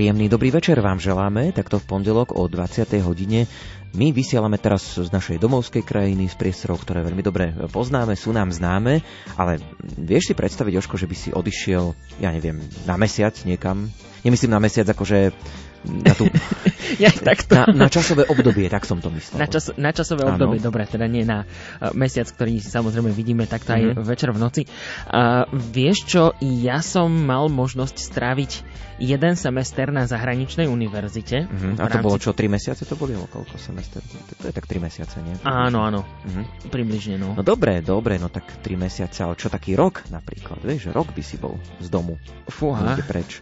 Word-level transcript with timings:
Príjemný 0.00 0.32
dobrý 0.32 0.48
večer 0.48 0.80
vám 0.80 0.96
želáme, 0.96 1.52
takto 1.52 1.76
v 1.76 1.84
pondelok 1.84 2.32
o 2.32 2.48
20. 2.48 2.88
hodine. 3.04 3.44
My 3.92 4.16
vysielame 4.16 4.56
teraz 4.56 4.96
z 4.96 5.12
našej 5.12 5.36
domovskej 5.36 5.84
krajiny, 5.84 6.24
z 6.24 6.40
priestorov, 6.40 6.80
ktoré 6.80 7.04
veľmi 7.04 7.20
dobre 7.20 7.52
poznáme, 7.68 8.16
sú 8.16 8.32
nám 8.32 8.48
známe, 8.48 9.04
ale 9.36 9.60
vieš 10.00 10.32
si 10.32 10.34
predstaviť, 10.40 10.80
Joško, 10.80 10.96
že 10.96 11.04
by 11.04 11.16
si 11.20 11.28
odišiel, 11.36 11.92
ja 12.16 12.32
neviem, 12.32 12.64
na 12.88 12.96
mesiac 12.96 13.36
niekam? 13.44 13.92
Nemyslím 14.24 14.56
na 14.56 14.64
mesiac, 14.64 14.88
akože 14.88 15.36
na, 15.82 16.12
tú, 16.12 16.28
Ja, 16.98 17.08
takto. 17.08 17.54
na, 17.54 17.64
na 17.70 17.86
časové 17.86 18.26
obdobie, 18.26 18.66
tak 18.66 18.82
som 18.82 18.98
to 18.98 19.08
myslel. 19.08 19.38
Na, 19.38 19.46
čas, 19.46 19.70
na 19.74 19.90
časové 19.90 20.22
Áno. 20.22 20.34
obdobie, 20.34 20.58
dobre, 20.58 20.84
teda 20.84 21.06
nie 21.06 21.22
na 21.22 21.44
uh, 21.44 21.90
mesiac, 21.92 22.26
ktorý 22.26 22.58
samozrejme 22.58 23.08
vidíme 23.10 23.44
takto 23.44 23.70
aj 23.70 23.82
Mhm. 23.90 24.02
večer 24.02 24.28
v 24.28 24.38
noci. 24.38 24.62
A 25.06 25.44
vieš 25.50 26.04
čo, 26.04 26.22
ja 26.40 26.80
som 26.80 27.08
mal 27.08 27.46
možnosť 27.46 27.96
stráviť 27.96 28.52
jeden 28.98 29.32
semester 29.34 29.88
na 29.88 30.04
zahraničnej 30.04 30.66
univerzite. 30.66 31.46
Mhm. 31.46 31.68
v 31.74 31.78
A 31.78 31.86
to 31.86 31.94
rámci- 31.94 32.04
bolo 32.04 32.16
čo, 32.18 32.30
3 32.30 32.46
mesiace 32.46 32.82
to 32.82 32.94
boli? 32.94 33.14
Koľko 33.14 33.56
semester? 33.56 34.02
To, 34.36 34.44
je 34.44 34.52
tak 34.52 34.66
3 34.66 34.76
mesiace, 34.78 35.16
nie? 35.18 35.32
Áno, 35.42 35.80
áno, 35.80 36.04
Mhm. 36.26 36.68
približne, 36.68 37.16
no. 37.16 37.32
No 37.32 37.42
dobre, 37.42 37.80
dobre, 37.80 38.18
no 38.18 38.28
tak 38.28 38.44
3 38.58 38.76
mesiace, 38.76 39.22
ale 39.22 39.34
čo 39.34 39.48
taký 39.48 39.72
rok 39.72 40.04
napríklad, 40.10 40.60
vieš, 40.60 40.90
rok 40.90 41.08
by 41.08 41.22
si 41.22 41.36
bol 41.36 41.56
z 41.78 41.88
domu, 41.88 42.20
Fúha, 42.46 42.98
preč. 43.00 43.40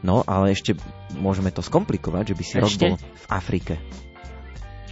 No, 0.00 0.24
ale 0.24 0.52
ešte 0.52 0.72
môžeme 1.14 1.48
to 1.48 1.60
skomplikovať, 1.60 2.32
že 2.32 2.36
by 2.36 2.44
si 2.44 2.54
rok 2.56 2.70
Ešte? 2.70 2.86
bol 2.86 2.96
v 2.96 3.26
Afrike. 3.28 3.74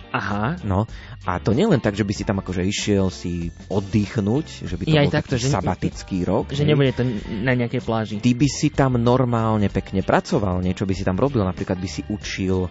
aha. 0.08 0.56
No, 0.64 0.88
a 1.24 1.36
to 1.36 1.52
nielen 1.52 1.80
tak, 1.80 1.92
že 1.92 2.04
by 2.04 2.12
si 2.12 2.24
tam 2.24 2.40
akože 2.40 2.64
išiel 2.64 3.08
si 3.08 3.52
oddychnúť, 3.68 4.64
že 4.64 4.74
by 4.74 4.82
to 4.84 4.88
Je 4.88 4.96
aj 4.96 5.06
bol 5.06 5.16
takto, 5.16 5.34
taký 5.36 5.44
že- 5.44 5.52
sabatický 5.52 6.18
rok. 6.24 6.44
Že 6.48 6.64
hej. 6.64 6.68
nebude 6.68 6.92
to 6.92 7.02
na 7.44 7.52
nejakej 7.52 7.82
pláži. 7.84 8.14
Ty 8.18 8.32
by 8.32 8.48
si 8.48 8.68
tam 8.68 8.96
normálne 8.96 9.68
pekne 9.68 10.00
pracoval, 10.00 10.60
niečo 10.60 10.84
by 10.84 10.94
si 10.96 11.04
tam 11.04 11.16
robil, 11.16 11.44
napríklad 11.44 11.76
by 11.76 11.88
si 11.88 12.00
učil 12.08 12.68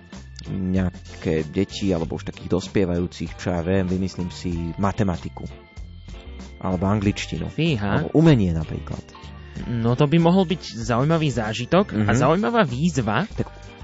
nejaké 0.48 1.46
deti 1.46 1.92
alebo 1.92 2.16
už 2.16 2.26
takých 2.26 2.50
dospievajúcich, 2.50 3.36
čo 3.36 3.52
ja 3.52 3.62
viem, 3.62 3.86
vymyslím 3.86 4.30
si 4.30 4.74
matematiku. 4.78 5.46
Alebo 6.58 6.90
angličtinu. 6.90 7.54
Fíha, 7.54 8.02
Alebo 8.02 8.18
umenie 8.18 8.50
napríklad. 8.50 9.02
No 9.66 9.94
to 9.94 10.06
by 10.06 10.18
mohol 10.18 10.44
byť 10.44 10.62
zaujímavý 10.76 11.30
zážitok 11.30 11.86
a 11.96 12.12
Mhm. 12.12 12.16
zaujímavá 12.16 12.62
výzva. 12.62 13.26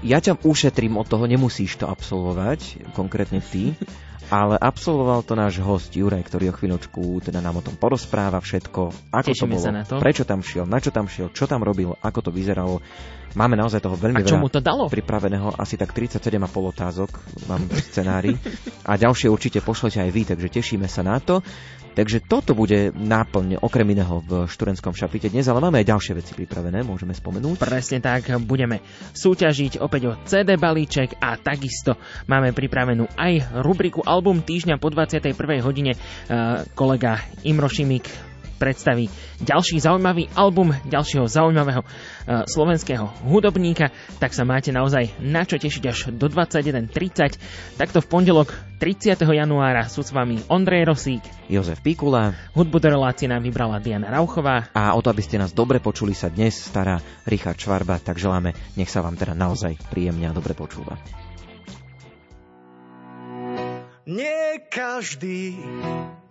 Ja 0.00 0.18
ťa 0.18 0.36
ušetrím 0.38 0.94
od 0.94 1.04
toho, 1.04 1.24
nemusíš 1.24 1.76
to 1.76 1.86
absolvovať, 1.86 2.60
konkrétne 2.92 3.40
ty, 3.40 3.72
ale 4.30 4.54
absolvoval 4.54 5.20
to 5.20 5.32
náš 5.32 5.58
host 5.58 5.90
Juraj, 5.90 6.22
ktorý 6.22 6.48
o 6.48 6.54
chvíľočku 6.54 7.00
teda 7.20 7.40
nám 7.40 7.58
o 7.58 7.64
tom 7.64 7.74
porozpráva 7.74 8.36
všetko, 8.38 8.80
ako 9.10 9.22
to 9.22 9.32
Tešíme 9.34 9.54
bolo, 9.54 9.62
sa 9.62 9.72
na 9.72 9.82
to. 9.82 9.96
prečo 9.98 10.22
tam 10.22 10.40
šiel, 10.40 10.64
na 10.64 10.76
čo 10.76 10.88
tam 10.88 11.06
šiel, 11.06 11.28
čo 11.30 11.44
tam 11.44 11.60
robil, 11.60 11.96
ako 11.98 12.18
to 12.20 12.30
vyzeralo. 12.30 12.84
Máme 13.32 13.56
naozaj 13.56 13.80
toho 13.80 13.96
veľmi 13.96 14.14
A 14.14 14.22
čo 14.22 14.38
mu 14.38 14.46
to 14.46 14.60
dalo? 14.60 14.86
pripraveného, 14.86 15.52
asi 15.52 15.74
tak 15.74 15.90
37,5 15.90 16.30
otázok 16.70 17.10
mám 17.46 17.64
v 17.64 17.74
scenári 17.82 18.32
a 18.88 18.94
ďalšie 18.94 19.26
určite 19.26 19.58
pošlete 19.58 19.98
aj 19.98 20.10
vy, 20.10 20.22
takže 20.26 20.48
tešíme 20.50 20.86
sa 20.86 21.00
na 21.00 21.18
to. 21.18 21.42
Takže 21.94 22.26
toto 22.26 22.58
bude 22.58 22.90
náplň 22.90 23.62
okrem 23.62 23.86
iného 23.94 24.18
v 24.26 24.50
študentskom 24.50 24.98
šapite 24.98 25.30
dnes, 25.30 25.46
ale 25.46 25.62
máme 25.62 25.78
aj 25.78 25.90
ďalšie 25.94 26.12
veci 26.18 26.32
pripravené, 26.34 26.82
môžeme 26.82 27.14
spomenúť. 27.14 27.62
Presne 27.62 28.02
tak, 28.02 28.34
budeme 28.42 28.82
súťažiť 29.14 29.78
opäť 29.78 30.02
o 30.10 30.12
CD 30.26 30.58
balíček 30.58 31.22
a 31.22 31.38
takisto 31.38 31.94
máme 32.26 32.50
pripravenú 32.50 33.06
aj 33.14 33.62
rubriku 33.62 34.02
Album 34.02 34.42
týždňa 34.42 34.82
po 34.82 34.90
21. 34.90 35.38
hodine. 35.62 35.94
Eh, 35.94 36.66
Kolega 36.74 37.22
Imro 37.46 37.70
Šimik 37.70 38.33
predstaví 38.64 39.12
ďalší 39.44 39.76
zaujímavý 39.76 40.32
album 40.32 40.72
ďalšieho 40.88 41.28
zaujímavého 41.28 41.84
eh, 41.84 42.48
slovenského 42.48 43.12
hudobníka, 43.28 43.92
tak 44.16 44.32
sa 44.32 44.48
máte 44.48 44.72
naozaj 44.72 45.20
na 45.20 45.44
čo 45.44 45.60
tešiť 45.60 45.84
až 45.84 45.98
do 46.16 46.32
21.30. 46.32 47.76
Takto 47.76 48.00
v 48.00 48.06
pondelok 48.08 48.56
30. 48.80 49.20
januára 49.20 49.84
sú 49.92 50.00
s 50.00 50.16
vami 50.16 50.40
Ondrej 50.48 50.88
Rosík, 50.88 51.20
Jozef 51.52 51.84
Pikula, 51.84 52.32
hudbu 52.56 52.80
do 52.80 52.88
relácie 52.88 53.28
nám 53.28 53.44
vybrala 53.44 53.84
Diana 53.84 54.08
Rauchová 54.08 54.72
A 54.72 54.96
o 54.96 55.00
to, 55.04 55.12
aby 55.12 55.20
ste 55.20 55.36
nás 55.36 55.52
dobre 55.52 55.76
počuli, 55.84 56.16
sa 56.16 56.32
dnes 56.32 56.56
stará 56.56 57.04
Richard 57.28 57.60
Švarba, 57.60 58.00
tak 58.00 58.16
želáme, 58.16 58.56
nech 58.80 58.88
sa 58.88 59.04
vám 59.04 59.20
teda 59.20 59.36
naozaj 59.36 59.76
príjemne 59.92 60.32
a 60.32 60.32
dobre 60.32 60.56
počúva. 60.56 60.96
Nie 64.04 64.60
každý 64.68 65.56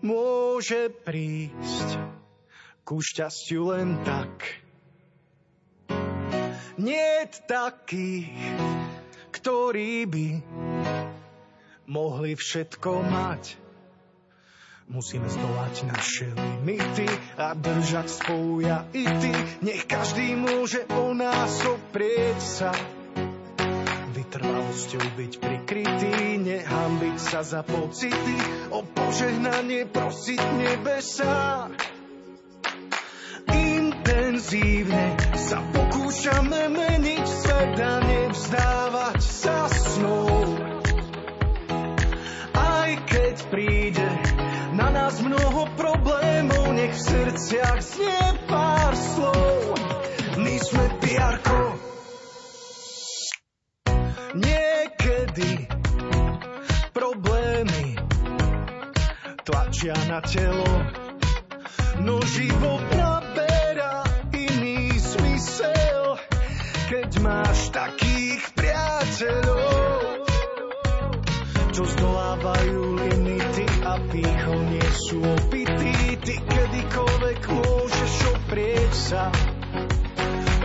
môže 0.06 0.94
prísť 0.94 2.23
ku 2.84 3.00
šťastiu 3.00 3.72
len 3.72 4.00
tak. 4.04 4.64
Nie 6.76 7.24
takých, 7.48 8.32
ktorí 9.32 10.04
by 10.08 10.28
mohli 11.88 12.36
všetko 12.36 12.92
mať. 13.08 13.44
Musíme 14.84 15.32
zdolať 15.32 15.76
naše 15.88 16.28
limity 16.36 17.08
a 17.40 17.56
držať 17.56 18.08
spolu 18.12 18.68
ja 18.68 18.84
i 18.92 19.08
ty. 19.08 19.34
Nech 19.64 19.88
každý 19.88 20.36
môže 20.36 20.84
o 20.92 21.16
nás 21.16 21.64
oprieť 21.64 22.40
sa 22.44 22.72
vytrvalosťou 24.12 25.06
byť 25.14 25.32
prikrytý, 25.40 26.42
nehambiť 26.42 27.18
sa 27.22 27.46
za 27.46 27.62
pocity, 27.64 28.38
o 28.74 28.82
požehnanie 28.82 29.88
prosiť 29.88 30.42
nebesa. 30.58 31.70
Intenzívne 34.44 35.16
sa 35.40 35.64
pokúšame 35.72 36.68
meniť 36.68 37.24
svet 37.24 37.80
a 37.80 37.96
nevzdávať 38.04 39.20
sa 39.24 39.72
snou. 39.72 40.60
Aj 42.52 42.92
keď 43.08 43.36
príde 43.48 44.04
na 44.76 44.92
nás 44.92 45.24
mnoho 45.24 45.64
problémov, 45.80 46.76
nech 46.76 46.92
v 46.92 47.06
srdciach 47.08 47.80
znie 47.88 48.24
pár 48.44 48.92
slov. 48.92 49.80
My 50.36 50.56
sme 50.60 50.86
piarko, 51.00 51.62
Niekedy 54.36 55.52
problémy 56.92 57.96
tlačia 59.48 59.96
na 60.12 60.20
telo, 60.20 60.68
no 62.04 62.20
život 62.28 63.03
čo 71.74 71.90
zdolávajú 71.90 73.02
limity 73.02 73.66
a 73.82 73.98
pýchom 74.14 74.62
nie 74.70 74.90
sú 74.94 75.18
opití. 75.26 76.14
Ty 76.22 76.36
kedykoľvek 76.46 77.42
môžeš 77.50 78.14
oprieť 78.30 78.92
sa 78.94 79.34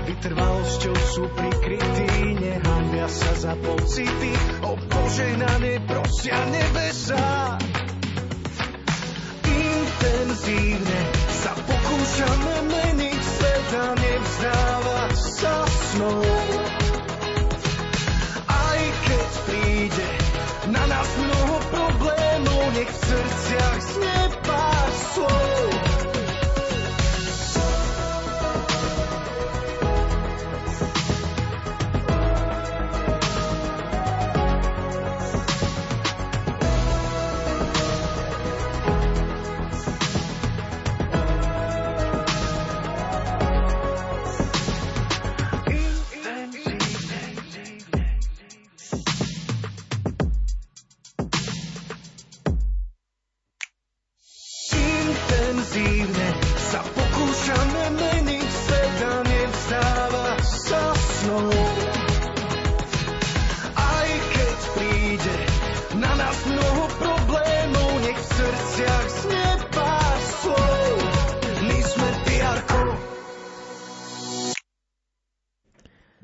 vytrvalosťou 0.04 0.96
sú 1.16 1.24
prikrytí, 1.32 2.36
nehambia 2.36 3.08
sa 3.08 3.32
za 3.40 3.54
pocity, 3.56 4.32
o 4.60 4.76
požehnanie 4.76 5.80
prosia 5.88 6.36
nebesa. 6.52 7.56
Intenzívne 9.48 11.00
sa 11.32 11.52
pokúšame 11.56 12.54
meniť 12.68 13.20
svet 13.24 13.68
a 13.80 13.86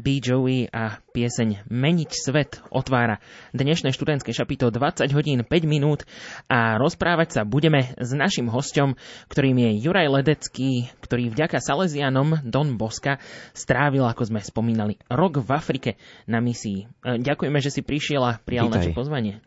B. 0.05 0.21
Joey 0.21 0.69
a 0.69 1.01
pieseň 1.17 1.65
Meniť 1.73 2.11
svet 2.13 2.61
otvára 2.69 3.25
dnešné 3.57 3.97
študentské 3.97 4.37
šapito 4.37 4.69
20 4.69 5.09
hodín 5.17 5.41
5 5.41 5.49
minút 5.65 6.05
a 6.45 6.77
rozprávať 6.77 7.41
sa 7.41 7.49
budeme 7.49 7.97
s 7.97 8.13
našim 8.13 8.53
hostom, 8.53 9.01
ktorým 9.33 9.57
je 9.65 9.81
Juraj 9.81 10.13
Ledecký, 10.13 10.93
ktorý 11.01 11.33
vďaka 11.33 11.57
Salesianom 11.57 12.45
Don 12.45 12.77
Boska 12.77 13.17
strávil, 13.57 14.05
ako 14.05 14.29
sme 14.29 14.45
spomínali, 14.45 15.01
rok 15.09 15.41
v 15.41 15.49
Afrike 15.57 15.97
na 16.29 16.45
misii. 16.45 16.85
E, 16.85 17.25
ďakujeme, 17.25 17.57
že 17.65 17.73
si 17.73 17.81
prišiel 17.81 18.21
a 18.21 18.37
prijal 18.37 18.69
Vítaj. 18.69 18.77
naše 18.77 18.93
pozvanie. 18.93 19.41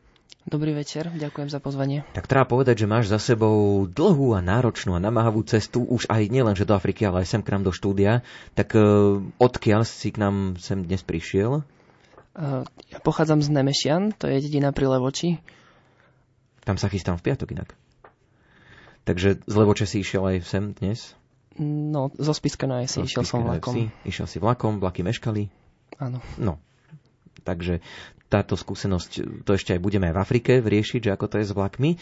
Dobrý 0.47 0.71
večer, 0.71 1.11
ďakujem 1.11 1.51
za 1.51 1.59
pozvanie. 1.59 2.07
Tak 2.15 2.23
treba 2.31 2.47
povedať, 2.47 2.83
že 2.83 2.87
máš 2.87 3.11
za 3.11 3.19
sebou 3.19 3.83
dlhú 3.83 4.31
a 4.31 4.39
náročnú 4.39 4.95
a 4.95 5.03
namáhavú 5.03 5.43
cestu, 5.43 5.83
už 5.83 6.07
aj 6.07 6.31
nielen 6.31 6.55
že 6.55 6.63
do 6.63 6.71
Afriky, 6.71 7.03
ale 7.03 7.27
aj 7.27 7.35
sem 7.35 7.41
k 7.43 7.51
nám 7.51 7.67
do 7.67 7.75
štúdia. 7.75 8.23
Tak 8.55 8.71
e, 8.71 8.79
odkiaľ 9.43 9.83
si 9.83 10.07
k 10.07 10.23
nám 10.23 10.55
sem 10.55 10.87
dnes 10.87 11.03
prišiel? 11.03 11.67
Uh, 12.37 12.63
Ja 12.87 13.03
pochádzam 13.03 13.43
z 13.43 13.49
Nemešian, 13.51 14.15
to 14.15 14.31
je 14.31 14.39
dedina 14.39 14.71
pri 14.71 14.87
Levoči. 14.87 15.43
Tam 16.63 16.79
sa 16.79 16.87
chystám 16.87 17.19
v 17.19 17.27
piatok 17.27 17.51
inak. 17.51 17.75
Takže 19.03 19.43
z 19.43 19.53
Levoče 19.57 19.83
si 19.83 19.99
išiel 19.99 20.23
aj 20.23 20.47
sem 20.47 20.71
dnes? 20.71 21.11
No, 21.59 22.07
zo 22.15 22.31
Spiska 22.31 22.69
na 22.69 22.85
si 22.87 23.03
išiel 23.03 23.25
som 23.27 23.43
vlakom. 23.43 23.73
si. 23.73 23.83
Išiel 24.05 24.31
si 24.31 24.37
vlakom, 24.37 24.79
vlaky 24.79 25.03
meškali. 25.03 25.49
Áno. 25.97 26.21
No, 26.37 26.61
takže 27.41 27.81
táto 28.27 28.59
skúsenosť, 28.59 29.43
to 29.47 29.51
ešte 29.55 29.75
aj 29.75 29.81
budeme 29.81 30.11
aj 30.11 30.15
v 30.15 30.21
Afrike 30.21 30.51
riešiť, 30.59 30.99
že 31.07 31.13
ako 31.15 31.25
to 31.31 31.35
je 31.39 31.45
s 31.47 31.55
vlakmi. 31.55 31.91
E, 31.95 31.97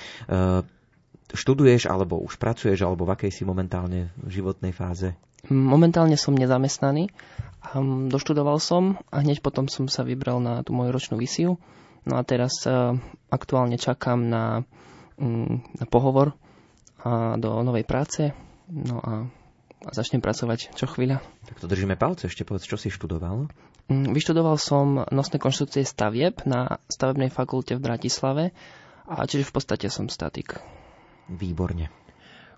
študuješ, 1.34 1.90
alebo 1.90 2.22
už 2.22 2.38
pracuješ, 2.38 2.86
alebo 2.86 3.06
v 3.06 3.14
akej 3.18 3.32
si 3.34 3.44
momentálne 3.46 4.14
životnej 4.26 4.74
fáze? 4.74 5.14
Momentálne 5.50 6.18
som 6.18 6.34
nezamestnaný. 6.34 7.14
Doštudoval 8.10 8.58
som 8.58 8.98
a 9.14 9.22
hneď 9.22 9.42
potom 9.42 9.70
som 9.70 9.86
sa 9.86 10.06
vybral 10.06 10.42
na 10.42 10.62
tú 10.66 10.74
moju 10.74 10.90
ročnú 10.94 11.18
visiu. 11.18 11.62
No 12.06 12.18
a 12.18 12.22
teraz 12.22 12.62
uh, 12.66 12.94
aktuálne 13.34 13.82
čakám 13.82 14.22
na, 14.26 14.62
um, 15.18 15.66
na 15.78 15.86
pohovor 15.90 16.38
a 17.02 17.38
do 17.38 17.62
novej 17.66 17.86
práce. 17.86 18.34
No 18.70 19.02
a, 19.02 19.14
a 19.86 19.90
začnem 19.94 20.22
pracovať 20.22 20.74
čo 20.78 20.86
chvíľa. 20.90 21.22
Tak 21.50 21.62
to 21.62 21.70
držíme 21.70 21.98
palce, 21.98 22.30
ešte 22.30 22.46
povedz, 22.46 22.66
čo 22.66 22.78
si 22.78 22.94
študoval? 22.94 23.50
Mm, 23.86 24.18
Vyštudoval 24.18 24.58
som 24.58 25.06
nosné 25.14 25.38
konštrukcie 25.38 25.86
stavieb 25.86 26.42
na 26.50 26.82
stavebnej 26.90 27.30
fakulte 27.30 27.78
v 27.78 27.86
Bratislave, 27.86 28.44
a 29.06 29.22
čiže 29.30 29.46
v 29.46 29.54
podstate 29.54 29.88
som 29.94 30.10
statik. 30.10 30.58
Výborne. 31.30 31.94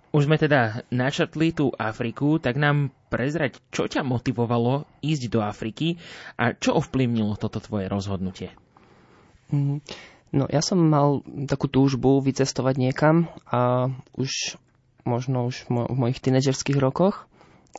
Už 0.08 0.24
sme 0.24 0.40
teda 0.40 0.88
načrtli 0.88 1.52
tú 1.52 1.68
Afriku, 1.76 2.40
tak 2.40 2.56
nám 2.56 2.88
prezrať, 3.12 3.60
čo 3.68 3.84
ťa 3.84 4.00
motivovalo 4.08 4.88
ísť 5.04 5.22
do 5.28 5.44
Afriky 5.44 6.00
a 6.40 6.56
čo 6.56 6.80
ovplyvnilo 6.80 7.36
toto 7.36 7.60
tvoje 7.60 7.92
rozhodnutie. 7.92 8.56
Mm, 9.52 9.84
No 10.28 10.44
ja 10.44 10.60
som 10.60 10.76
mal 10.76 11.24
takú 11.48 11.72
túžbu 11.72 12.20
vycestovať 12.20 12.74
niekam 12.76 13.32
a 13.48 13.88
už 14.12 14.60
možno 15.08 15.48
už 15.48 15.64
v 15.64 15.68
mo- 15.72 15.88
v 15.88 15.96
mojich 15.96 16.20
tínedžerských 16.20 16.76
rokoch 16.76 17.24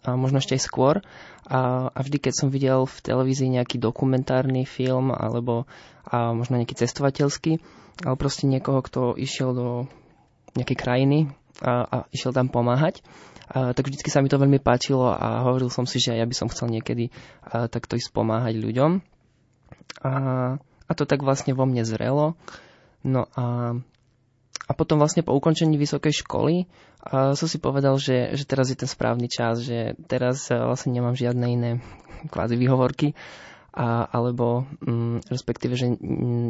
a 0.04 0.16
možno 0.16 0.40
ešte 0.40 0.56
aj 0.56 0.64
skôr. 0.64 0.96
A, 1.50 1.90
a 1.92 2.00
vždy, 2.00 2.18
keď 2.20 2.34
som 2.36 2.48
videl 2.54 2.88
v 2.88 2.98
televízii 3.04 3.52
nejaký 3.60 3.82
dokumentárny 3.82 4.64
film 4.64 5.12
alebo 5.12 5.68
a 6.10 6.34
možno 6.34 6.58
nejaký 6.58 6.74
cestovateľský, 6.74 7.62
ale 8.02 8.16
proste 8.18 8.50
niekoho, 8.50 8.82
kto 8.82 9.14
išiel 9.14 9.54
do 9.54 9.68
nejakej 10.58 10.78
krajiny 10.80 11.20
a, 11.62 11.86
a 11.86 11.98
išiel 12.10 12.34
tam 12.34 12.50
pomáhať, 12.50 13.06
a, 13.50 13.78
tak 13.78 13.86
vždycky 13.86 14.10
sa 14.10 14.26
mi 14.26 14.32
to 14.32 14.42
veľmi 14.42 14.58
páčilo 14.58 15.10
a 15.10 15.46
hovoril 15.46 15.70
som 15.70 15.86
si, 15.86 16.02
že 16.02 16.18
ja 16.18 16.26
by 16.26 16.34
som 16.34 16.50
chcel 16.50 16.74
niekedy 16.74 17.14
a, 17.46 17.70
takto 17.70 17.94
ísť 17.94 18.10
pomáhať 18.10 18.58
ľuďom. 18.58 19.06
A, 20.02 20.12
a 20.62 20.92
to 20.98 21.04
tak 21.06 21.22
vlastne 21.22 21.54
vo 21.54 21.70
mne 21.70 21.86
zrelo. 21.86 22.34
No 23.06 23.30
a, 23.38 23.78
a 24.68 24.72
potom 24.78 25.00
vlastne 25.02 25.26
po 25.26 25.34
ukončení 25.34 25.80
vysokej 25.80 26.26
školy 26.26 26.70
a 27.00 27.34
som 27.34 27.48
si 27.48 27.58
povedal, 27.58 27.96
že, 27.96 28.36
že 28.36 28.44
teraz 28.44 28.70
je 28.70 28.78
ten 28.78 28.90
správny 28.90 29.32
čas, 29.32 29.64
že 29.64 29.96
teraz 30.12 30.52
a, 30.52 30.68
vlastne 30.68 30.92
nemám 30.92 31.16
žiadne 31.16 31.48
iné 31.48 31.72
kvázi 32.28 32.60
výhovorky, 32.60 33.16
a, 33.72 34.06
alebo 34.12 34.68
mm, 34.84 35.32
respektíve, 35.32 35.80
že 35.80 35.88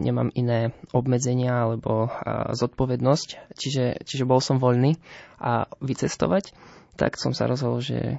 nemám 0.01 0.33
iné 0.33 0.73
obmedzenia 0.89 1.69
alebo 1.69 2.09
a, 2.09 2.51
zodpovednosť, 2.57 3.53
čiže, 3.53 4.01
čiže 4.03 4.25
bol 4.25 4.41
som 4.41 4.57
voľný 4.57 4.97
a 5.38 5.69
vycestovať, 5.79 6.51
tak 6.97 7.15
som 7.15 7.31
sa 7.31 7.45
rozhodol, 7.45 7.79
že, 7.79 8.17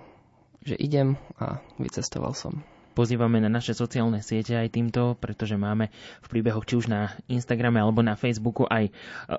že 0.64 0.78
idem 0.78 1.18
a 1.36 1.58
vycestoval 1.76 2.32
som. 2.32 2.64
Pozývame 2.90 3.38
na 3.38 3.46
naše 3.46 3.70
sociálne 3.70 4.18
siete 4.18 4.58
aj 4.58 4.74
týmto, 4.74 5.14
pretože 5.14 5.54
máme 5.54 5.94
v 6.20 6.26
príbehoch 6.26 6.66
či 6.66 6.74
už 6.74 6.90
na 6.90 7.14
Instagrame 7.30 7.78
alebo 7.78 8.02
na 8.02 8.18
Facebooku 8.18 8.66
aj 8.66 8.90
e, 8.90 8.92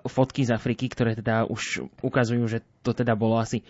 fotky 0.07 0.48
z 0.48 0.56
Afriky, 0.56 0.88
ktoré 0.88 1.19
teda 1.19 1.44
už 1.45 1.83
ukazujú, 2.00 2.48
že 2.48 2.63
to 2.81 2.95
teda 2.95 3.19
bolo 3.19 3.38
asi 3.38 3.62
e, 3.62 3.65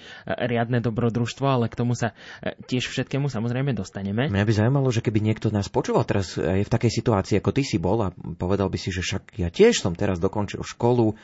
riadne 0.45 0.79
dobrodružstvo, 0.85 1.45
ale 1.49 1.65
k 1.67 1.79
tomu 1.81 1.97
sa 1.97 2.13
e, 2.39 2.53
tiež 2.61 2.93
všetkému 2.93 3.27
samozrejme 3.27 3.73
dostaneme. 3.73 4.29
Mňa 4.29 4.45
by 4.45 4.53
zaujímalo, 4.53 4.89
že 4.93 5.01
keby 5.01 5.19
niekto 5.19 5.49
nás 5.49 5.65
počúval 5.67 6.05
teraz 6.05 6.37
je 6.37 6.61
v 6.61 6.73
takej 6.73 6.91
situácii, 7.01 7.35
ako 7.41 7.51
ty 7.51 7.65
si 7.65 7.81
bol 7.81 8.05
a 8.05 8.13
povedal 8.37 8.69
by 8.69 8.77
si, 8.77 8.93
že 8.93 9.01
však 9.01 9.41
ja 9.41 9.49
tiež 9.49 9.81
som 9.81 9.97
teraz 9.97 10.21
dokončil 10.21 10.61
školu, 10.61 11.17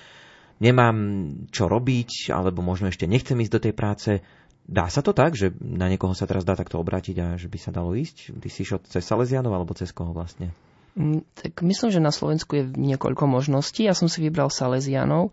nemám 0.57 0.97
čo 1.53 1.69
robiť, 1.69 2.33
alebo 2.33 2.65
možno 2.65 2.89
ešte 2.89 3.05
nechcem 3.05 3.37
ísť 3.37 3.53
do 3.53 3.63
tej 3.63 3.73
práce. 3.77 4.11
Dá 4.67 4.91
sa 4.91 4.99
to 4.99 5.15
tak, 5.15 5.31
že 5.31 5.55
na 5.63 5.87
niekoho 5.87 6.11
sa 6.11 6.27
teraz 6.27 6.43
dá 6.43 6.51
takto 6.51 6.75
obrátiť 6.75 7.15
a 7.23 7.27
že 7.39 7.47
by 7.47 7.55
sa 7.55 7.71
dalo 7.71 7.95
ísť? 7.95 8.35
Ty 8.35 8.47
si 8.51 8.67
išiel 8.67 8.83
cez 8.83 8.99
Salesianov 9.07 9.55
alebo 9.55 9.71
cez 9.71 9.95
koho 9.95 10.11
vlastne? 10.11 10.51
Mm, 10.99 11.23
Tak 11.39 11.63
myslím, 11.63 11.89
že 11.93 12.03
na 12.03 12.11
Slovensku 12.11 12.51
je 12.59 12.63
niekoľko 12.75 13.31
možností. 13.31 13.87
Ja 13.87 13.95
som 13.95 14.11
si 14.11 14.19
vybral 14.19 14.51
Salesianov 14.51 15.31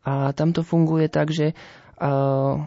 a 0.00 0.32
tam 0.32 0.56
to 0.56 0.64
funguje 0.64 1.12
tak, 1.12 1.28
že 1.28 1.52
uh, 2.00 2.64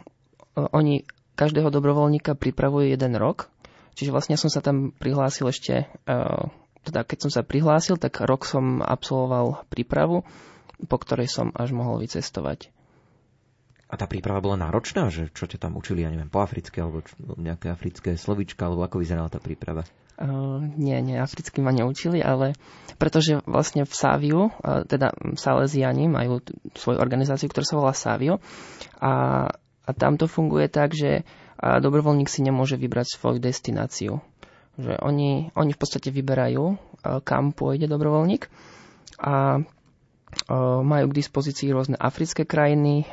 oni 0.53 1.01
každého 1.33 1.73
dobrovoľníka 1.73 2.37
pripravujú 2.37 2.93
jeden 2.93 3.17
rok. 3.17 3.49
Čiže 3.97 4.13
vlastne 4.13 4.37
som 4.37 4.53
sa 4.53 4.61
tam 4.61 4.93
prihlásil 4.93 5.49
ešte, 5.49 5.89
uh, 6.05 6.45
teda 6.83 7.05
keď 7.07 7.17
som 7.25 7.31
sa 7.33 7.41
prihlásil, 7.41 7.97
tak 7.97 8.21
rok 8.21 8.45
som 8.45 8.81
absolvoval 8.85 9.65
prípravu, 9.71 10.21
po 10.83 10.97
ktorej 10.97 11.31
som 11.31 11.49
až 11.53 11.73
mohol 11.73 12.01
vycestovať. 12.01 12.72
A 13.93 13.95
tá 13.95 14.09
príprava 14.09 14.41
bola 14.41 14.57
náročná, 14.57 15.13
že 15.13 15.29
čo 15.37 15.45
ťa 15.45 15.69
tam 15.69 15.77
učili, 15.77 16.01
ja 16.01 16.09
neviem, 16.09 16.25
po 16.25 16.41
africké 16.41 16.81
alebo 16.81 17.05
čo, 17.05 17.13
nejaké 17.37 17.69
africké 17.69 18.17
slovička, 18.17 18.65
alebo 18.65 18.81
ako 18.81 19.05
vyzerala 19.05 19.29
tá 19.29 19.37
príprava? 19.37 19.85
Uh, 20.17 20.65
nie, 20.81 20.97
nie, 21.05 21.21
africky 21.21 21.61
ma 21.61 21.69
neučili, 21.69 22.17
ale 22.17 22.57
pretože 22.97 23.45
vlastne 23.45 23.85
v 23.85 23.93
Sáviu, 23.93 24.41
uh, 24.49 24.81
teda 24.85 25.13
Salesiani 25.37 26.09
majú 26.09 26.41
t- 26.41 26.57
svoju 26.73 26.97
organizáciu, 26.97 27.49
ktorá 27.49 27.65
sa 27.65 27.77
volá 27.77 27.93
Savio 27.93 28.41
a, 28.97 29.45
a 29.85 29.89
tam 29.93 30.17
to 30.17 30.25
funguje 30.25 30.73
tak, 30.73 30.97
že 30.97 31.21
uh, 31.21 31.77
dobrovoľník 31.77 32.29
si 32.29 32.41
nemôže 32.41 32.81
vybrať 32.81 33.13
svoju 33.13 33.37
destináciu. 33.37 34.21
Že 34.77 35.05
oni, 35.05 35.53
oni 35.53 35.71
v 35.73 35.81
podstate 35.81 36.09
vyberajú, 36.09 36.65
uh, 36.65 36.77
kam 37.21 37.53
pôjde 37.53 37.85
dobrovoľník 37.85 38.49
a 39.21 39.61
majú 40.83 41.05
k 41.09 41.17
dispozícii 41.17 41.71
rôzne 41.71 41.97
africké 41.97 42.43
krajiny, 42.47 43.07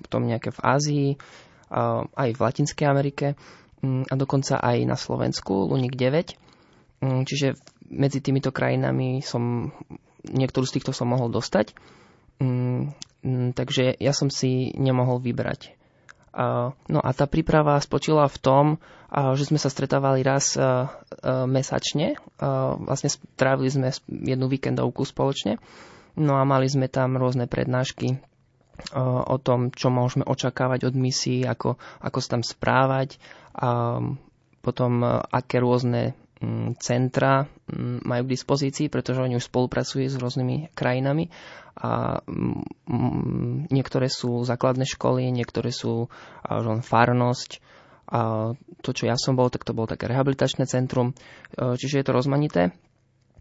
potom 0.00 0.26
nejaké 0.28 0.50
v 0.52 0.60
Ázii, 0.60 1.08
aj 2.14 2.30
v 2.34 2.40
Latinskej 2.40 2.86
Amerike 2.86 3.34
mm, 3.82 4.06
a 4.06 4.14
dokonca 4.14 4.62
aj 4.62 4.76
na 4.86 4.94
Slovensku, 4.94 5.66
Lunik 5.66 5.98
9. 5.98 7.02
Mm, 7.02 7.22
Čiže 7.26 7.58
medzi 7.90 8.22
týmito 8.22 8.54
krajinami 8.54 9.24
som, 9.24 9.74
niektorú 10.22 10.64
z 10.68 10.78
týchto 10.78 10.94
som 10.94 11.10
mohol 11.10 11.34
dostať. 11.34 11.74
Mm, 12.38 12.94
Takže 13.56 13.96
ja 13.96 14.12
som 14.12 14.28
si 14.28 14.68
nemohol 14.76 15.16
vybrať. 15.24 15.72
No 16.90 17.00
a 17.00 17.10
tá 17.14 17.24
príprava 17.24 17.78
spočila 17.80 18.28
v 18.28 18.38
tom, 18.42 18.64
že 19.08 19.48
sme 19.48 19.56
sa 19.56 19.72
stretávali 19.72 20.20
raz 20.20 20.58
mesačne. 21.48 22.20
Vlastne 22.84 23.08
strávili 23.08 23.72
sme 23.72 23.88
jednu 24.04 24.50
víkendovku 24.50 25.08
spoločne. 25.08 25.56
No 26.14 26.38
a 26.38 26.46
mali 26.46 26.70
sme 26.70 26.86
tam 26.86 27.18
rôzne 27.18 27.50
prednášky 27.50 28.18
a, 28.94 29.22
o 29.26 29.36
tom, 29.38 29.74
čo 29.74 29.90
môžeme 29.90 30.22
očakávať 30.22 30.86
od 30.86 30.94
misií, 30.94 31.42
ako, 31.42 31.78
ako 32.02 32.18
sa 32.22 32.38
tam 32.38 32.42
správať 32.46 33.18
a 33.54 33.98
potom 34.62 34.92
a, 35.02 35.22
aké 35.26 35.58
rôzne 35.58 36.14
mm, 36.38 36.78
centra 36.78 37.50
mm, 37.66 38.06
majú 38.06 38.22
k 38.26 38.34
dispozícii, 38.34 38.86
pretože 38.86 39.22
oni 39.22 39.38
už 39.38 39.50
spolupracujú 39.50 40.06
s 40.06 40.18
rôznymi 40.18 40.70
krajinami 40.78 41.34
a 41.74 42.22
mm, 42.22 43.70
niektoré 43.74 44.06
sú 44.06 44.46
základné 44.46 44.86
školy, 44.86 45.34
niektoré 45.34 45.74
sú 45.74 46.06
že 46.46 46.68
len 46.70 46.86
farnosť. 46.86 47.58
A 48.04 48.52
to, 48.84 48.92
čo 48.92 49.08
ja 49.08 49.16
som 49.16 49.34
bol, 49.34 49.48
tak 49.48 49.64
to 49.64 49.72
bolo 49.72 49.88
také 49.88 50.06
rehabilitačné 50.06 50.68
centrum, 50.68 51.16
čiže 51.56 51.98
je 51.98 52.04
to 52.04 52.12
rozmanité. 52.12 52.76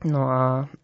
No 0.03 0.27
a 0.27 0.41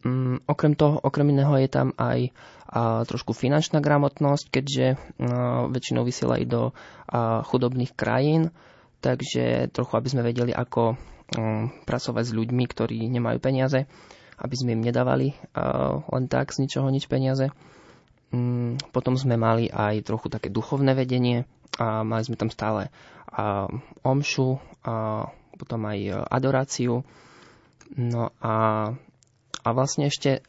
um, 0.08 0.40
okrem 0.48 0.74
toho, 0.80 1.00
okrem 1.04 1.36
iného 1.36 1.52
je 1.60 1.70
tam 1.72 1.92
aj 2.00 2.32
a, 2.70 3.04
trošku 3.04 3.36
finančná 3.36 3.84
gramotnosť, 3.84 4.46
keďže 4.48 4.86
a, 4.94 4.98
väčšinou 5.68 6.08
vysielajú 6.08 6.46
do 6.48 6.64
a, 6.72 7.44
chudobných 7.44 7.92
krajín, 7.96 8.56
takže 9.04 9.72
trochu, 9.76 9.94
aby 9.96 10.08
sme 10.08 10.22
vedeli, 10.24 10.56
ako, 10.56 10.96
pracovať 11.86 12.24
s 12.26 12.34
ľuďmi, 12.34 12.64
ktorí 12.66 13.06
nemajú 13.06 13.38
peniaze, 13.38 13.86
aby 14.40 14.56
sme 14.56 14.74
im 14.74 14.82
nedávali 14.82 15.36
len 16.10 16.26
tak 16.26 16.56
z 16.56 16.66
ničoho 16.66 16.90
nič 16.90 17.06
peniaze. 17.06 17.54
Mm, 18.30 18.82
potom 18.94 19.18
sme 19.18 19.38
mali 19.38 19.70
aj 19.70 20.06
trochu 20.06 20.30
také 20.30 20.54
duchovné 20.54 20.94
vedenie 20.94 21.46
a 21.78 22.02
mali 22.06 22.26
sme 22.26 22.38
tam 22.38 22.50
stále 22.50 22.90
omšu 24.02 24.58
a 24.86 25.26
potom 25.54 25.82
aj 25.86 26.30
adoráciu. 26.34 27.06
No 27.94 28.34
a, 28.42 28.54
a 29.70 29.78
vlastne 29.78 30.10
ešte 30.10 30.42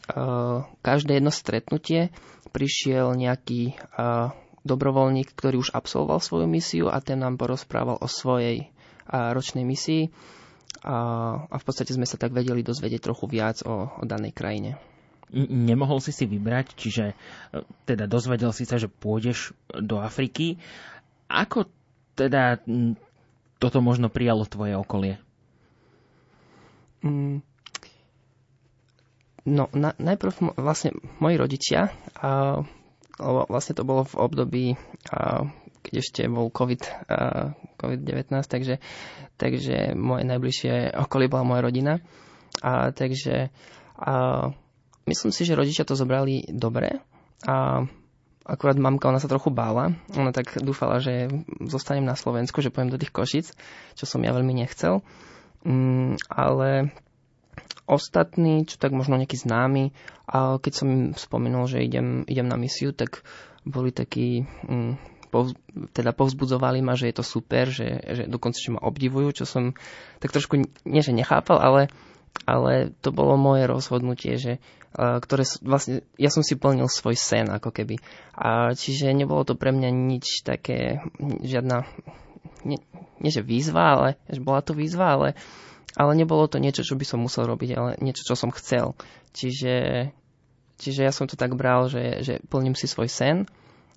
každé 0.80 1.20
jedno 1.20 1.28
stretnutie 1.28 2.08
prišiel 2.56 3.12
nejaký 3.12 3.76
dobrovoľník, 4.64 5.36
ktorý 5.36 5.60
už 5.60 5.76
absolvoval 5.76 6.24
svoju 6.24 6.48
misiu 6.48 6.88
a 6.88 7.04
ten 7.04 7.20
nám 7.20 7.36
porozprával 7.36 8.00
o 8.00 8.08
svojej 8.08 8.72
ročnej 9.10 9.68
misii 9.68 10.08
a, 10.80 10.98
a 11.44 11.56
v 11.60 11.64
podstate 11.64 11.92
sme 11.92 12.08
sa 12.08 12.16
tak 12.16 12.32
vedeli 12.32 12.64
dozvedieť 12.64 13.12
trochu 13.12 13.28
viac 13.28 13.60
o, 13.66 13.90
o 13.90 14.04
danej 14.08 14.32
krajine. 14.32 14.80
Nemohol 15.34 16.02
si 16.02 16.10
si 16.10 16.24
vybrať, 16.26 16.74
čiže 16.74 17.04
e, 17.12 17.14
teda 17.86 18.08
dozvedel 18.08 18.50
si 18.50 18.64
sa, 18.64 18.80
že 18.80 18.90
pôjdeš 18.90 19.52
do 19.70 20.00
Afriky. 20.00 20.58
Ako 21.30 21.68
teda 22.16 22.58
toto 23.60 23.78
možno 23.84 24.08
prijalo 24.10 24.48
tvoje 24.48 24.74
okolie? 24.74 25.20
Mm, 27.04 27.44
no, 29.46 29.70
na, 29.72 29.94
najprv 29.96 30.58
vlastne 30.58 30.96
moji 31.22 31.36
rodičia 31.40 31.94
a 32.18 32.60
lebo 33.20 33.44
vlastne 33.52 33.76
to 33.76 33.84
bolo 33.84 34.08
v 34.08 34.16
období, 34.16 34.64
keď 35.84 35.92
ešte 35.92 36.24
bol 36.24 36.48
COVID, 36.48 36.82
COVID-19, 37.76 38.32
takže, 38.48 38.80
takže 39.36 39.92
moje 39.92 40.24
najbližšie 40.24 40.96
okolie 40.96 41.28
bola 41.28 41.44
moja 41.44 41.60
rodina. 41.60 42.00
A, 42.64 42.90
takže 42.96 43.52
a, 44.00 44.12
myslím 45.04 45.32
si, 45.36 45.42
že 45.44 45.58
rodičia 45.58 45.84
to 45.84 45.94
zobrali 45.94 46.48
dobre 46.48 47.04
a 47.44 47.84
akurát 48.44 48.76
mamka, 48.76 49.08
ona 49.08 49.22
sa 49.22 49.30
trochu 49.30 49.52
bála. 49.52 49.94
Ona 50.16 50.34
tak 50.34 50.58
dúfala, 50.60 50.98
že 50.98 51.30
zostanem 51.64 52.04
na 52.04 52.18
Slovensku, 52.18 52.60
že 52.60 52.72
pojem 52.72 52.90
do 52.90 52.98
tých 53.00 53.14
Košic, 53.14 53.46
čo 53.94 54.04
som 54.04 54.20
ja 54.24 54.34
veľmi 54.34 54.52
nechcel. 54.56 55.04
Mm, 55.62 56.16
ale 56.28 56.92
ostatní, 57.86 58.66
čo 58.66 58.78
tak 58.78 58.94
možno 58.94 59.18
nejakí 59.18 59.34
známi, 59.34 59.90
a 60.30 60.62
keď 60.62 60.72
som 60.72 60.86
im 60.88 61.02
spomenul, 61.14 61.66
že 61.66 61.82
idem, 61.82 62.22
idem 62.30 62.46
na 62.46 62.54
misiu, 62.54 62.94
tak 62.94 63.26
boli 63.66 63.90
takí, 63.90 64.46
mm, 64.46 64.94
povz, 65.34 65.58
teda 65.90 66.14
povzbudzovali 66.14 66.80
ma, 66.80 66.94
že 66.94 67.10
je 67.10 67.16
to 67.18 67.24
super, 67.26 67.66
že, 67.70 67.98
že 68.02 68.22
dokonca, 68.30 68.58
že 68.58 68.74
ma 68.74 68.80
obdivujú, 68.82 69.42
čo 69.42 69.44
som 69.46 69.74
tak 70.22 70.30
trošku, 70.30 70.62
nie 70.86 71.02
že 71.02 71.10
nechápal, 71.10 71.58
ale, 71.58 71.82
ale 72.46 72.94
to 73.02 73.10
bolo 73.10 73.34
moje 73.34 73.66
rozhodnutie, 73.66 74.38
že 74.38 74.62
ktoré 74.94 75.46
vlastne, 75.62 76.02
ja 76.18 76.34
som 76.34 76.42
si 76.42 76.58
plnil 76.58 76.90
svoj 76.90 77.14
sen 77.14 77.46
ako 77.46 77.70
keby. 77.70 78.02
A 78.34 78.74
čiže 78.74 79.14
nebolo 79.14 79.46
to 79.46 79.54
pre 79.54 79.70
mňa 79.70 79.90
nič 79.94 80.42
také, 80.42 80.98
žiadna, 81.22 81.86
nie, 82.66 82.82
nie 83.22 83.30
že 83.30 83.46
výzva, 83.46 83.94
ale 83.94 84.08
že 84.26 84.42
bola 84.42 84.66
to 84.66 84.74
výzva, 84.74 85.14
ale 85.14 85.38
ale 85.98 86.12
nebolo 86.14 86.46
to 86.46 86.62
niečo, 86.62 86.86
čo 86.86 86.94
by 86.94 87.04
som 87.06 87.22
musel 87.22 87.50
robiť, 87.50 87.70
ale 87.74 87.90
niečo, 87.98 88.22
čo 88.22 88.38
som 88.38 88.54
chcel. 88.54 88.94
Čiže, 89.34 90.08
čiže 90.78 91.00
ja 91.02 91.12
som 91.14 91.26
to 91.26 91.34
tak 91.34 91.58
bral, 91.58 91.90
že, 91.90 92.22
že 92.22 92.34
plním 92.46 92.78
si 92.78 92.86
svoj 92.86 93.10
sen 93.10 93.36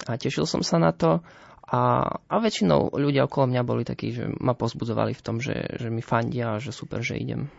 a 0.09 0.17
tešil 0.17 0.49
som 0.49 0.65
sa 0.65 0.81
na 0.81 0.89
to 0.89 1.21
a, 1.63 2.05
a 2.27 2.35
väčšinou 2.37 2.93
ľudia 2.93 3.25
okolo 3.25 3.49
mňa 3.49 3.61
boli 3.63 3.87
takí, 3.87 4.11
že 4.13 4.29
ma 4.41 4.53
pozbudzovali 4.53 5.15
v 5.15 5.25
tom, 5.25 5.39
že, 5.39 5.79
že 5.79 5.87
mi 5.87 6.03
fandia 6.03 6.57
a 6.57 6.61
že 6.61 6.75
super, 6.75 7.01
že 7.01 7.17
idem. 7.17 7.49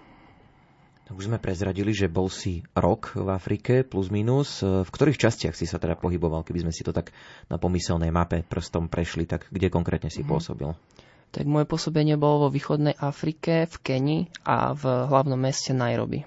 Už 1.12 1.28
sme 1.28 1.36
prezradili, 1.36 1.92
že 1.92 2.08
bol 2.08 2.32
si 2.32 2.64
rok 2.72 3.12
v 3.12 3.28
Afrike, 3.28 3.84
plus 3.84 4.08
minus. 4.08 4.64
V 4.64 4.88
ktorých 4.88 5.20
častiach 5.20 5.52
si 5.52 5.68
sa 5.68 5.76
teda 5.76 6.00
pohyboval, 6.00 6.48
keby 6.48 6.64
sme 6.64 6.72
si 6.72 6.80
to 6.80 6.96
tak 6.96 7.12
na 7.52 7.60
pomyselnej 7.60 8.08
mape 8.08 8.40
prstom 8.40 8.88
prešli, 8.88 9.28
tak 9.28 9.52
kde 9.52 9.68
konkrétne 9.68 10.08
si 10.08 10.24
mm. 10.24 10.28
pôsobil? 10.32 10.72
Tak 11.30 11.44
moje 11.48 11.64
pôsobenie 11.64 12.18
bolo 12.18 12.46
vo 12.46 12.48
východnej 12.52 12.94
Afrike, 12.98 13.70
v 13.70 13.76
Keni 13.80 14.18
a 14.44 14.74
v 14.76 15.08
hlavnom 15.08 15.38
meste 15.38 15.72
Nairobi. 15.72 16.26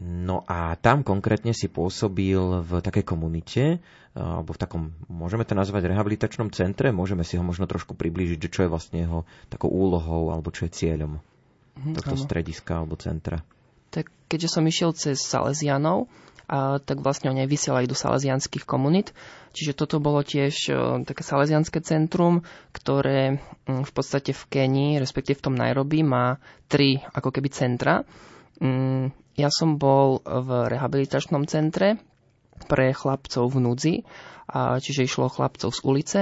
No 0.00 0.48
a 0.48 0.80
tam 0.80 1.04
konkrétne 1.04 1.52
si 1.52 1.68
pôsobil 1.68 2.40
v 2.64 2.80
takej 2.80 3.04
komunite, 3.04 3.84
alebo 4.16 4.56
v 4.56 4.58
takom, 4.58 4.82
môžeme 5.12 5.44
to 5.44 5.52
nazvať 5.52 5.92
rehabilitačnom 5.92 6.48
centre, 6.56 6.88
môžeme 6.88 7.20
si 7.20 7.36
ho 7.36 7.44
možno 7.44 7.68
trošku 7.68 7.92
priblížiť, 7.94 8.38
že 8.40 8.48
čo 8.48 8.60
je 8.64 8.72
vlastne 8.72 9.04
jeho 9.04 9.28
takou 9.52 9.68
úlohou, 9.68 10.32
alebo 10.32 10.48
čo 10.48 10.64
je 10.66 10.72
cieľom 10.72 11.20
mm, 11.76 11.94
tohto 12.00 12.16
áno. 12.16 12.24
strediska 12.24 12.80
alebo 12.80 12.96
centra. 12.96 13.44
Tak 13.92 14.08
keďže 14.30 14.48
som 14.56 14.64
išiel 14.64 14.96
cez 14.96 15.20
Salesianov, 15.20 16.08
tak 16.82 16.98
vlastne 16.98 17.30
oni 17.30 17.46
aj 17.46 17.50
vysielajú 17.50 17.86
do 17.86 17.94
salesianských 17.94 18.66
komunít. 18.66 19.14
Čiže 19.54 19.78
toto 19.78 20.02
bolo 20.02 20.22
tiež 20.22 20.54
e, 20.70 20.72
také 21.06 21.22
salesianské 21.22 21.78
centrum, 21.82 22.42
ktoré 22.74 23.38
mm, 23.66 23.86
v 23.86 23.92
podstate 23.94 24.34
v 24.34 24.42
Kenii, 24.50 24.92
respektíve 24.98 25.38
v 25.38 25.46
tom 25.50 25.54
Nairobi, 25.54 26.02
má 26.02 26.42
tri 26.66 26.98
ako 27.14 27.30
keby 27.30 27.48
centra. 27.54 28.02
Mm, 28.58 29.14
ja 29.38 29.50
som 29.50 29.78
bol 29.78 30.22
v 30.26 30.70
rehabilitačnom 30.74 31.46
centre 31.46 32.02
pre 32.66 32.92
chlapcov 32.92 33.48
v 33.48 33.56
núdzi, 33.56 33.94
čiže 34.84 35.08
išlo 35.08 35.32
chlapcov 35.32 35.72
z 35.72 35.80
ulice. 35.80 36.20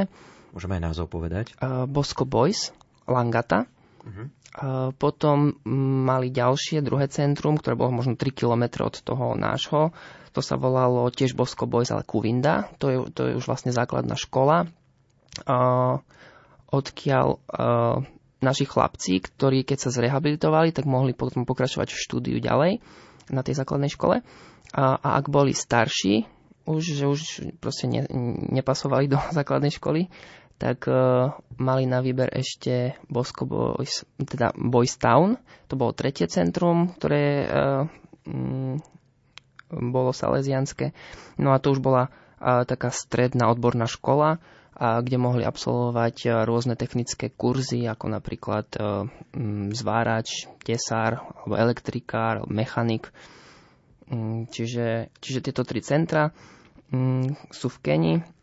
Môžeme 0.55 0.79
aj 0.79 0.85
názov 0.87 1.11
povedať. 1.11 1.51
Bosco 1.91 2.23
Boys, 2.23 2.71
Langata. 3.11 3.67
Uh-huh. 4.07 4.31
Potom 4.97 5.61
mali 6.09 6.33
ďalšie, 6.33 6.83
druhé 6.83 7.07
centrum, 7.13 7.61
ktoré 7.61 7.77
bolo 7.77 7.95
možno 7.95 8.17
3 8.17 8.33
km 8.33 8.89
od 8.89 8.97
toho 8.99 9.39
nášho. 9.39 9.93
To 10.33 10.41
sa 10.41 10.59
volalo 10.59 11.07
tiež 11.13 11.37
Bosko 11.37 11.69
Boys, 11.69 11.93
ale 11.93 12.03
Kuvinda. 12.03 12.67
To 12.83 12.87
je, 12.91 12.99
to 13.13 13.21
je 13.29 13.33
už 13.39 13.45
vlastne 13.47 13.71
základná 13.71 14.17
škola, 14.17 14.67
odkiaľ 16.69 17.27
naši 18.39 18.65
chlapci, 18.67 19.19
ktorí 19.19 19.67
keď 19.67 19.79
sa 19.89 19.91
zrehabilitovali, 19.95 20.71
tak 20.71 20.87
mohli 20.87 21.15
potom 21.15 21.43
pokračovať 21.43 21.91
v 21.91 22.03
štúdiu 22.03 22.39
ďalej 22.39 22.79
na 23.35 23.43
tej 23.43 23.59
základnej 23.59 23.91
škole. 23.91 24.23
A, 24.75 24.85
a 25.01 25.09
ak 25.19 25.27
boli 25.33 25.57
starší, 25.57 26.29
už, 26.69 26.83
že 26.85 27.05
už 27.09 27.21
proste 27.59 27.89
ne, 27.89 28.05
nepasovali 28.53 29.09
do 29.09 29.19
základnej 29.39 29.73
školy, 29.75 30.07
tak 30.59 30.91
uh, 30.91 31.31
mali 31.57 31.87
na 31.87 32.03
výber 32.03 32.29
ešte 32.35 32.99
Bosco 33.07 33.47
Boys, 33.47 34.03
teda 34.19 34.51
Boys 34.59 34.99
Town. 34.99 35.39
To 35.71 35.79
bolo 35.79 35.95
tretie 35.95 36.27
centrum, 36.27 36.91
ktoré 36.99 37.47
uh, 37.47 37.83
um, 38.27 38.83
bolo 39.71 40.11
salesianské. 40.11 40.91
No 41.39 41.55
a 41.55 41.63
to 41.63 41.71
už 41.71 41.81
bola 41.81 42.11
uh, 42.11 42.67
taká 42.67 42.91
stredná 42.91 43.49
odborná 43.55 43.87
škola, 43.87 44.43
a 44.79 45.03
kde 45.03 45.19
mohli 45.19 45.43
absolvovať 45.43 46.47
rôzne 46.47 46.79
technické 46.79 47.35
kurzy, 47.35 47.83
ako 47.91 48.15
napríklad 48.15 48.67
um, 48.79 49.75
zvárač, 49.75 50.47
tesár, 50.63 51.19
alebo 51.43 51.59
elektrikár, 51.59 52.39
alebo 52.43 52.55
mechanik. 52.55 53.11
Um, 54.07 54.47
čiže, 54.47 55.11
čiže 55.19 55.51
tieto 55.51 55.67
tri 55.67 55.83
centra 55.83 56.31
um, 56.95 57.27
sú 57.51 57.75
v 57.75 57.79
Kenii 57.83 58.17
Eh, 58.23 58.38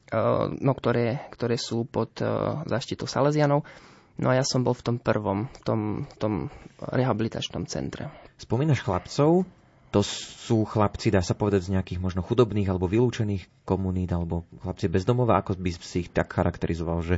no, 0.62 0.72
ktoré, 0.78 1.26
ktoré 1.34 1.58
sú 1.58 1.88
pod 1.90 2.14
eh, 2.22 2.30
zaštitou 2.70 3.10
Salesianov. 3.10 3.66
No 4.16 4.32
a 4.32 4.40
ja 4.40 4.46
som 4.48 4.64
bol 4.64 4.72
v 4.72 4.86
tom 4.86 4.98
prvom, 5.02 5.52
v 5.52 5.62
tom, 5.66 5.82
v 6.08 6.16
tom 6.16 6.34
rehabilitačnom 6.80 7.68
centre. 7.68 8.08
Spomínaš 8.40 8.80
chlapcov? 8.80 9.44
To 9.92 10.02
sú 10.04 10.64
chlapci, 10.68 11.12
dá 11.12 11.24
sa 11.24 11.36
povedať, 11.36 11.68
z 11.68 11.74
nejakých 11.76 12.00
možno 12.04 12.24
chudobných 12.24 12.68
alebo 12.68 12.88
vylúčených 12.88 13.68
komunít, 13.68 14.12
alebo 14.12 14.48
chlapci 14.64 14.92
bezdomova, 14.92 15.40
ako 15.40 15.60
by 15.60 15.72
si 15.76 16.08
ich 16.08 16.10
tak 16.12 16.32
charakterizoval, 16.32 17.00
že 17.04 17.16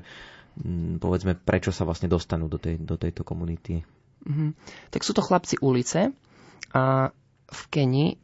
hm, 0.61 0.97
povedzme, 1.01 1.37
prečo 1.37 1.69
sa 1.69 1.85
vlastne 1.85 2.09
dostanú 2.09 2.49
do, 2.49 2.57
tej, 2.57 2.81
do 2.81 2.97
tejto 2.97 3.21
komunity? 3.21 3.81
Mm-hmm. 4.25 4.49
Tak 4.93 5.01
sú 5.05 5.13
to 5.13 5.25
chlapci 5.25 5.61
ulice 5.61 6.13
a 6.73 7.13
v 7.47 7.61
Keni 7.69 8.17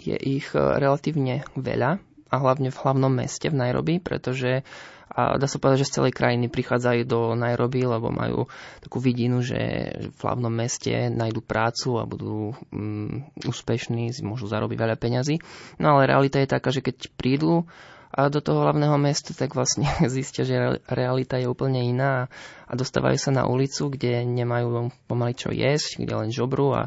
je 0.00 0.16
ich 0.16 0.48
eh, 0.56 0.60
relatívne 0.60 1.44
veľa, 1.52 2.00
a 2.30 2.34
hlavne 2.38 2.70
v 2.70 2.80
hlavnom 2.80 3.10
meste 3.10 3.50
v 3.50 3.58
Nairobi, 3.58 3.98
pretože 3.98 4.62
a 5.10 5.34
dá 5.34 5.50
sa 5.50 5.58
povedať, 5.58 5.82
že 5.82 5.90
z 5.90 5.94
celej 6.00 6.12
krajiny 6.14 6.46
prichádzajú 6.46 7.02
do 7.02 7.34
Nairobi, 7.34 7.82
lebo 7.82 8.14
majú 8.14 8.46
takú 8.78 9.02
vidinu, 9.02 9.42
že 9.42 9.58
v 10.06 10.20
hlavnom 10.22 10.54
meste 10.54 11.10
nájdu 11.10 11.42
prácu 11.42 11.98
a 11.98 12.06
budú 12.06 12.54
um, 12.70 13.26
úspešní, 13.42 14.14
môžu 14.22 14.46
zarobiť 14.46 14.78
veľa 14.78 14.96
peňazí. 15.02 15.42
No 15.82 15.98
ale 15.98 16.06
realita 16.06 16.38
je 16.38 16.54
taká, 16.54 16.70
že 16.70 16.86
keď 16.86 17.10
prídu 17.18 17.66
a 18.10 18.26
do 18.26 18.42
toho 18.42 18.66
hlavného 18.66 18.98
mesta, 18.98 19.34
tak 19.34 19.54
vlastne 19.54 19.86
zistia, 20.14 20.46
že 20.46 20.78
realita 20.86 21.42
je 21.42 21.50
úplne 21.50 21.82
iná 21.82 22.30
a 22.70 22.72
dostávajú 22.78 23.18
sa 23.18 23.34
na 23.34 23.50
ulicu, 23.50 23.90
kde 23.90 24.22
nemajú 24.22 24.94
pomaly 25.10 25.34
čo 25.34 25.50
jesť, 25.50 26.06
kde 26.06 26.14
len 26.14 26.30
žobru 26.30 26.70
a 26.70 26.82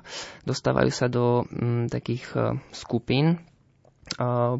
dostávajú 0.48 0.92
sa 0.96 1.12
do 1.12 1.44
um, 1.44 1.92
takých 1.92 2.24
uh, 2.40 2.56
skupín, 2.72 3.44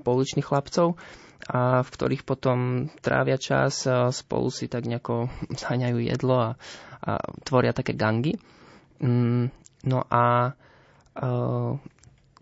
pouličných 0.04 0.46
chlapcov, 0.46 0.96
a 1.44 1.84
v 1.84 1.90
ktorých 1.92 2.24
potom 2.24 2.88
trávia 3.04 3.36
čas, 3.36 3.84
spolu 4.16 4.48
si 4.48 4.72
tak 4.72 4.88
nejako 4.88 5.28
zhaňajú 5.52 6.00
jedlo 6.00 6.36
a, 6.40 6.50
a 7.04 7.12
tvoria 7.44 7.76
také 7.76 7.92
gangy. 7.92 8.40
Mm, 9.04 9.52
no 9.84 10.00
a 10.08 10.56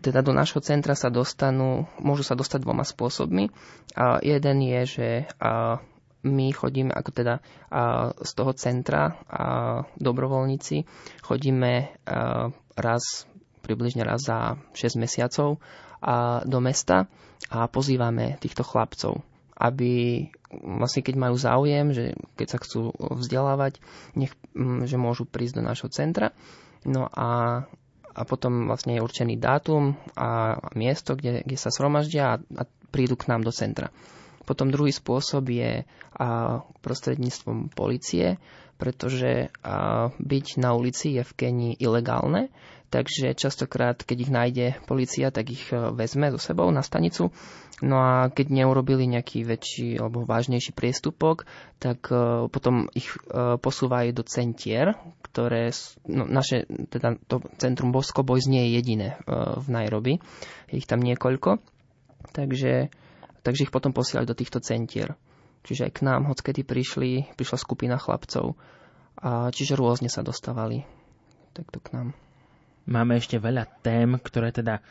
teda 0.02 0.20
do 0.22 0.34
nášho 0.34 0.58
centra 0.62 0.98
sa 0.98 1.10
dostanú, 1.10 1.86
môžu 2.02 2.26
sa 2.26 2.34
dostať 2.34 2.66
dvoma 2.66 2.82
spôsobmi. 2.82 3.50
A 3.94 4.18
jeden 4.22 4.58
je, 4.62 4.80
že 4.86 5.08
a 5.38 5.78
my 6.22 6.54
chodíme 6.54 6.94
ako 6.94 7.10
teda 7.10 7.34
a 7.66 8.14
z 8.14 8.30
toho 8.38 8.54
centra 8.54 9.18
a 9.26 9.44
dobrovoľníci 9.98 10.86
chodíme 11.26 11.90
a 12.06 12.46
raz 12.78 13.26
približne 13.62 14.06
raz 14.06 14.26
za 14.26 14.54
6 14.74 15.02
mesiacov 15.02 15.58
a 16.02 16.42
do 16.42 16.58
mesta 16.58 17.06
a 17.48 17.70
pozývame 17.70 18.36
týchto 18.42 18.66
chlapcov, 18.66 19.22
aby 19.54 20.26
vlastne 20.52 21.00
keď 21.00 21.14
majú 21.16 21.36
záujem, 21.38 21.94
že 21.94 22.04
keď 22.36 22.46
sa 22.50 22.58
chcú 22.60 22.92
vzdelávať, 22.98 23.78
nech, 24.18 24.34
že 24.84 24.96
môžu 25.00 25.24
prísť 25.24 25.62
do 25.62 25.62
nášho 25.64 25.88
centra. 25.88 26.34
No 26.82 27.06
a 27.08 27.62
a 28.12 28.22
potom 28.28 28.68
vlastne 28.68 28.96
je 28.96 29.04
určený 29.04 29.40
dátum 29.40 29.96
a 30.16 30.60
miesto, 30.76 31.16
kde, 31.16 31.40
kde 31.44 31.56
sa 31.56 31.72
sromaždia 31.72 32.36
a, 32.36 32.40
a 32.60 32.62
prídu 32.92 33.16
k 33.16 33.32
nám 33.32 33.40
do 33.40 33.52
centra. 33.52 33.88
Potom 34.44 34.68
druhý 34.68 34.92
spôsob 34.92 35.48
je 35.48 35.82
a, 35.82 35.86
prostredníctvom 36.84 37.72
policie, 37.72 38.36
pretože 38.76 39.48
a, 39.64 40.12
byť 40.12 40.46
na 40.60 40.76
ulici 40.76 41.16
je 41.16 41.22
v 41.24 41.32
Kenii 41.32 41.74
ilegálne, 41.80 42.52
takže 42.92 43.32
častokrát, 43.32 43.96
keď 44.04 44.16
ich 44.20 44.30
nájde 44.30 44.66
policia, 44.84 45.32
tak 45.32 45.48
ich 45.48 45.72
e, 45.72 45.96
vezme 45.96 46.28
so 46.28 46.36
sebou 46.36 46.68
na 46.68 46.84
stanicu. 46.84 47.32
No 47.82 47.98
a 47.98 48.30
keď 48.30 48.52
neurobili 48.52 49.08
nejaký 49.10 49.42
väčší 49.42 49.98
alebo 49.98 50.22
vážnejší 50.22 50.70
priestupok, 50.70 51.50
tak 51.82 52.14
uh, 52.14 52.46
potom 52.46 52.86
ich 52.94 53.10
uh, 53.26 53.58
posúvajú 53.58 54.14
do 54.14 54.22
centier, 54.22 54.94
ktoré, 55.18 55.74
no, 56.06 56.22
naše, 56.22 56.62
teda 56.70 57.18
to 57.26 57.42
centrum 57.58 57.90
Bosco 57.90 58.22
Boys 58.22 58.46
nie 58.46 58.70
je 58.70 58.78
jediné 58.78 59.08
v 59.58 59.66
Nairobi, 59.66 60.22
je 60.70 60.78
ich 60.78 60.86
tam 60.86 61.02
niekoľko, 61.02 61.58
takže, 62.30 62.94
takže 63.42 63.66
ich 63.66 63.74
potom 63.74 63.90
posielajú 63.90 64.30
do 64.30 64.38
týchto 64.38 64.62
centier. 64.62 65.18
Čiže 65.66 65.90
aj 65.90 65.92
k 65.98 66.04
nám, 66.06 66.30
hockedy 66.30 66.62
prišli, 66.62 67.34
prišla 67.34 67.58
skupina 67.58 67.98
chlapcov, 67.98 68.54
a 69.18 69.50
čiže 69.50 69.74
rôzne 69.74 70.06
sa 70.06 70.22
dostávali 70.22 70.86
takto 71.54 71.82
k 71.82 71.98
nám. 71.98 72.08
Máme 72.84 73.18
ešte 73.18 73.38
veľa 73.38 73.66
tém, 73.80 74.18
ktoré 74.18 74.50
teda 74.50 74.82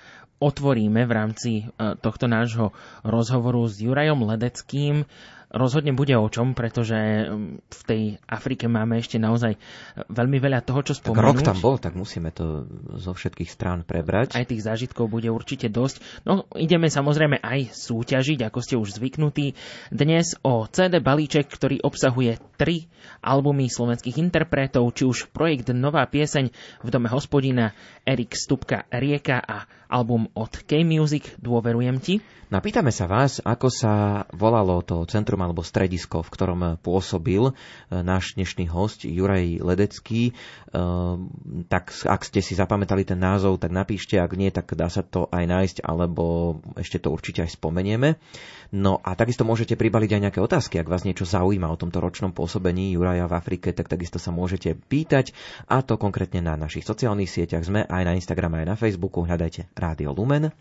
otvoríme 0.42 1.06
v 1.06 1.12
rámci 1.12 1.52
e, 1.62 1.64
tohto 2.02 2.26
nášho 2.26 2.74
rozhovoru 3.06 3.62
s 3.70 3.78
Jurajom 3.78 4.26
Ledeckým 4.26 5.06
rozhodne 5.52 5.92
bude 5.92 6.16
o 6.16 6.28
čom, 6.32 6.56
pretože 6.56 6.96
um, 7.28 7.60
v 7.60 7.82
tej 7.84 8.02
Afrike 8.26 8.72
máme 8.72 9.00
ešte 9.00 9.20
naozaj 9.20 9.60
veľmi 10.08 10.40
veľa 10.40 10.64
toho, 10.64 10.82
čo 10.82 10.94
spomenúť. 10.96 11.20
Tak 11.20 11.28
rok 11.28 11.40
tam 11.44 11.60
bol, 11.60 11.76
tak 11.78 11.94
musíme 12.00 12.32
to 12.32 12.66
zo 12.96 13.12
všetkých 13.12 13.52
strán 13.52 13.84
prebrať. 13.84 14.34
Aj 14.36 14.48
tých 14.48 14.64
zážitkov 14.64 15.12
bude 15.12 15.28
určite 15.28 15.68
dosť. 15.68 16.24
No, 16.24 16.48
ideme 16.56 16.88
samozrejme 16.88 17.44
aj 17.44 17.76
súťažiť, 17.76 18.48
ako 18.48 18.60
ste 18.64 18.76
už 18.80 18.96
zvyknutí. 18.98 19.54
Dnes 19.92 20.40
o 20.42 20.66
CD 20.72 21.04
balíček, 21.04 21.52
ktorý 21.52 21.84
obsahuje 21.84 22.40
tri 22.56 22.88
albumy 23.20 23.68
slovenských 23.68 24.18
interpretov, 24.22 24.88
či 24.96 25.04
už 25.04 25.30
projekt 25.36 25.74
Nová 25.76 26.08
pieseň 26.08 26.54
v 26.82 26.90
dome 26.90 27.12
hospodina, 27.12 27.76
Erik 28.08 28.34
Stupka 28.38 28.88
Rieka 28.90 29.42
a 29.44 29.68
album 29.92 30.32
od 30.34 30.64
K-Music 30.64 31.36
Dôverujem 31.44 32.00
ti. 32.00 32.24
Napýtame 32.52 32.92
sa 32.92 33.08
vás, 33.08 33.40
ako 33.44 33.68
sa 33.72 33.94
volalo 34.36 34.84
to 34.84 35.04
centrum 35.08 35.41
alebo 35.42 35.66
stredisko, 35.66 36.22
v 36.22 36.34
ktorom 36.34 36.60
pôsobil 36.80 37.50
e, 37.50 37.54
náš 37.90 38.38
dnešný 38.38 38.70
host 38.70 39.04
Juraj 39.04 39.60
Ledecký. 39.60 40.32
E, 40.32 40.34
tak 41.68 41.92
ak 41.92 42.22
ste 42.22 42.40
si 42.40 42.54
zapamätali 42.54 43.04
ten 43.04 43.18
názov, 43.18 43.58
tak 43.58 43.74
napíšte, 43.74 44.22
ak 44.22 44.32
nie, 44.38 44.54
tak 44.54 44.72
dá 44.78 44.88
sa 44.88 45.02
to 45.02 45.28
aj 45.34 45.44
nájsť, 45.50 45.78
alebo 45.84 46.58
ešte 46.78 47.02
to 47.02 47.10
určite 47.10 47.44
aj 47.44 47.58
spomenieme. 47.58 48.22
No 48.72 49.04
a 49.04 49.20
takisto 49.20 49.44
môžete 49.44 49.76
pribaliť 49.76 50.10
aj 50.16 50.22
nejaké 50.30 50.40
otázky, 50.40 50.80
ak 50.80 50.88
vás 50.88 51.04
niečo 51.04 51.28
zaujíma 51.28 51.68
o 51.68 51.80
tomto 51.80 52.00
ročnom 52.00 52.32
pôsobení 52.32 52.96
Juraja 52.96 53.28
v 53.28 53.36
Afrike, 53.36 53.76
tak 53.76 53.92
takisto 53.92 54.16
sa 54.16 54.32
môžete 54.32 54.80
pýtať 54.88 55.36
a 55.68 55.84
to 55.84 56.00
konkrétne 56.00 56.40
na 56.40 56.56
našich 56.56 56.88
sociálnych 56.88 57.28
sieťach. 57.28 57.68
Sme 57.68 57.84
aj 57.84 58.04
na 58.08 58.16
Instagrame, 58.16 58.64
aj 58.64 58.68
na 58.72 58.78
Facebooku. 58.80 59.28
Hľadajte 59.28 59.68
Rádio 59.76 60.16
Lumen. 60.16 60.56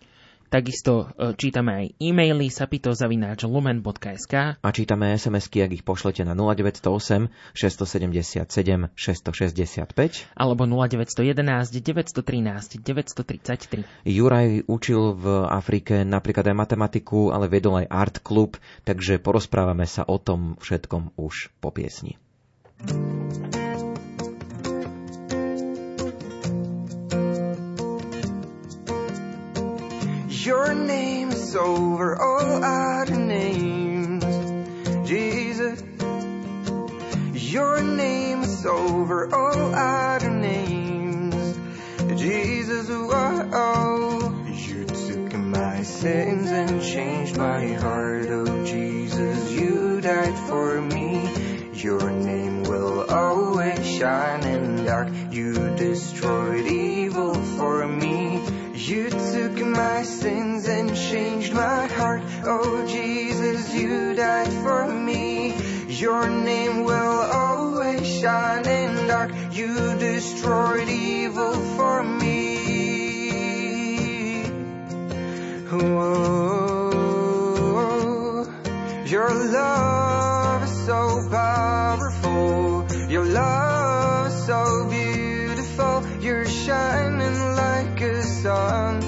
Takisto 0.51 1.15
e, 1.15 1.39
čítame 1.39 1.71
aj 1.79 1.87
e-maily 2.03 2.51
sapitozavináčlumen.sk 2.51 4.35
a 4.59 4.69
čítame 4.75 5.15
SMS-ky, 5.15 5.63
ak 5.63 5.71
ich 5.79 5.85
pošlete 5.87 6.27
na 6.27 6.35
0908 6.35 7.31
677 7.55 8.91
665 8.99 10.35
alebo 10.35 10.67
0911 10.67 11.71
913 11.71 12.83
933. 12.83 13.87
Juraj 14.03 14.67
učil 14.67 15.15
v 15.15 15.47
Afrike 15.47 16.03
napríklad 16.03 16.51
aj 16.51 16.57
matematiku, 16.59 17.31
ale 17.31 17.47
vedol 17.47 17.79
aj 17.79 17.87
art 17.87 18.17
klub, 18.19 18.59
takže 18.83 19.23
porozprávame 19.23 19.87
sa 19.87 20.03
o 20.03 20.19
tom 20.19 20.59
všetkom 20.59 21.15
už 21.15 21.55
po 21.63 21.71
piesni. 21.71 22.19
thank 22.81 23.55
you 23.55 23.70
Your 30.47 30.73
name 30.73 31.29
is 31.33 31.55
over 31.55 32.17
all 32.19 32.65
other 32.65 33.15
names, 33.15 34.25
Jesus. 35.07 35.83
Your 37.35 37.83
name 37.83 38.41
is 38.41 38.65
over 38.65 39.35
all 39.35 39.75
other 39.75 40.31
names, 40.31 41.59
Jesus. 42.19 42.89
Whoa, 42.89 44.47
you 44.51 44.87
took 44.87 45.35
my 45.35 45.83
sins 45.83 46.51
and 46.51 46.83
changed 46.83 47.37
my 47.37 47.75
heart. 47.75 48.29
Oh, 48.31 48.65
Jesus, 48.65 49.53
you 49.53 50.01
died 50.01 50.39
for 50.49 50.81
me. 50.81 51.21
Your 51.75 52.11
name 52.11 52.63
will 52.63 53.11
always 53.11 53.87
shine 53.87 54.45
in 54.45 54.87
dark. 54.87 55.09
You 55.31 55.77
destroyed 55.77 56.67
evil 56.67 57.35
for 57.35 57.87
me. 57.87 58.10
You 58.91 59.09
took 59.09 59.55
my 59.67 60.03
sins 60.03 60.67
and 60.67 60.93
changed 60.97 61.55
my 61.55 61.87
heart. 61.87 62.23
Oh 62.43 62.85
Jesus, 62.89 63.73
you 63.73 64.15
died 64.17 64.53
for 64.65 64.89
me. 64.89 65.55
Your 65.87 66.29
name 66.29 66.83
will 66.83 67.21
always 67.33 68.05
shine 68.05 68.67
in 68.67 69.07
dark. 69.07 69.31
You 69.53 69.97
destroyed 69.97 70.89
evil 70.89 71.53
for 71.77 72.03
me. 72.03 72.41
Oh, 75.71 76.43
your 79.07 79.33
love 79.33 80.65
is 80.65 80.87
so 80.87 81.29
powerful. 81.31 82.87
Your 83.09 83.25
love 83.25 84.27
is 84.27 84.47
so 84.47 84.89
beautiful. 84.91 86.03
You're 86.21 86.47
shining 86.47 87.00
done. 88.51 89.00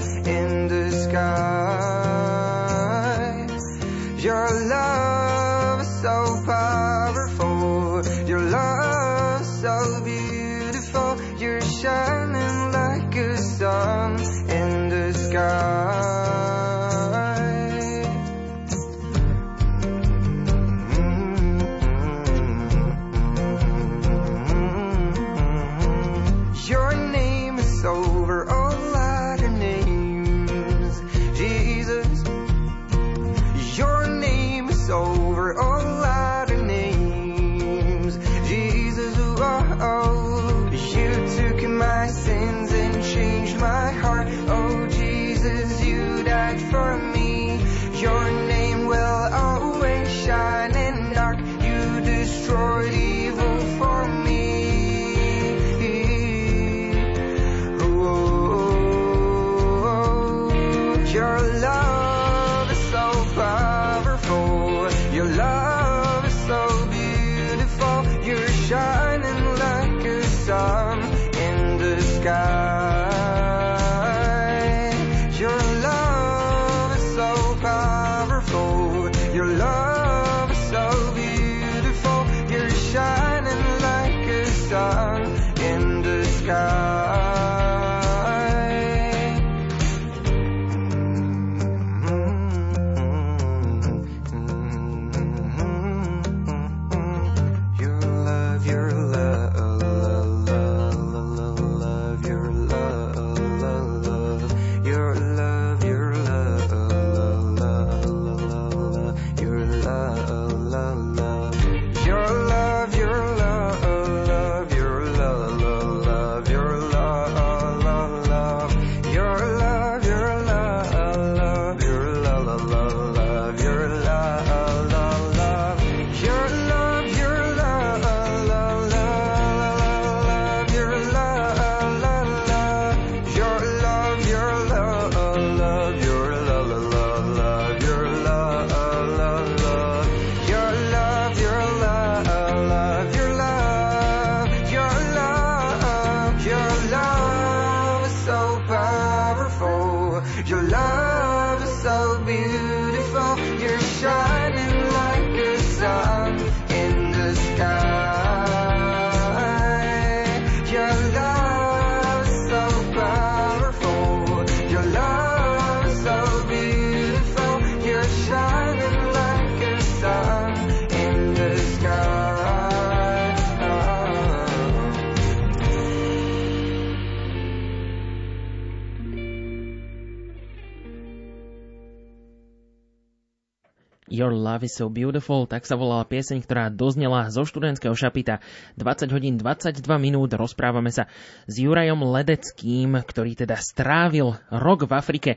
Your 184.13 184.29
Love 184.37 184.69
is 184.69 184.77
so 184.77 184.93
beautiful, 184.93 185.49
tak 185.49 185.65
sa 185.65 185.73
volala 185.73 186.05
pieseň, 186.05 186.45
ktorá 186.45 186.69
doznela 186.69 187.33
zo 187.33 187.49
študentského 187.49 187.97
šapita 187.97 188.45
20 188.77 189.09
hodín 189.09 189.41
22 189.41 189.81
minút. 189.97 190.37
Rozprávame 190.37 190.93
sa 190.93 191.09
s 191.49 191.55
Jurajom 191.57 192.05
Ledeckým, 192.05 192.93
ktorý 193.01 193.33
teda 193.33 193.57
strávil 193.57 194.37
rok 194.53 194.85
v 194.85 194.93
Afrike 194.93 195.31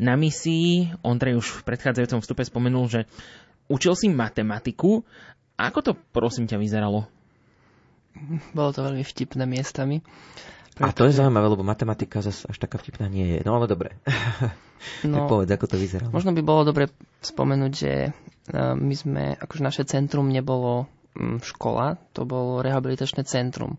na 0.00 0.16
misii. 0.16 0.96
Ondrej 1.04 1.44
už 1.44 1.60
v 1.60 1.76
predchádzajúcom 1.76 2.24
vstupe 2.24 2.42
spomenul, 2.48 2.88
že 2.88 3.00
učil 3.68 3.92
si 4.00 4.08
matematiku. 4.08 5.04
Ako 5.60 5.84
to 5.84 5.92
prosím 5.92 6.48
ťa 6.48 6.56
vyzeralo? 6.56 7.04
Bolo 8.56 8.70
to 8.72 8.80
veľmi 8.80 9.04
vtipné 9.04 9.44
miestami. 9.44 10.00
A 10.80 10.88
to 10.96 11.04
je 11.04 11.12
zaujímavé, 11.12 11.52
lebo 11.52 11.66
matematika 11.66 12.24
zase 12.24 12.48
až 12.48 12.56
taká 12.56 12.80
vtipná 12.80 13.04
nie 13.04 13.36
je. 13.36 13.38
No 13.44 13.60
ale 13.60 13.68
dobre. 13.68 13.92
tak 15.04 15.10
No, 15.12 15.28
povedz, 15.28 15.52
ako 15.52 15.66
to 15.68 15.76
vyzeralo. 15.76 16.10
Možno 16.10 16.32
by 16.32 16.42
bolo 16.42 16.62
dobre 16.64 16.88
spomenúť, 17.20 17.72
že 17.72 17.92
e, 18.08 18.10
my 18.74 18.94
sme, 18.96 19.24
akože 19.36 19.62
naše 19.62 19.84
centrum 19.84 20.32
nebolo 20.32 20.88
mm, 21.12 21.44
škola, 21.44 22.00
to 22.16 22.24
bolo 22.24 22.64
rehabilitačné 22.64 23.22
centrum. 23.28 23.76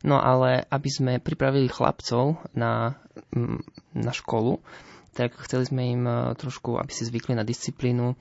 No 0.00 0.16
ale 0.16 0.64
aby 0.72 0.88
sme 0.88 1.12
pripravili 1.20 1.68
chlapcov 1.68 2.40
na, 2.56 2.96
mm, 3.36 3.60
na 4.00 4.12
školu, 4.16 4.64
tak 5.12 5.36
chceli 5.44 5.68
sme 5.68 5.82
im 5.92 6.04
e, 6.08 6.14
trošku, 6.40 6.80
aby 6.80 6.90
si 6.90 7.04
zvykli 7.04 7.36
na 7.36 7.44
disciplínu 7.44 8.16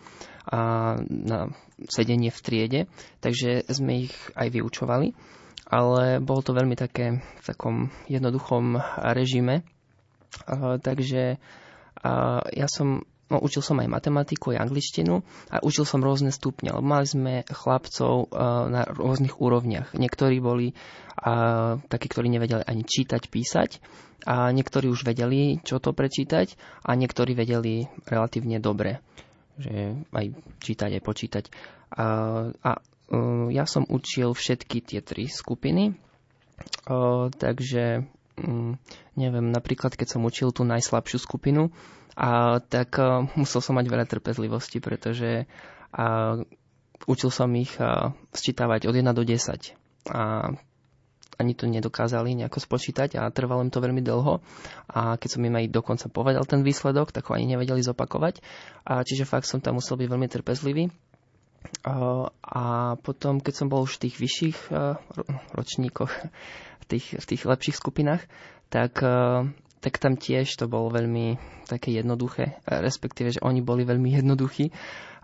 a 0.49 0.59
na 1.07 1.53
sedenie 1.87 2.33
v 2.33 2.39
triede, 2.43 2.81
takže 3.23 3.63
sme 3.71 4.09
ich 4.09 4.15
aj 4.35 4.51
vyučovali, 4.51 5.15
ale 5.67 6.23
bolo 6.23 6.39
to 6.45 6.55
veľmi 6.55 6.79
také 6.79 7.19
v 7.19 7.43
takom 7.43 7.91
jednoduchom 8.07 8.79
režime, 9.11 9.67
E, 10.47 10.77
takže 10.79 11.41
a 11.99 12.39
ja 12.55 12.67
som, 12.71 13.03
no, 13.27 13.37
učil 13.43 13.59
som 13.59 13.75
aj 13.83 13.91
matematiku, 13.91 14.55
aj 14.55 14.71
angličtinu 14.71 15.19
a 15.51 15.59
učil 15.59 15.83
som 15.83 15.99
rôzne 15.99 16.31
stupne, 16.31 16.71
mali 16.79 17.03
sme 17.03 17.43
chlapcov 17.43 18.31
uh, 18.31 18.71
na 18.71 18.87
rôznych 18.87 19.35
úrovniach. 19.35 19.91
Niektorí 19.99 20.39
boli 20.39 20.71
uh, 20.71 21.75
takí, 21.91 22.07
ktorí 22.07 22.31
nevedeli 22.31 22.63
ani 22.63 22.87
čítať, 22.87 23.27
písať 23.27 23.83
a 24.31 24.47
niektorí 24.55 24.87
už 24.87 25.03
vedeli, 25.03 25.59
čo 25.59 25.83
to 25.83 25.91
prečítať 25.91 26.55
a 26.87 26.95
niektorí 26.95 27.35
vedeli 27.35 27.83
relatívne 28.07 28.63
dobre, 28.63 29.03
že 29.59 29.99
aj 30.15 30.39
čítať, 30.63 30.89
aj 30.95 31.03
počítať. 31.03 31.43
A, 31.99 32.05
a 32.63 32.71
uh, 32.79 32.98
ja 33.49 33.65
som 33.65 33.89
učil 33.89 34.37
všetky 34.37 34.85
tie 34.85 35.01
tri 35.01 35.25
skupiny, 35.25 35.97
uh, 36.85 37.33
takže 37.33 38.05
mm, 38.37 38.71
neviem, 39.17 39.47
napríklad 39.49 39.97
keď 39.97 40.07
som 40.13 40.25
učil 40.25 40.53
tú 40.53 40.61
najslabšiu 40.61 41.17
skupinu, 41.17 41.73
tak 42.69 42.89
uh, 42.99 43.25
musel 43.39 43.65
som 43.65 43.73
mať 43.79 43.85
veľa 43.89 44.05
trpezlivosti, 44.05 44.77
pretože 44.83 45.49
učil 47.09 47.29
som 47.33 47.49
ich 47.57 47.73
sčítavať 48.35 48.85
od 48.85 48.93
1 48.93 49.17
do 49.17 49.23
10. 49.25 49.73
A 50.13 50.53
ani 51.39 51.55
to 51.55 51.71
nedokázali 51.71 52.35
nejako 52.35 52.59
spočítať 52.59 53.15
a 53.15 53.31
trvalo 53.31 53.63
im 53.63 53.71
to 53.71 53.79
veľmi 53.79 54.03
dlho. 54.03 54.43
A 54.91 55.15
keď 55.15 55.29
som 55.39 55.41
im 55.47 55.55
aj 55.55 55.71
dokonca 55.71 56.11
povedal 56.11 56.43
ten 56.43 56.67
výsledok, 56.67 57.15
tak 57.15 57.31
ho 57.31 57.33
ani 57.33 57.47
nevedeli 57.47 57.79
zopakovať. 57.79 58.43
A 58.83 59.07
čiže 59.07 59.23
fakt 59.23 59.47
som 59.47 59.63
tam 59.63 59.79
musel 59.79 59.95
byť 59.95 60.07
veľmi 60.11 60.27
trpezlivý. 60.27 60.91
A, 61.83 62.95
potom, 62.99 63.39
keď 63.39 63.53
som 63.55 63.67
bol 63.67 63.83
už 63.83 63.99
v 63.99 64.03
tých 64.07 64.15
vyšších 64.19 64.57
ročníkoch, 65.53 66.11
v 66.79 66.85
tých, 66.87 67.05
v 67.19 67.25
tých 67.25 67.43
lepších 67.45 67.77
skupinách, 67.77 68.23
tak, 68.69 68.99
tak 69.79 69.93
tam 69.97 70.13
tiež 70.15 70.49
to 70.55 70.65
bolo 70.67 70.91
veľmi 70.91 71.35
také 71.65 71.93
jednoduché, 71.93 72.59
respektíve, 72.65 73.35
že 73.35 73.43
oni 73.43 73.61
boli 73.61 73.83
veľmi 73.83 74.11
jednoduchí 74.17 74.71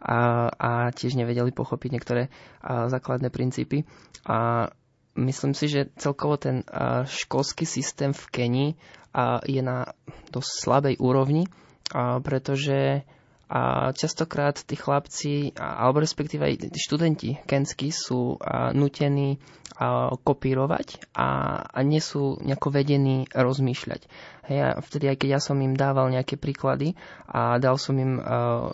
a, 0.06 0.20
a 0.54 0.72
tiež 0.94 1.18
nevedeli 1.18 1.50
pochopiť 1.50 1.90
niektoré 1.92 2.30
základné 2.62 3.34
princípy. 3.34 3.84
A 4.26 4.70
myslím 5.18 5.54
si, 5.58 5.66
že 5.72 5.90
celkovo 5.98 6.38
ten 6.38 6.62
školský 7.06 7.66
systém 7.66 8.14
v 8.14 8.24
Kenii 8.30 8.70
je 9.48 9.62
na 9.64 9.90
dosť 10.30 10.52
slabej 10.62 10.96
úrovni, 11.00 11.48
pretože 12.22 13.08
a 13.46 13.94
častokrát 13.94 14.58
tí 14.58 14.74
chlapci, 14.74 15.54
alebo 15.58 16.02
respektíve 16.02 16.42
aj 16.42 16.74
tí 16.74 16.80
študenti 16.82 17.30
kenskí 17.46 17.94
sú 17.94 18.42
nutení 18.74 19.38
kopírovať 20.24 21.12
a, 21.12 21.28
nie 21.84 22.00
sú 22.00 22.40
nejako 22.40 22.72
vedení 22.72 23.28
rozmýšľať. 23.36 24.08
Hej, 24.48 24.60
a 24.64 24.70
vtedy, 24.80 25.12
aj 25.12 25.18
keď 25.20 25.30
ja 25.36 25.42
som 25.44 25.60
im 25.60 25.76
dával 25.76 26.16
nejaké 26.16 26.40
príklady 26.40 26.96
a 27.28 27.60
dal 27.60 27.76
som 27.76 28.00
im 28.00 28.16
a, 28.18 28.72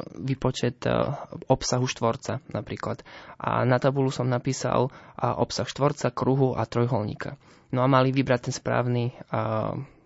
obsahu 1.49 1.89
štvorca 1.89 2.45
napríklad. 2.53 3.01
A 3.41 3.65
na 3.65 3.81
tabulu 3.81 4.13
som 4.13 4.29
napísal 4.29 4.93
obsah 5.17 5.65
štvorca, 5.65 6.13
kruhu 6.13 6.53
a 6.53 6.69
trojholníka. 6.69 7.35
No 7.73 7.81
a 7.81 7.89
mali 7.89 8.13
vybrať 8.13 8.51
ten 8.51 8.53
správny 8.53 9.15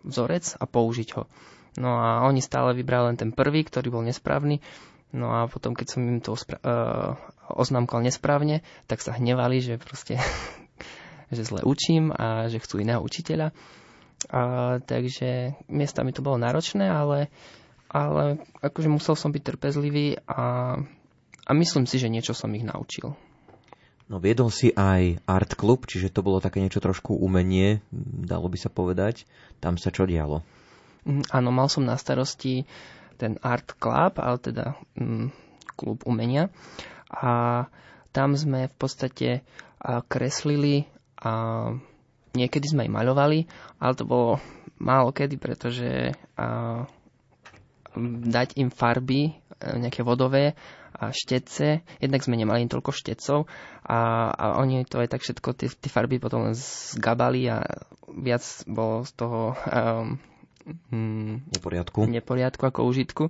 vzorec 0.05 0.45
a 0.57 0.63
použiť 0.63 1.09
ho. 1.19 1.27
No 1.75 1.99
a 1.99 2.23
oni 2.23 2.39
stále 2.39 2.71
vybrali 2.71 3.11
len 3.13 3.17
ten 3.19 3.31
prvý, 3.35 3.67
ktorý 3.67 3.91
bol 3.91 4.03
nesprávny. 4.07 4.63
No 5.15 5.31
a 5.31 5.47
potom, 5.47 5.75
keď 5.75 5.87
som 5.95 6.01
im 6.07 6.19
to 6.23 6.35
ospra- 6.35 6.59
uh, 6.63 7.15
oznámkal 7.51 8.03
nesprávne, 8.03 8.63
tak 8.87 9.03
sa 9.03 9.15
hnevali, 9.15 9.59
že 9.59 9.79
proste 9.79 10.19
že 11.35 11.43
zle 11.43 11.61
učím 11.65 12.13
a 12.15 12.47
že 12.47 12.61
chcú 12.61 12.81
iného 12.81 13.01
učiteľa. 13.01 13.51
A, 14.31 14.41
takže 14.81 15.59
miestami 15.69 16.15
to 16.15 16.25
bolo 16.25 16.39
náročné, 16.39 16.87
ale, 16.87 17.29
ale 17.91 18.41
akože 18.63 18.89
musel 18.89 19.13
som 19.13 19.29
byť 19.29 19.43
trpezlivý 19.43 20.17
a, 20.25 20.75
a 21.45 21.51
myslím 21.53 21.85
si, 21.85 22.01
že 22.01 22.09
niečo 22.09 22.33
som 22.33 22.49
ich 22.55 22.65
naučil. 22.65 23.13
No 24.05 24.21
viedol 24.21 24.53
si 24.53 24.69
aj 24.69 25.17
art 25.25 25.57
klub, 25.57 25.89
čiže 25.89 26.13
to 26.13 26.21
bolo 26.21 26.37
také 26.37 26.61
niečo 26.61 26.77
trošku 26.77 27.17
umenie, 27.17 27.81
dalo 27.91 28.45
by 28.45 28.57
sa 28.57 28.69
povedať. 28.69 29.25
Tam 29.57 29.81
sa 29.81 29.89
čo 29.89 30.05
dialo? 30.05 30.45
Mm, 31.05 31.23
Áno, 31.29 31.49
mal 31.53 31.69
som 31.69 31.85
na 31.85 31.95
starosti 31.95 32.65
ten 33.15 33.37
Art 33.45 33.77
Club, 33.77 34.19
ale 34.19 34.37
teda 34.41 34.65
mm, 34.97 35.31
klub 35.77 36.03
umenia. 36.03 36.51
A 37.13 37.65
tam 38.11 38.33
sme 38.35 38.67
v 38.67 38.75
podstate 38.75 39.29
a, 39.79 40.01
kreslili 40.01 40.89
a 41.21 41.71
niekedy 42.35 42.65
sme 42.67 42.89
aj 42.89 42.91
maľovali, 42.91 43.39
ale 43.79 43.93
to 43.95 44.03
bolo 44.03 44.41
málo 44.81 45.15
kedy, 45.15 45.39
pretože 45.39 46.11
a, 46.35 46.83
dať 48.35 48.59
im 48.59 48.67
farby, 48.73 49.31
e, 49.31 49.33
nejaké 49.79 50.03
vodové 50.03 50.57
a 50.95 51.11
štece. 51.11 51.83
Jednak 51.99 52.23
sme 52.23 52.39
nemali 52.39 52.67
toľko 52.67 52.91
štecov 52.91 53.39
a, 53.83 54.31
a 54.31 54.45
oni 54.63 54.87
to 54.87 55.03
aj 55.03 55.11
tak 55.11 55.21
všetko, 55.23 55.55
tie 55.55 55.91
farby 55.91 56.19
potom 56.23 56.47
len 56.47 56.55
zgabali 56.55 57.51
a 57.51 57.63
viac 58.15 58.43
bolo 58.63 59.03
z 59.03 59.11
toho 59.15 59.41
um, 59.53 60.15
mm, 60.65 61.53
Neporiadku. 61.55 62.09
neporiadku 62.09 62.63
ako 62.65 62.89
užitku. 62.89 63.23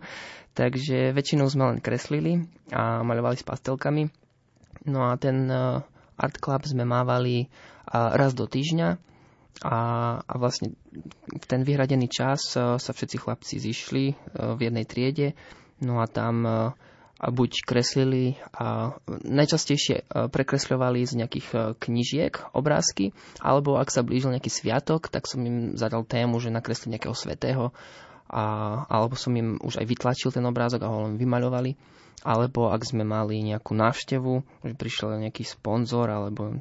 Takže 0.55 1.11
väčšinou 1.11 1.51
sme 1.51 1.75
len 1.75 1.79
kreslili 1.83 2.47
a 2.71 3.03
maľovali 3.03 3.35
s 3.35 3.43
pastelkami. 3.43 4.07
No 4.87 5.11
a 5.11 5.19
ten 5.19 5.51
uh, 5.51 5.83
art 6.15 6.37
club 6.39 6.63
sme 6.63 6.87
mávali 6.87 7.47
uh, 7.47 8.15
raz 8.15 8.31
do 8.31 8.47
týždňa 8.47 8.89
a, 9.67 9.77
a 10.19 10.33
vlastne 10.35 10.75
v 11.31 11.45
ten 11.47 11.67
vyhradený 11.67 12.07
čas 12.07 12.55
uh, 12.55 12.79
sa 12.79 12.91
všetci 12.95 13.17
chlapci 13.19 13.55
zišli 13.59 14.05
v 14.31 14.59
jednej 14.59 14.85
triede. 14.87 15.27
No 15.83 15.99
a 15.99 16.07
tam 16.07 16.47
buď 17.31 17.51
kreslili 17.65 18.37
a 18.53 18.97
najčastejšie 19.07 20.05
uh, 20.05 20.27
prekresľovali 20.29 21.05
z 21.05 21.13
nejakých 21.23 21.47
uh, 21.53 21.61
knižiek 21.77 22.33
obrázky, 22.53 23.15
alebo 23.39 23.77
ak 23.77 23.89
sa 23.89 24.05
blížil 24.05 24.33
nejaký 24.33 24.51
sviatok, 24.51 25.09
tak 25.09 25.25
som 25.29 25.41
im 25.45 25.73
zadal 25.79 26.05
tému, 26.05 26.37
že 26.41 26.53
nakresli 26.53 26.93
nejakého 26.93 27.15
svetého, 27.15 27.73
a, 28.25 28.43
alebo 28.89 29.13
som 29.13 29.37
im 29.37 29.61
už 29.61 29.77
aj 29.77 29.85
vytlačil 29.85 30.33
ten 30.33 30.45
obrázok 30.45 30.81
a 30.81 30.89
ho 30.89 31.05
len 31.05 31.15
vymaľovali. 31.21 31.77
Alebo 32.25 32.73
ak 32.73 32.81
sme 32.81 33.05
mali 33.05 33.37
nejakú 33.45 33.77
návštevu, 33.77 34.65
že 34.65 34.73
prišiel 34.73 35.21
nejaký 35.21 35.45
sponzor 35.45 36.09
alebo 36.09 36.57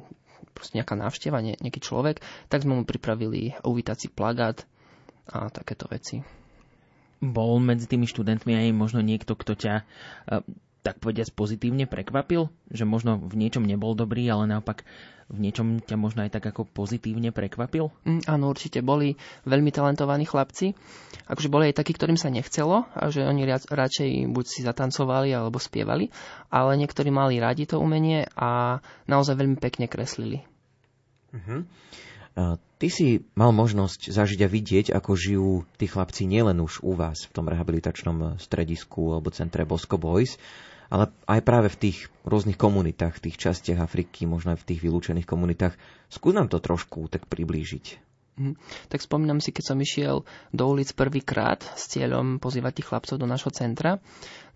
proste 0.53 0.77
nejaká 0.77 0.93
návšteva, 0.93 1.41
ne, 1.41 1.57
nejaký 1.57 1.81
človek, 1.81 2.21
tak 2.53 2.61
sme 2.61 2.77
mu 2.77 2.83
pripravili 2.85 3.57
uvítací 3.65 4.13
plagát 4.13 4.61
a 5.25 5.49
takéto 5.49 5.89
veci. 5.89 6.21
Bol 7.23 7.63
medzi 7.63 7.87
tými 7.87 8.05
študentmi 8.09 8.53
aj 8.55 8.75
možno 8.75 8.99
niekto, 8.99 9.35
kto 9.37 9.55
ťa 9.55 9.73
uh, 9.81 10.43
tak 10.85 11.01
povediať 11.01 11.33
pozitívne 11.33 11.89
prekvapil? 11.89 12.53
Že 12.69 12.85
možno 12.85 13.17
v 13.17 13.33
niečom 13.33 13.65
nebol 13.65 13.97
dobrý, 13.97 14.29
ale 14.29 14.45
naopak 14.45 14.85
v 15.25 15.41
niečom 15.41 15.81
ťa 15.81 15.97
možno 15.97 16.21
aj 16.21 16.37
tak 16.37 16.45
ako 16.53 16.69
pozitívne 16.69 17.33
prekvapil? 17.33 17.89
Mm, 18.05 18.29
áno, 18.29 18.53
určite 18.53 18.85
boli 18.85 19.17
veľmi 19.49 19.73
talentovaní 19.73 20.29
chlapci. 20.29 20.77
Akože 21.25 21.49
boli 21.49 21.73
aj 21.73 21.81
takí, 21.81 21.97
ktorým 21.97 22.21
sa 22.21 22.29
nechcelo, 22.29 22.85
a 22.93 23.09
že 23.09 23.25
oni 23.25 23.49
radšej 23.49 24.29
buď 24.29 24.45
si 24.45 24.61
zatancovali 24.61 25.33
alebo 25.33 25.57
spievali, 25.57 26.13
ale 26.53 26.77
niektorí 26.77 27.09
mali 27.09 27.41
radi 27.41 27.65
to 27.65 27.81
umenie 27.81 28.29
a 28.37 28.77
naozaj 29.09 29.33
veľmi 29.33 29.57
pekne 29.57 29.89
kreslili. 29.89 30.45
Uh-huh. 31.33 31.65
Ty 32.75 32.87
si 32.91 33.23
mal 33.39 33.55
možnosť 33.55 34.11
zažiť 34.11 34.39
a 34.43 34.51
vidieť, 34.51 34.85
ako 34.91 35.11
žijú 35.15 35.51
tí 35.79 35.87
chlapci 35.87 36.27
nielen 36.27 36.59
už 36.59 36.83
u 36.83 36.91
vás 36.91 37.23
v 37.23 37.31
tom 37.31 37.47
rehabilitačnom 37.47 38.35
stredisku 38.35 39.15
alebo 39.15 39.31
centre 39.31 39.63
Bosco 39.63 39.95
Boys, 39.95 40.35
ale 40.91 41.07
aj 41.23 41.39
práve 41.47 41.71
v 41.71 41.79
tých 41.87 41.97
rôznych 42.27 42.59
komunitách, 42.59 43.15
v 43.15 43.31
tých 43.31 43.39
častiach 43.39 43.79
Afriky, 43.79 44.27
možno 44.27 44.53
aj 44.53 44.59
v 44.59 44.67
tých 44.75 44.83
vylúčených 44.83 45.23
komunitách. 45.23 45.79
Skús 46.11 46.35
nám 46.35 46.51
to 46.51 46.59
trošku 46.59 47.07
tak 47.07 47.31
priblížiť. 47.31 48.03
Mhm. 48.35 48.59
Tak 48.91 48.99
spomínam 48.99 49.39
si, 49.39 49.55
keď 49.55 49.63
som 49.71 49.79
išiel 49.79 50.27
do 50.51 50.63
ulic 50.67 50.91
prvýkrát 50.91 51.63
s 51.79 51.87
cieľom 51.87 52.43
pozývať 52.43 52.83
tých 52.83 52.87
chlapcov 52.91 53.15
do 53.15 53.23
nášho 53.23 53.47
centra. 53.55 54.03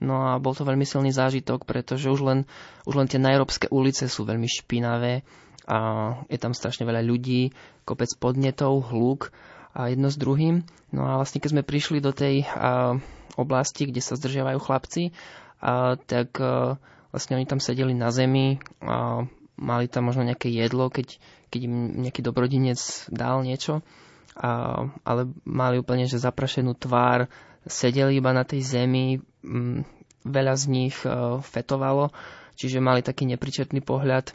No 0.04 0.28
a 0.28 0.36
bol 0.44 0.52
to 0.52 0.68
veľmi 0.68 0.84
silný 0.84 1.16
zážitok, 1.16 1.64
pretože 1.64 2.12
už 2.12 2.20
len, 2.28 2.40
už 2.84 3.00
len 3.00 3.08
tie 3.08 3.24
najróbske 3.24 3.72
ulice 3.72 4.12
sú 4.12 4.28
veľmi 4.28 4.52
špinavé 4.52 5.24
a 5.70 5.78
je 6.26 6.42
tam 6.42 6.58
strašne 6.58 6.90
veľa 6.90 7.06
ľudí, 7.06 7.54
kopec 7.86 8.10
podnetov, 8.18 8.90
hluk 8.90 9.30
a 9.78 9.94
jedno 9.94 10.10
s 10.10 10.18
druhým. 10.18 10.66
No 10.90 11.06
a 11.06 11.22
vlastne 11.22 11.38
keď 11.38 11.50
sme 11.54 11.64
prišli 11.64 12.02
do 12.02 12.10
tej 12.10 12.50
a, 12.50 12.98
oblasti, 13.38 13.86
kde 13.86 14.02
sa 14.02 14.18
zdržiavajú 14.18 14.58
chlapci, 14.58 15.14
a, 15.62 15.94
tak 16.02 16.42
a, 16.42 16.82
vlastne 17.14 17.38
oni 17.38 17.46
tam 17.46 17.62
sedeli 17.62 17.94
na 17.94 18.10
zemi 18.10 18.58
a 18.82 19.30
mali 19.62 19.86
tam 19.86 20.10
možno 20.10 20.26
nejaké 20.26 20.50
jedlo, 20.50 20.90
keď, 20.90 21.22
keď 21.54 21.62
im 21.70 21.76
nejaký 22.02 22.26
dobrodinec 22.26 22.82
dal 23.14 23.46
niečo, 23.46 23.86
a, 24.34 24.84
ale 25.06 25.30
mali 25.46 25.78
úplne 25.78 26.10
že 26.10 26.18
zaprašenú 26.18 26.74
tvár, 26.74 27.30
sedeli 27.70 28.18
iba 28.18 28.34
na 28.34 28.42
tej 28.42 28.66
zemi, 28.66 29.22
m, 29.46 29.86
veľa 30.26 30.58
z 30.58 30.64
nich 30.66 30.98
a, 31.06 31.38
fetovalo, 31.46 32.10
čiže 32.58 32.82
mali 32.82 33.06
taký 33.06 33.30
nepričetný 33.30 33.86
pohľad. 33.86 34.34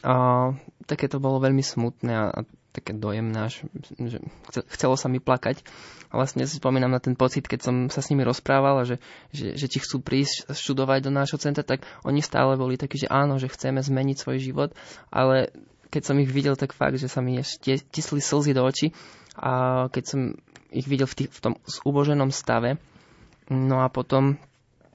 A, 0.00 0.54
také 0.88 1.06
to 1.06 1.20
bolo 1.20 1.38
veľmi 1.38 1.60
smutné 1.60 2.12
a, 2.12 2.24
a 2.32 2.40
také 2.72 2.96
dojemné, 2.96 3.36
až, 3.36 3.68
že 4.00 4.18
chcelo 4.72 4.96
sa 4.96 5.12
mi 5.12 5.20
plakať. 5.20 5.60
A 6.08 6.20
vlastne 6.20 6.44
si 6.48 6.56
spomínam 6.56 6.92
na 6.92 7.00
ten 7.00 7.12
pocit, 7.16 7.44
keď 7.44 7.60
som 7.60 7.74
sa 7.92 8.00
s 8.00 8.08
nimi 8.08 8.24
rozprával, 8.24 8.84
že, 8.84 8.96
že, 9.32 9.56
že 9.56 9.66
ti 9.68 9.78
chcú 9.80 10.00
prísť 10.00 10.52
študovať 10.52 11.08
do 11.08 11.12
nášho 11.12 11.40
centra, 11.40 11.64
tak 11.64 11.84
oni 12.04 12.24
stále 12.24 12.56
boli 12.56 12.80
takí, 12.80 13.00
že 13.00 13.08
áno, 13.08 13.36
že 13.36 13.52
chceme 13.52 13.80
zmeniť 13.80 14.16
svoj 14.16 14.38
život, 14.40 14.70
ale 15.12 15.52
keď 15.92 16.02
som 16.08 16.16
ich 16.20 16.32
videl, 16.32 16.56
tak 16.56 16.72
fakt, 16.72 16.96
že 16.96 17.08
sa 17.08 17.20
mi 17.20 17.36
ešte 17.36 17.76
tisli 17.92 18.20
slzy 18.24 18.56
do 18.56 18.64
očí 18.64 18.96
a 19.36 19.86
keď 19.92 20.04
som 20.08 20.20
ich 20.72 20.88
videl 20.88 21.04
v, 21.04 21.24
tých, 21.24 21.30
v 21.32 21.40
tom 21.44 21.54
zuboženom 21.68 22.32
stave, 22.32 22.80
no 23.52 23.84
a 23.84 23.92
potom 23.92 24.40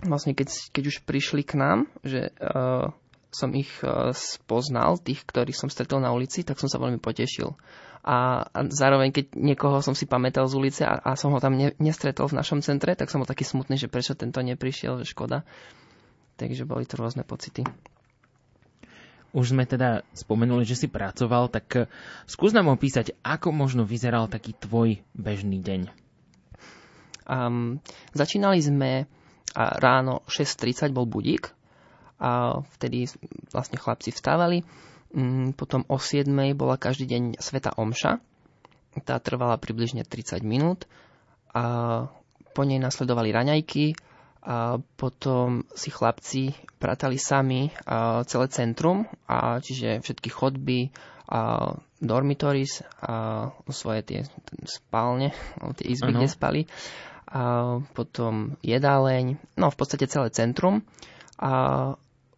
vlastne 0.02 0.34
keď, 0.34 0.74
keď 0.74 0.84
už 0.90 0.98
prišli 1.06 1.46
k 1.46 1.58
nám, 1.58 1.90
že 2.02 2.34
uh, 2.42 2.90
som 3.38 3.54
ich 3.54 3.70
e, 3.86 4.10
spoznal, 4.18 4.98
tých, 4.98 5.22
ktorých 5.22 5.54
som 5.54 5.70
stretol 5.70 6.02
na 6.02 6.10
ulici, 6.10 6.42
tak 6.42 6.58
som 6.58 6.66
sa 6.66 6.82
veľmi 6.82 6.98
potešil. 6.98 7.54
A, 8.02 8.50
a 8.50 8.60
zároveň, 8.66 9.14
keď 9.14 9.38
niekoho 9.38 9.78
som 9.86 9.94
si 9.94 10.10
pamätal 10.10 10.50
z 10.50 10.58
ulice 10.58 10.82
a, 10.82 10.98
a 10.98 11.14
som 11.14 11.30
ho 11.36 11.40
tam 11.44 11.54
ne, 11.54 11.78
nestretol 11.78 12.26
v 12.26 12.42
našom 12.42 12.66
centre, 12.66 12.98
tak 12.98 13.14
som 13.14 13.22
bol 13.22 13.30
taký 13.30 13.46
smutný, 13.46 13.78
že 13.78 13.92
prečo 13.92 14.18
tento 14.18 14.42
neprišiel, 14.42 15.06
že 15.06 15.14
škoda. 15.14 15.46
Takže 16.42 16.66
boli 16.66 16.90
to 16.90 16.98
rôzne 16.98 17.22
pocity. 17.22 17.62
Už 19.36 19.54
sme 19.54 19.70
teda 19.70 20.02
spomenuli, 20.18 20.66
že 20.66 20.80
si 20.80 20.88
pracoval, 20.90 21.54
tak 21.54 21.68
e, 21.78 21.80
skús 22.26 22.58
nám 22.58 22.74
opísať, 22.74 23.14
ako 23.22 23.54
možno 23.54 23.86
vyzeral 23.86 24.26
taký 24.26 24.58
tvoj 24.58 24.98
bežný 25.14 25.62
deň. 25.62 25.94
Um, 27.28 27.84
začínali 28.16 28.64
sme 28.64 29.04
a 29.52 29.64
ráno 29.84 30.24
6.30 30.32 30.96
bol 30.96 31.04
budík 31.04 31.57
a 32.18 32.62
vtedy 32.78 33.10
vlastne 33.54 33.78
chlapci 33.78 34.14
vstávali. 34.14 34.66
Mm, 35.14 35.54
potom 35.56 35.86
o 35.88 36.02
7. 36.02 36.28
bola 36.58 36.76
každý 36.76 37.08
deň 37.08 37.24
Sveta 37.40 37.74
Omša. 37.78 38.20
Tá 39.06 39.22
trvala 39.22 39.62
približne 39.62 40.02
30 40.02 40.42
minút. 40.42 40.90
A 41.54 42.10
po 42.58 42.62
nej 42.66 42.82
nasledovali 42.82 43.30
raňajky 43.30 43.94
a 44.48 44.80
potom 44.98 45.68
si 45.76 45.92
chlapci 45.92 46.56
pratali 46.80 47.20
sami 47.20 47.68
celé 48.26 48.46
centrum, 48.48 49.04
a 49.28 49.60
čiže 49.60 50.00
všetky 50.00 50.32
chodby, 50.32 50.90
a 51.28 51.76
dormitories, 52.00 52.80
a 53.04 53.52
svoje 53.68 54.02
tie 54.08 54.20
spálne, 54.64 55.36
tie 55.76 55.92
izby, 55.92 56.16
uh-huh. 56.16 56.24
kde 56.24 56.28
spali. 56.32 56.62
A 57.28 57.42
potom 57.92 58.56
jedáleň, 58.64 59.36
no 59.60 59.68
v 59.68 59.78
podstate 59.78 60.08
celé 60.08 60.32
centrum. 60.32 60.88
A 61.36 61.94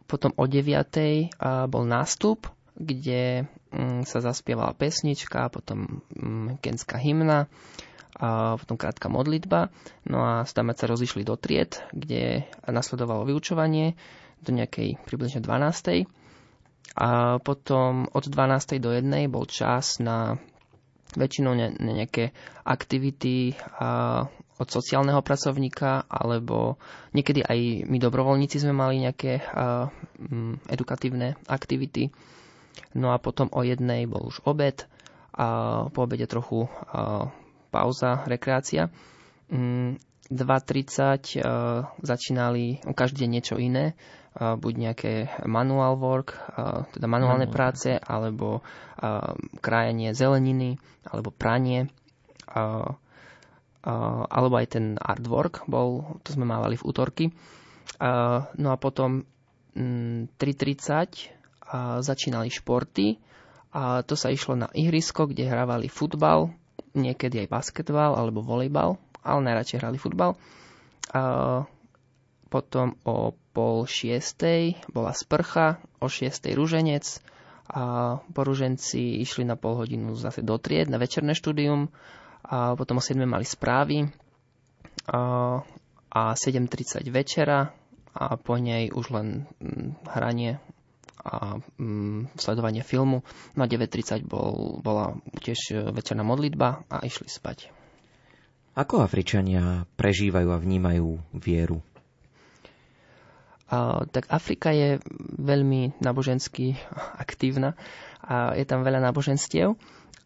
potom 0.10 0.34
o 0.34 0.50
9. 0.50 1.38
bol 1.70 1.84
nástup, 1.86 2.50
kde 2.74 3.46
mm, 3.70 4.10
sa 4.10 4.20
zaspievala 4.26 4.74
pesnička, 4.74 5.54
potom 5.54 6.02
mm, 6.18 6.58
kenská 6.66 6.98
hymna, 6.98 7.46
a 8.20 8.60
potom 8.60 8.76
krátka 8.76 9.08
modlitba. 9.08 9.72
No 10.04 10.20
a 10.26 10.44
tam 10.44 10.74
sa 10.76 10.90
rozišli 10.90 11.24
do 11.24 11.40
tried, 11.40 11.80
kde 11.96 12.50
nasledovalo 12.68 13.24
vyučovanie 13.24 13.96
do 14.44 14.52
nejakej 14.52 15.00
približne 15.08 15.40
12. 15.40 16.10
A 17.00 17.38
potom 17.40 18.10
od 18.12 18.26
12. 18.28 18.82
do 18.84 18.92
1. 18.92 19.08
bol 19.32 19.48
čas 19.48 20.04
na 20.04 20.36
väčšinou 21.16 21.54
ne, 21.56 21.72
nejaké 21.80 22.36
aktivity 22.68 23.56
a 23.80 24.26
od 24.60 24.68
sociálneho 24.68 25.24
pracovníka, 25.24 26.04
alebo 26.12 26.76
niekedy 27.16 27.42
aj 27.48 27.88
my 27.88 27.98
dobrovoľníci 27.98 28.60
sme 28.60 28.76
mali 28.76 29.00
nejaké 29.00 29.40
m, 29.40 30.60
edukatívne 30.68 31.40
aktivity. 31.48 32.12
No 32.94 33.16
a 33.16 33.18
potom 33.18 33.48
o 33.56 33.64
jednej 33.64 34.04
bol 34.04 34.28
už 34.28 34.44
obed 34.44 34.84
a 35.32 35.48
po 35.96 36.04
obede 36.04 36.28
trochu 36.28 36.68
a, 36.68 37.32
pauza, 37.72 38.28
rekreácia. 38.28 38.92
2.30 39.50 41.42
začínali 42.06 42.66
každý 42.94 43.26
deň 43.26 43.30
niečo 43.32 43.56
iné 43.58 43.98
buď 44.38 44.74
nejaké 44.78 45.14
manual 45.50 45.98
work, 45.98 46.38
teda 46.94 47.10
manuálne 47.10 47.50
manuál. 47.50 47.56
práce, 47.58 47.98
alebo 47.98 48.62
krajenie 49.60 50.14
zeleniny, 50.14 50.78
alebo 51.02 51.34
pranie, 51.34 51.90
alebo 53.84 54.60
aj 54.60 54.68
ten 54.76 54.86
artwork 55.00 55.64
bol, 55.66 56.20
to 56.28 56.36
sme 56.36 56.44
mávali 56.44 56.76
v 56.76 56.84
útorky. 56.84 57.26
No 58.60 58.68
a 58.72 58.78
potom 58.80 59.24
3.30 59.76 60.36
mm, 60.36 62.04
začínali 62.04 62.50
športy 62.52 63.22
a 63.70 64.02
to 64.02 64.18
sa 64.18 64.34
išlo 64.34 64.58
na 64.58 64.68
ihrisko, 64.74 65.30
kde 65.30 65.46
hrávali 65.46 65.88
futbal, 65.88 66.50
niekedy 66.98 67.46
aj 67.46 67.54
basketbal 67.54 68.18
alebo 68.18 68.42
volejbal, 68.42 68.98
ale 69.22 69.40
najradšej 69.46 69.80
hrali 69.80 70.02
futbal. 70.02 70.34
Potom 72.50 72.88
o 73.06 73.38
pol 73.54 73.86
šiestej 73.86 74.90
bola 74.90 75.14
sprcha, 75.14 75.78
o 76.02 76.10
šiestej 76.10 76.58
ruženec 76.58 77.06
a 77.70 78.18
po 78.18 78.42
išli 78.42 79.46
na 79.46 79.54
pol 79.54 79.78
hodinu 79.78 80.18
zase 80.18 80.42
do 80.42 80.58
tried 80.58 80.90
na 80.90 80.98
večerné 80.98 81.38
štúdium 81.38 81.94
a 82.50 82.74
potom 82.74 82.98
o 82.98 83.04
7 83.04 83.22
mali 83.30 83.46
správy 83.46 84.10
a, 85.06 85.20
a 86.10 86.22
7.30 86.34 87.06
večera 87.14 87.70
a 88.18 88.26
po 88.42 88.58
nej 88.58 88.90
už 88.90 89.14
len 89.14 89.46
mm, 89.62 90.10
hranie 90.18 90.58
a 91.20 91.62
mm, 91.78 92.34
sledovanie 92.40 92.82
filmu. 92.82 93.22
Na 93.54 93.70
9.30 93.70 94.26
bol, 94.26 94.82
bola 94.82 95.20
tiež 95.46 95.94
večerná 95.94 96.26
modlitba 96.26 96.90
a 96.90 97.06
išli 97.06 97.30
spať. 97.30 97.70
Ako 98.74 99.04
Afričania 99.04 99.86
prežívajú 100.00 100.50
a 100.50 100.58
vnímajú 100.58 101.22
vieru? 101.36 101.84
tak 104.10 104.26
Afrika 104.34 104.74
je 104.74 104.98
veľmi 105.38 106.02
nábožensky 106.02 106.74
aktívna 107.24 107.78
a 108.26 108.58
je 108.58 108.66
tam 108.66 108.82
veľa 108.82 109.00
náboženstiev. 109.06 109.78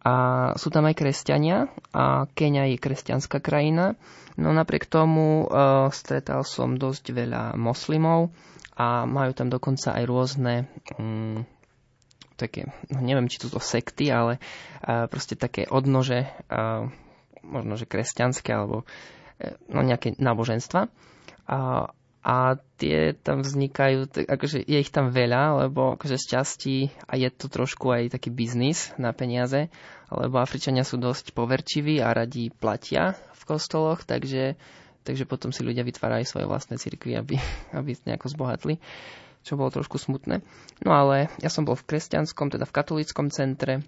A 0.04 0.14
sú 0.60 0.68
tam 0.68 0.84
aj 0.84 1.00
kresťania 1.00 1.72
a 1.96 2.28
Kenia 2.36 2.68
je 2.68 2.76
kresťanská 2.76 3.40
krajina. 3.40 3.96
No 4.36 4.52
napriek 4.52 4.84
tomu 4.84 5.48
uh, 5.48 5.88
stretal 5.96 6.44
som 6.44 6.76
dosť 6.76 7.16
veľa 7.16 7.44
moslimov 7.56 8.36
a 8.76 9.08
majú 9.08 9.32
tam 9.32 9.48
dokonca 9.48 9.96
aj 9.96 10.04
rôzne 10.04 10.68
um, 11.00 11.48
také, 12.36 12.68
no 12.92 13.00
neviem, 13.00 13.32
či 13.32 13.40
sú 13.40 13.48
sekty, 13.56 14.12
ale 14.12 14.44
uh, 14.84 15.08
proste 15.08 15.40
také 15.40 15.70
odnože, 15.72 16.28
uh, 16.52 16.92
možno 17.46 17.80
že 17.80 17.88
kresťanské 17.88 18.52
alebo 18.52 18.84
no, 19.70 19.82
nejaké 19.84 20.16
náboženstva. 20.20 20.88
A, 21.48 21.58
a 22.24 22.56
tie 22.80 23.12
tam 23.20 23.44
vznikajú, 23.44 24.08
akože 24.32 24.64
je 24.64 24.80
ich 24.80 24.92
tam 24.96 25.12
veľa, 25.12 25.68
lebo 25.68 26.00
akože 26.00 26.16
z 26.16 26.26
časti 26.26 26.78
a 27.04 27.20
je 27.20 27.28
to 27.28 27.52
trošku 27.52 27.92
aj 27.92 28.16
taký 28.16 28.32
biznis 28.32 28.96
na 28.96 29.12
peniaze, 29.12 29.68
lebo 30.08 30.40
Afričania 30.40 30.88
sú 30.88 30.96
dosť 30.96 31.36
poverčiví 31.36 32.00
a 32.00 32.16
radí 32.16 32.48
platia 32.48 33.20
v 33.36 33.44
kostoloch, 33.44 34.08
takže, 34.08 34.56
takže 35.04 35.28
potom 35.28 35.52
si 35.52 35.68
ľudia 35.68 35.84
vytvárajú 35.84 36.24
svoje 36.24 36.48
vlastné 36.48 36.80
cirkvy, 36.80 37.20
aby, 37.20 37.36
aby 37.80 37.92
nejako 38.08 38.32
zbohatli 38.32 38.80
čo 39.44 39.60
bolo 39.60 39.76
trošku 39.76 40.00
smutné. 40.00 40.40
No 40.88 40.96
ale 40.96 41.28
ja 41.44 41.52
som 41.52 41.68
bol 41.68 41.76
v 41.76 41.84
kresťanskom, 41.84 42.48
teda 42.48 42.64
v 42.64 42.76
katolickom 42.80 43.28
centre, 43.28 43.84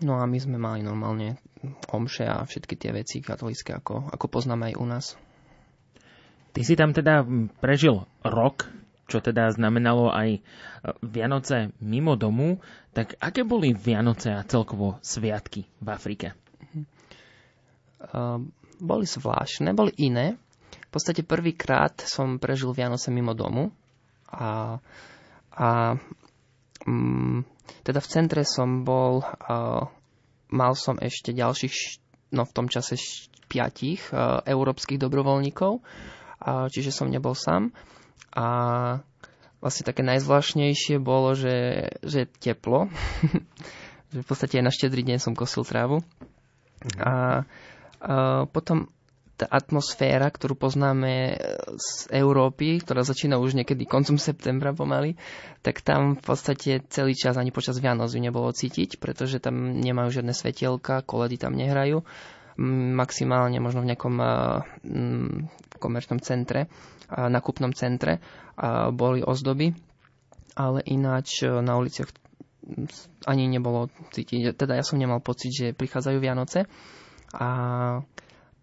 no 0.00 0.16
a 0.16 0.24
my 0.24 0.38
sme 0.40 0.56
mali 0.56 0.80
normálne 0.80 1.36
omše 1.92 2.24
a 2.24 2.40
všetky 2.40 2.74
tie 2.80 2.96
veci 2.96 3.20
katolické, 3.20 3.76
ako, 3.76 4.08
ako 4.08 4.26
poznáme 4.32 4.72
aj 4.72 4.74
u 4.80 4.86
nás. 4.88 5.06
Ty 6.52 6.60
si 6.64 6.74
tam 6.74 6.90
teda 6.92 7.22
prežil 7.60 8.02
rok, 8.24 8.66
čo 9.08 9.24
teda 9.24 9.48
znamenalo 9.52 10.12
aj 10.12 10.28
e, 10.36 10.40
Vianoce 11.00 11.72
mimo 11.80 12.14
domu, 12.14 12.60
tak 12.92 13.16
aké 13.20 13.44
boli 13.44 13.72
Vianoce 13.72 14.32
a 14.32 14.44
celkovo 14.44 15.00
sviatky 15.00 15.64
v 15.80 15.88
Afrike? 15.88 16.28
Uh, 17.98 18.38
boli 18.78 19.10
zvláštne, 19.10 19.74
boli 19.74 19.90
iné. 19.98 20.38
V 20.70 20.90
podstate 20.94 21.26
prvýkrát 21.26 21.98
som 21.98 22.38
prežil 22.38 22.70
Vianoce 22.70 23.10
mimo 23.10 23.34
domu, 23.34 23.74
a, 24.28 24.76
a 25.56 25.68
um, 26.84 27.44
teda 27.84 28.00
v 28.00 28.08
centre 28.08 28.42
som 28.44 28.84
bol, 28.84 29.24
uh, 29.24 29.82
mal 30.52 30.72
som 30.76 31.00
ešte 31.00 31.32
ďalších, 31.32 31.74
no 32.36 32.44
v 32.44 32.54
tom 32.54 32.68
čase 32.68 33.00
piatich 33.48 34.12
uh, 34.12 34.44
európskych 34.44 35.00
dobrovoľníkov, 35.00 35.80
uh, 36.42 36.66
čiže 36.70 36.94
som 36.94 37.10
nebol 37.10 37.34
sám. 37.34 37.70
A 38.32 38.46
vlastne 39.58 39.84
také 39.86 40.06
najzvláštnejšie 40.06 41.02
bolo, 41.02 41.34
že, 41.34 41.88
že 42.02 42.26
teplo. 42.28 42.90
že 44.12 44.18
v 44.22 44.26
podstate 44.26 44.62
aj 44.62 44.64
na 44.64 44.72
štedrý 44.72 45.02
deň 45.04 45.18
som 45.20 45.34
kosil 45.36 45.66
trávu. 45.66 46.00
Mhm. 46.84 46.98
A, 47.02 47.12
a 47.12 47.14
potom 48.46 48.86
tá 49.38 49.46
atmosféra, 49.46 50.26
ktorú 50.26 50.58
poznáme 50.58 51.38
z 51.78 51.90
Európy, 52.10 52.82
ktorá 52.82 53.06
začína 53.06 53.38
už 53.38 53.54
niekedy 53.54 53.86
koncom 53.86 54.18
septembra 54.18 54.74
pomaly, 54.74 55.14
tak 55.62 55.78
tam 55.86 56.18
v 56.18 56.22
podstate 56.26 56.82
celý 56.90 57.14
čas 57.14 57.38
ani 57.38 57.54
počas 57.54 57.78
Vianoc 57.78 58.10
ju 58.10 58.18
nebolo 58.18 58.50
cítiť, 58.50 58.98
pretože 58.98 59.38
tam 59.38 59.78
nemajú 59.78 60.10
žiadne 60.10 60.34
svetielka, 60.34 61.06
koledy 61.06 61.38
tam 61.38 61.54
nehrajú. 61.54 62.02
Maximálne 62.98 63.62
možno 63.62 63.86
v 63.86 63.94
nejakom 63.94 64.14
komerčnom 65.78 66.18
centre, 66.18 66.66
nakupnom 67.08 67.72
centre 67.72 68.18
boli 68.90 69.20
ozdoby, 69.20 69.72
ale 70.52 70.82
ináč 70.84 71.42
na 71.42 71.74
uliciach 71.74 72.10
ani 73.24 73.48
nebolo 73.48 73.88
cítiť. 74.10 74.52
Teda 74.52 74.74
ja 74.74 74.84
som 74.84 75.00
nemal 75.00 75.22
pocit, 75.22 75.50
že 75.50 75.66
prichádzajú 75.72 76.18
Vianoce. 76.18 76.68
A 77.32 77.48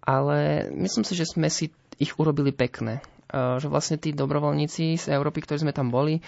ale 0.06 0.38
myslím 0.72 1.02
si, 1.02 1.18
že 1.18 1.26
sme 1.26 1.50
si 1.50 1.74
ich 1.98 2.14
urobili 2.16 2.54
pekné. 2.54 3.02
Že 3.34 3.68
vlastne 3.68 3.98
tí 3.98 4.14
dobrovoľníci 4.14 5.02
z 5.02 5.06
Európy, 5.10 5.42
ktorí 5.42 5.66
sme 5.66 5.74
tam 5.74 5.90
boli, 5.90 6.22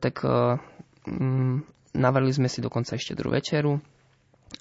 tak 0.00 0.24
mm, 0.24 1.54
navrli 1.94 2.32
sme 2.32 2.48
si 2.48 2.64
dokonca 2.64 2.96
ešte 2.96 3.12
druhú 3.12 3.36
večeru. 3.36 3.76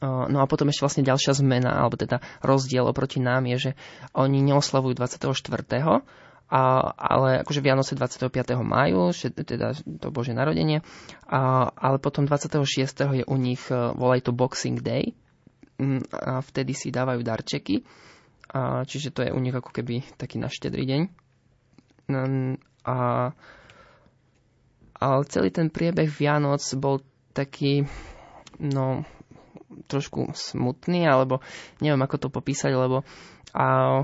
No 0.02 0.38
a 0.38 0.46
potom 0.46 0.70
ešte 0.70 0.84
vlastne 0.86 1.04
ďalšia 1.08 1.34
zmena, 1.42 1.74
alebo 1.74 1.98
teda 1.98 2.22
rozdiel 2.46 2.86
oproti 2.86 3.18
nám 3.18 3.50
je, 3.50 3.58
že 3.58 3.72
oni 4.14 4.46
neoslavujú 4.46 4.94
24. 4.94 5.34
A, 6.48 6.62
ale 6.96 7.44
akože 7.44 7.60
Vianoce 7.60 7.92
25. 7.98 8.32
majú, 8.64 9.12
teda 9.36 9.76
to 9.76 10.08
Bože 10.16 10.32
narodenie, 10.32 10.80
a, 11.28 11.68
ale 11.76 11.98
potom 12.00 12.24
26. 12.24 12.64
je 13.20 13.24
u 13.28 13.36
nich, 13.36 13.64
volajú 13.72 14.32
to 14.32 14.32
Boxing 14.32 14.80
Day, 14.80 15.12
mm, 15.76 16.08
a 16.14 16.40
vtedy 16.40 16.72
si 16.72 16.88
dávajú 16.94 17.20
darčeky 17.20 17.84
a 18.48 18.88
čiže 18.88 19.12
to 19.12 19.28
je 19.28 19.36
u 19.36 19.40
nich 19.44 19.52
ako 19.52 19.76
keby 19.76 20.08
taký 20.16 20.40
na 20.40 20.48
štedrý 20.48 20.88
deň. 20.88 21.02
No, 22.08 22.22
a, 22.88 22.96
ale 24.96 25.22
celý 25.28 25.52
ten 25.52 25.68
priebeh 25.68 26.08
Vianoc 26.08 26.64
bol 26.80 27.04
taký, 27.36 27.84
no, 28.64 29.04
trošku 29.86 30.34
smutný, 30.34 31.06
alebo 31.06 31.46
neviem, 31.78 32.02
ako 32.02 32.16
to 32.18 32.28
popísať, 32.34 32.74
lebo 32.74 33.06
a, 33.54 34.02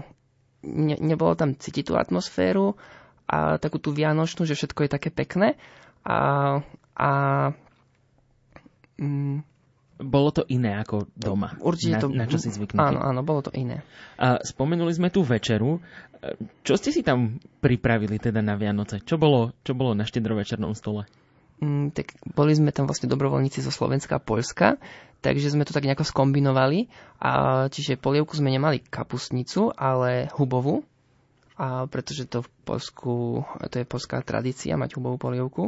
ne, 0.61 0.95
nebolo 1.01 1.33
tam 1.33 1.57
cítiť 1.57 1.89
tú 1.89 1.93
atmosféru 1.97 2.77
a 3.25 3.57
takú 3.57 3.81
tú 3.81 3.89
vianočnú, 3.95 4.45
že 4.45 4.53
všetko 4.53 4.85
je 4.85 4.89
také 4.93 5.09
pekné. 5.09 5.57
A, 6.03 6.59
a 6.93 7.09
mm, 8.99 9.41
bolo 10.03 10.29
to 10.35 10.43
iné 10.51 10.75
ako 10.75 11.07
doma. 11.15 11.55
Určite 11.63 12.03
to... 12.03 12.11
Na, 12.11 12.25
na 12.25 12.31
čo 12.31 12.41
si 12.41 12.51
zvyknutý. 12.51 12.81
Áno, 12.81 12.99
áno, 12.99 13.21
bolo 13.23 13.45
to 13.47 13.51
iné. 13.55 13.85
A 14.19 14.43
spomenuli 14.43 14.91
sme 14.91 15.07
tú 15.13 15.23
večeru. 15.23 15.79
Čo 16.63 16.75
ste 16.75 16.91
si 16.91 17.01
tam 17.03 17.39
pripravili 17.63 18.19
teda 18.19 18.43
na 18.43 18.59
Vianoce? 18.59 18.99
Čo 19.03 19.15
bolo, 19.15 19.55
čo 19.63 19.75
bolo 19.75 19.95
na 19.95 20.03
štedrovečernom 20.03 20.75
stole? 20.75 21.07
Mm, 21.63 21.95
tak 21.95 22.17
boli 22.27 22.51
sme 22.57 22.75
tam 22.75 22.89
vlastne 22.89 23.07
dobrovoľníci 23.07 23.63
zo 23.63 23.71
Slovenska 23.71 24.19
a 24.19 24.23
Polska, 24.23 24.81
takže 25.23 25.55
sme 25.55 25.63
to 25.63 25.71
tak 25.71 25.87
nejako 25.87 26.03
skombinovali. 26.03 26.91
A, 27.23 27.65
čiže 27.71 27.95
polievku 27.95 28.35
sme 28.35 28.51
nemali 28.51 28.83
kapustnicu, 28.83 29.71
ale 29.71 30.27
hubovú, 30.35 30.83
a 31.53 31.85
pretože 31.85 32.25
to 32.25 32.41
v 32.41 32.49
Polsku, 32.65 33.13
to 33.69 33.75
je 33.77 33.85
polská 33.85 34.25
tradícia 34.25 34.73
mať 34.73 34.97
hubovú 34.97 35.21
polievku. 35.21 35.63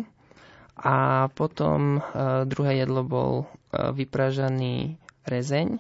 A 0.76 1.28
potom 1.32 2.04
uh, 2.04 2.44
druhé 2.44 2.84
jedlo 2.84 3.06
bol 3.06 3.32
uh, 3.46 3.96
vypražaný 3.96 5.00
rezeň 5.24 5.80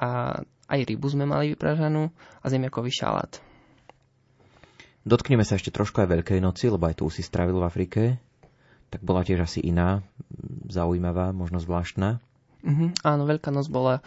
a 0.00 0.40
aj 0.70 0.80
rybu 0.86 1.06
sme 1.12 1.28
mali 1.28 1.52
vypražanú 1.52 2.08
a 2.40 2.46
zemiakový 2.48 2.88
šalát. 2.88 3.42
Dotkneme 5.04 5.44
sa 5.44 5.58
ešte 5.58 5.74
trošku 5.74 6.00
aj 6.00 6.08
Veľkej 6.08 6.40
noci, 6.40 6.70
lebo 6.72 6.86
aj 6.88 7.02
tu 7.02 7.10
si 7.12 7.20
strávil 7.20 7.58
v 7.58 7.66
Afrike. 7.68 8.02
Tak 8.88 9.04
bola 9.04 9.26
tiež 9.26 9.44
asi 9.44 9.60
iná, 9.60 10.00
zaujímavá, 10.70 11.36
možno 11.36 11.60
zvláštna. 11.60 12.22
Uh-huh, 12.60 12.90
áno, 13.02 13.22
Veľká 13.24 13.48
noc 13.52 13.68
bola, 13.72 14.04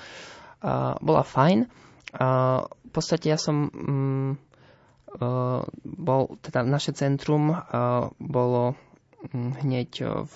uh, 0.62 0.96
bola 1.02 1.24
fajn. 1.26 1.66
Uh, 2.14 2.66
v 2.70 2.92
podstate 2.94 3.34
ja 3.34 3.38
som 3.42 3.74
um, 3.74 4.38
uh, 5.18 5.66
bol, 5.82 6.38
teda 6.46 6.62
naše 6.62 6.94
centrum 6.94 7.50
uh, 7.50 8.14
bolo 8.22 8.78
Mm, 9.32 9.56
hneď 9.64 9.92
v, 10.04 10.36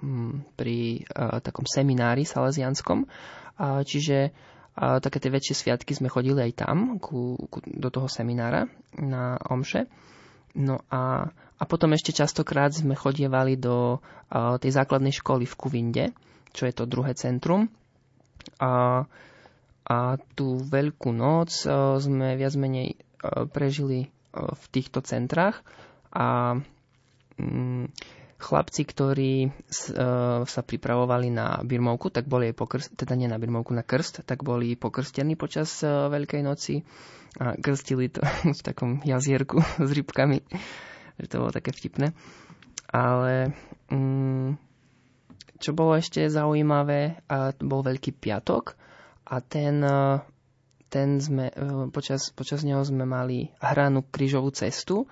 mm, 0.00 0.56
pri 0.56 1.04
uh, 1.12 1.44
takom 1.44 1.68
seminári 1.68 2.24
salesianskom. 2.24 3.04
Uh, 3.60 3.84
čiže 3.84 4.32
uh, 4.32 4.96
také 4.96 5.20
tie 5.20 5.28
väčšie 5.28 5.54
sviatky 5.60 5.92
sme 5.92 6.08
chodili 6.08 6.40
aj 6.40 6.64
tam, 6.64 6.96
ku, 6.96 7.36
ku, 7.52 7.60
do 7.60 7.92
toho 7.92 8.08
seminára 8.08 8.64
na 8.96 9.36
Omše. 9.44 9.84
No 10.56 10.80
a, 10.88 11.28
a 11.60 11.62
potom 11.68 11.92
ešte 11.92 12.16
častokrát 12.16 12.72
sme 12.72 12.96
chodievali 12.96 13.60
do 13.60 14.00
uh, 14.00 14.56
tej 14.56 14.72
základnej 14.72 15.12
školy 15.12 15.44
v 15.44 15.58
Kuvinde, 15.60 16.04
čo 16.52 16.68
je 16.68 16.74
to 16.76 16.84
druhé 16.88 17.16
centrum. 17.16 17.68
A, 18.62 19.04
a 19.86 19.96
tú 20.38 20.62
veľkú 20.62 21.10
noc 21.10 21.52
uh, 21.64 21.98
sme 21.98 22.38
viac 22.38 22.54
menej 22.54 22.94
uh, 23.22 23.44
prežili 23.50 24.08
uh, 24.08 24.54
v 24.54 24.64
týchto 24.70 25.02
centrách 25.02 25.60
a 26.12 26.60
Mm, 27.40 27.88
chlapci, 28.42 28.82
ktorí 28.82 29.34
e, 29.46 29.50
sa 30.42 30.62
pripravovali 30.66 31.30
na 31.30 31.62
birmovku, 31.62 32.10
tak 32.10 32.26
boli 32.26 32.50
pokrst, 32.50 32.98
teda 32.98 33.14
nie 33.14 33.30
na 33.30 33.38
birmovku, 33.38 33.70
na 33.70 33.86
krst, 33.86 34.26
tak 34.26 34.42
boli 34.42 34.74
pokrstení 34.74 35.38
počas 35.38 35.78
e, 35.80 35.86
Veľkej 35.86 36.42
noci 36.42 36.82
a 37.38 37.54
krstili 37.54 38.10
to 38.10 38.20
v 38.58 38.62
takom 38.62 38.98
jazierku 39.06 39.62
s 39.62 39.90
rybkami, 39.94 40.42
že 41.22 41.26
to 41.30 41.38
bolo 41.38 41.54
také 41.54 41.70
vtipné. 41.70 42.10
Ale 42.90 43.54
mm, 43.88 44.58
čo 45.62 45.70
bolo 45.70 45.94
ešte 45.94 46.26
zaujímavé, 46.26 47.22
a 47.30 47.54
bol 47.62 47.86
Veľký 47.86 48.10
piatok 48.18 48.74
a 49.30 49.38
ten, 49.38 49.78
e, 49.78 50.18
ten 50.90 51.22
sme, 51.22 51.54
počas, 51.94 52.34
počas 52.34 52.66
neho 52.66 52.82
sme 52.82 53.06
mali 53.06 53.54
hranú 53.62 54.02
krížovú 54.02 54.50
cestu 54.50 55.06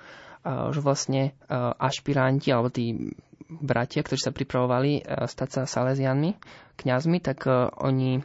že 0.44 0.80
vlastne 0.80 1.36
ašpiranti 1.76 2.48
alebo 2.48 2.72
tí 2.72 3.12
bratia, 3.50 4.00
ktorí 4.00 4.20
sa 4.20 4.32
pripravovali 4.32 5.04
stať 5.04 5.48
sa 5.50 5.62
salesianmi, 5.68 6.38
kňazmi, 6.80 7.18
tak 7.20 7.44
oni 7.82 8.22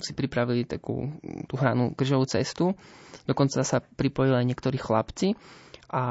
si 0.00 0.12
pripravili 0.16 0.64
takú 0.64 1.10
tú 1.50 1.54
hranú 1.58 1.92
kržovú 1.92 2.24
cestu. 2.24 2.72
Dokonca 3.28 3.60
sa 3.60 3.84
pripojili 3.84 4.40
aj 4.40 4.48
niektorí 4.48 4.78
chlapci 4.80 5.36
a 5.88 6.04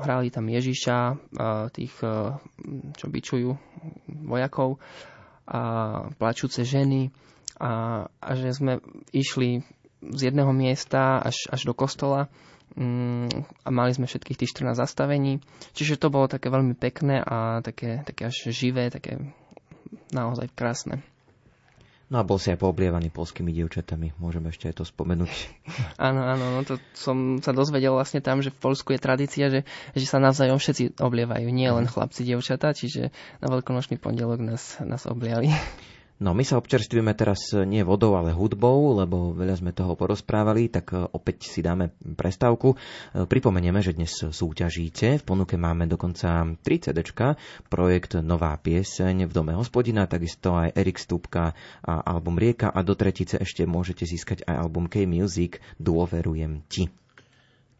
hrali 0.00 0.28
tam 0.28 0.44
Ježiša, 0.44 0.98
tých, 1.72 1.94
čo 2.94 3.06
bičujú 3.08 3.50
vojakov, 4.28 4.76
a 5.50 5.60
plačúce 6.14 6.62
ženy 6.62 7.10
a, 7.58 8.04
a 8.06 8.28
že 8.38 8.54
sme 8.54 8.78
išli 9.10 9.66
z 10.00 10.20
jedného 10.30 10.54
miesta 10.54 11.18
až, 11.18 11.50
až 11.50 11.66
do 11.66 11.74
kostola 11.74 12.30
mm, 12.78 13.28
a 13.66 13.68
mali 13.68 13.90
sme 13.92 14.06
všetkých 14.06 14.38
tých 14.38 14.52
14 14.56 14.78
zastavení. 14.78 15.42
Čiže 15.74 15.98
to 15.98 16.08
bolo 16.08 16.30
také 16.30 16.48
veľmi 16.48 16.78
pekné 16.78 17.20
a 17.20 17.60
také, 17.60 18.06
také 18.06 18.30
až 18.30 18.54
živé, 18.54 18.88
také 18.88 19.18
naozaj 20.14 20.48
krásne. 20.54 21.02
No 22.10 22.18
a 22.18 22.26
bol 22.26 22.42
si 22.42 22.50
aj 22.50 22.58
pooblievaný 22.58 23.14
polskými 23.14 23.54
dievčatami, 23.54 24.18
môžeme 24.18 24.50
ešte 24.50 24.66
aj 24.66 24.82
to 24.82 24.84
spomenúť. 24.84 25.30
Áno, 26.10 26.26
áno, 26.26 26.58
no 26.58 26.60
to 26.66 26.82
som 26.90 27.38
sa 27.38 27.54
dozvedel 27.54 27.94
vlastne 27.94 28.18
tam, 28.18 28.42
že 28.42 28.50
v 28.50 28.58
Polsku 28.58 28.90
je 28.90 28.98
tradícia, 28.98 29.46
že, 29.46 29.62
že 29.94 30.06
sa 30.10 30.18
navzájom 30.18 30.58
všetci 30.58 30.98
oblievajú, 30.98 31.46
nie 31.54 31.70
len 31.70 31.86
chlapci, 31.86 32.26
dievčatá, 32.26 32.74
čiže 32.74 33.14
na 33.38 33.46
veľkonočný 33.46 34.02
pondelok 34.02 34.42
nás, 34.42 34.82
nás 34.82 35.06
obliali. 35.06 35.54
No 36.20 36.36
my 36.36 36.44
sa 36.44 36.60
občerstvujeme 36.60 37.16
teraz 37.16 37.56
nie 37.64 37.80
vodou, 37.80 38.12
ale 38.12 38.36
hudbou, 38.36 38.92
lebo 38.92 39.32
veľa 39.32 39.56
sme 39.56 39.72
toho 39.72 39.96
porozprávali, 39.96 40.68
tak 40.68 40.92
e, 40.92 41.08
opäť 41.16 41.48
si 41.48 41.64
dáme 41.64 41.96
prestávku. 41.96 42.76
E, 42.76 43.24
pripomenieme, 43.24 43.80
že 43.80 43.96
dnes 43.96 44.12
súťažíte. 44.12 45.16
V 45.16 45.24
ponuke 45.24 45.56
máme 45.56 45.88
dokonca 45.88 46.44
3 46.44 46.60
CD, 46.60 47.00
projekt 47.72 48.20
Nová 48.20 48.52
pieseň 48.60 49.24
v 49.24 49.32
Dome 49.32 49.56
hospodina, 49.56 50.04
takisto 50.04 50.52
aj 50.60 50.76
Erik 50.76 51.00
Stupka 51.00 51.56
a 51.80 52.04
album 52.04 52.36
Rieka 52.36 52.68
a 52.68 52.84
do 52.84 52.92
tretice 52.92 53.40
ešte 53.40 53.64
môžete 53.64 54.04
získať 54.04 54.44
aj 54.44 54.60
album 54.60 54.92
K-Music 54.92 55.56
Dôverujem 55.80 56.68
ti. 56.68 56.92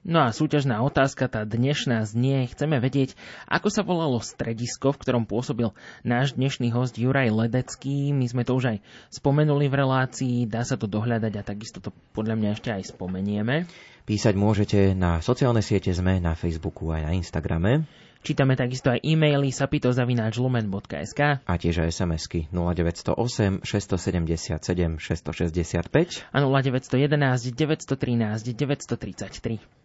No 0.00 0.24
a 0.24 0.32
súťažná 0.32 0.80
otázka, 0.80 1.28
tá 1.28 1.44
dnešná 1.44 2.08
znie, 2.08 2.48
chceme 2.48 2.80
vedieť, 2.80 3.12
ako 3.44 3.68
sa 3.68 3.84
volalo 3.84 4.16
stredisko, 4.24 4.96
v 4.96 5.00
ktorom 5.04 5.28
pôsobil 5.28 5.76
náš 6.08 6.40
dnešný 6.40 6.72
host 6.72 6.96
Juraj 6.96 7.28
Ledecký. 7.28 8.08
My 8.16 8.24
sme 8.24 8.48
to 8.48 8.56
už 8.56 8.64
aj 8.72 8.78
spomenuli 9.12 9.68
v 9.68 9.76
relácii, 9.76 10.48
dá 10.48 10.64
sa 10.64 10.80
to 10.80 10.88
dohľadať 10.88 11.32
a 11.36 11.42
takisto 11.44 11.84
to 11.84 11.92
podľa 12.16 12.40
mňa 12.40 12.48
ešte 12.56 12.72
aj 12.72 12.96
spomenieme. 12.96 13.68
Písať 14.08 14.34
môžete 14.40 14.96
na 14.96 15.20
sociálne 15.20 15.60
siete 15.60 15.92
ZME, 15.92 16.16
na 16.24 16.32
Facebooku 16.32 16.88
aj 16.96 17.04
na 17.04 17.12
Instagrame. 17.12 17.84
Čítame 18.24 18.56
takisto 18.56 18.88
aj 18.88 19.04
e-maily 19.04 19.52
sapitozavináčlumen.sk 19.52 21.20
a 21.44 21.52
tiež 21.60 21.84
aj 21.84 21.92
SMS-ky 21.92 22.48
0908 22.52 23.64
677 23.68 24.96
665 24.96 26.24
a 26.32 26.38
0911 26.40 27.52
913 27.52 28.56
933. 28.56 29.79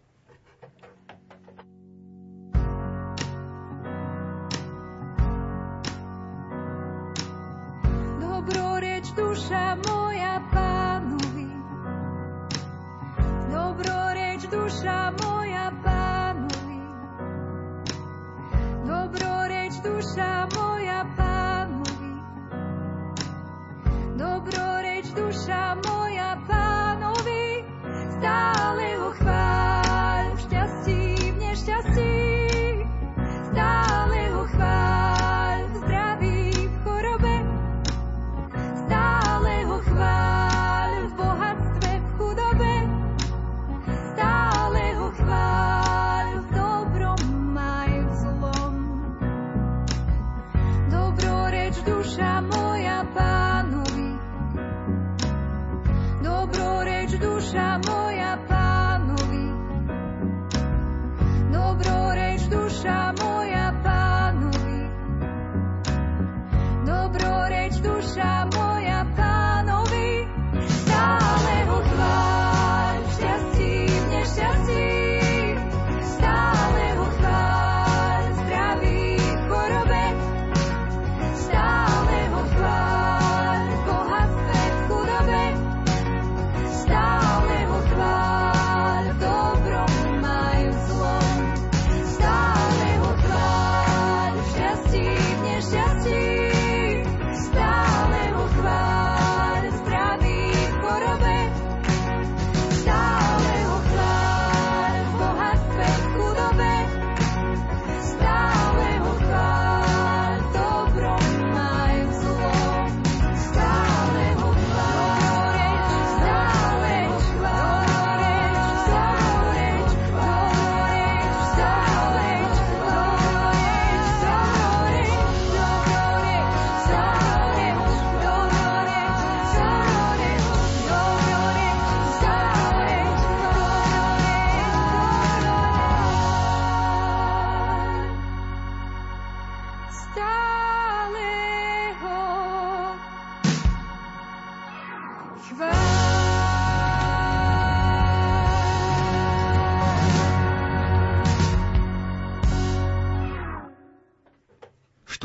duša 20.16 20.48
moja 20.56 21.04
pánovi. 21.16 22.12
Dobroreč 24.16 25.06
duša 25.12 25.76
moja 25.84 25.95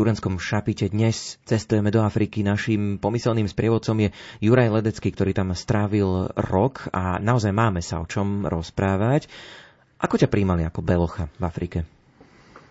V 0.01 0.09
študentskom 0.09 0.41
šapite 0.41 0.89
dnes 0.89 1.37
cestujeme 1.45 1.93
do 1.93 2.01
Afriky. 2.01 2.41
Naším 2.41 2.97
pomyselným 2.97 3.45
sprievodcom 3.45 4.01
je 4.01 4.09
Juraj 4.41 4.81
Ledecký, 4.81 5.13
ktorý 5.13 5.29
tam 5.29 5.53
strávil 5.53 6.25
rok 6.33 6.89
a 6.89 7.21
naozaj 7.21 7.53
máme 7.53 7.85
sa 7.85 8.01
o 8.01 8.09
čom 8.09 8.49
rozprávať. 8.49 9.29
Ako 10.01 10.17
ťa 10.17 10.25
príjmali 10.25 10.65
ako 10.65 10.81
belocha 10.81 11.29
v 11.37 11.43
Afrike? 11.45 11.79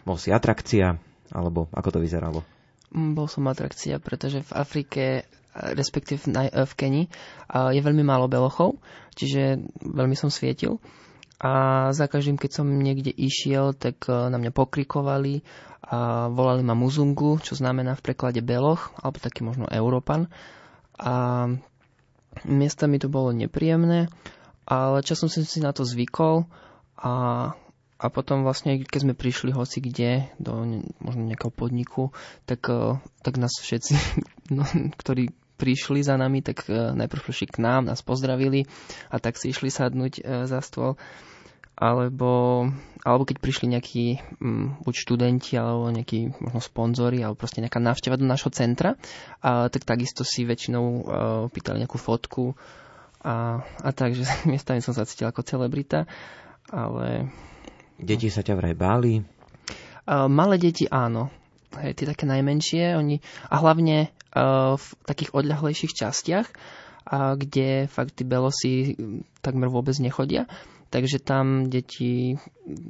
Bol 0.03 0.19
si 0.19 0.35
atrakcia, 0.35 0.99
alebo 1.31 1.71
ako 1.71 1.95
to 1.95 1.99
vyzeralo? 2.03 2.43
Mm, 2.91 3.15
Bol 3.15 3.31
som 3.31 3.47
atrakcia, 3.47 4.03
pretože 4.03 4.43
v 4.43 4.51
Afrike, 4.51 5.23
respektíve 5.55 6.27
v, 6.27 6.35
a 7.47 7.71
je 7.71 7.79
veľmi 7.79 8.03
málo 8.03 8.27
belochov, 8.27 8.75
čiže 9.15 9.71
veľmi 9.87 10.19
som 10.19 10.35
svietil. 10.35 10.83
A 11.41 11.89
za 11.97 12.05
každým, 12.05 12.37
keď 12.37 12.61
som 12.61 12.69
niekde 12.69 13.09
išiel, 13.09 13.73
tak 13.73 14.05
e, 14.05 14.13
na 14.13 14.37
mňa 14.37 14.53
pokrikovali 14.53 15.41
a 15.81 16.29
volali 16.29 16.61
ma 16.61 16.77
Muzungu, 16.77 17.41
čo 17.41 17.57
znamená 17.57 17.97
v 17.97 18.05
preklade 18.05 18.45
beloch, 18.45 18.93
alebo 19.01 19.17
taký 19.19 19.43
možno 19.43 19.65
Európan. 19.73 20.29
A 21.01 21.49
miestami 22.45 23.01
to 23.01 23.09
bolo 23.09 23.33
nepríjemné, 23.33 24.13
ale 24.69 25.03
časom 25.03 25.27
som 25.27 25.43
si 25.43 25.59
na 25.59 25.73
to 25.75 25.83
zvykol 25.83 26.47
a, 27.01 27.13
a 27.99 28.07
potom 28.13 28.47
vlastne, 28.47 28.79
keď 28.85 29.01
sme 29.03 29.15
prišli 29.19 29.51
hoci 29.51 29.83
kde, 29.83 30.31
do 30.39 30.63
možno 31.03 31.27
nejakého 31.27 31.51
podniku, 31.51 32.15
tak, 32.47 32.69
eh, 32.71 33.01
tak 33.25 33.41
nás 33.41 33.57
všetci, 33.59 33.93
no, 34.57 34.63
ktorí 34.95 35.33
prišli 35.61 36.01
za 36.01 36.17
nami, 36.17 36.41
tak 36.41 36.65
eh, 36.73 36.97
najprv 36.97 37.21
prišli 37.21 37.53
k 37.53 37.61
nám, 37.61 37.85
nás 37.85 38.01
pozdravili 38.01 38.65
a 39.13 39.21
tak 39.21 39.37
si 39.37 39.53
išli 39.53 39.69
sadnúť 39.69 40.13
eh, 40.19 40.49
za 40.49 40.65
stôl. 40.65 40.97
Alebo, 41.81 42.69
alebo 43.09 43.25
keď 43.25 43.41
prišli 43.41 43.73
nejakí 43.73 44.05
um, 44.37 44.77
buď 44.85 44.95
študenti, 45.01 45.57
alebo 45.57 45.89
nejakí 45.89 46.29
možno 46.37 46.61
sponzori, 46.61 47.25
alebo 47.25 47.41
proste 47.41 47.65
nejaká 47.65 47.81
návšteva 47.81 48.21
do 48.21 48.29
nášho 48.29 48.53
centra, 48.53 49.01
a, 49.41 49.73
tak 49.73 49.89
takisto 49.89 50.21
si 50.21 50.45
väčšinou 50.45 50.85
uh, 50.85 51.03
pýtali 51.49 51.81
nejakú 51.81 51.97
fotku 51.97 52.53
A, 53.25 53.65
a 53.65 53.89
takže 53.97 54.29
miestami 54.53 54.85
som 54.85 54.93
sa 54.93 55.09
cítil 55.09 55.33
ako 55.33 55.41
celebrita, 55.41 56.05
ale 56.69 57.33
Deti 58.01 58.33
sa 58.33 58.41
ťa 58.41 58.57
vraj 58.57 58.73
báli. 58.73 59.21
Uh, 60.09 60.25
malé 60.27 60.57
deti 60.57 60.89
áno. 60.89 61.29
Hej, 61.77 62.03
tie 62.03 62.07
také 62.09 62.27
najmenšie, 62.27 62.99
oni, 62.99 63.23
a 63.47 63.63
hlavne 63.63 64.11
v 64.77 64.87
takých 65.05 65.31
odľahlejších 65.35 65.93
častiach, 65.93 66.47
kde 67.11 67.91
fakt 67.91 68.15
tí 68.15 68.23
belosy 68.23 68.95
mm, 68.95 69.43
takmer 69.43 69.67
vôbec 69.67 69.97
nechodia, 69.99 70.47
takže 70.89 71.19
tam 71.19 71.67
deti 71.67 72.39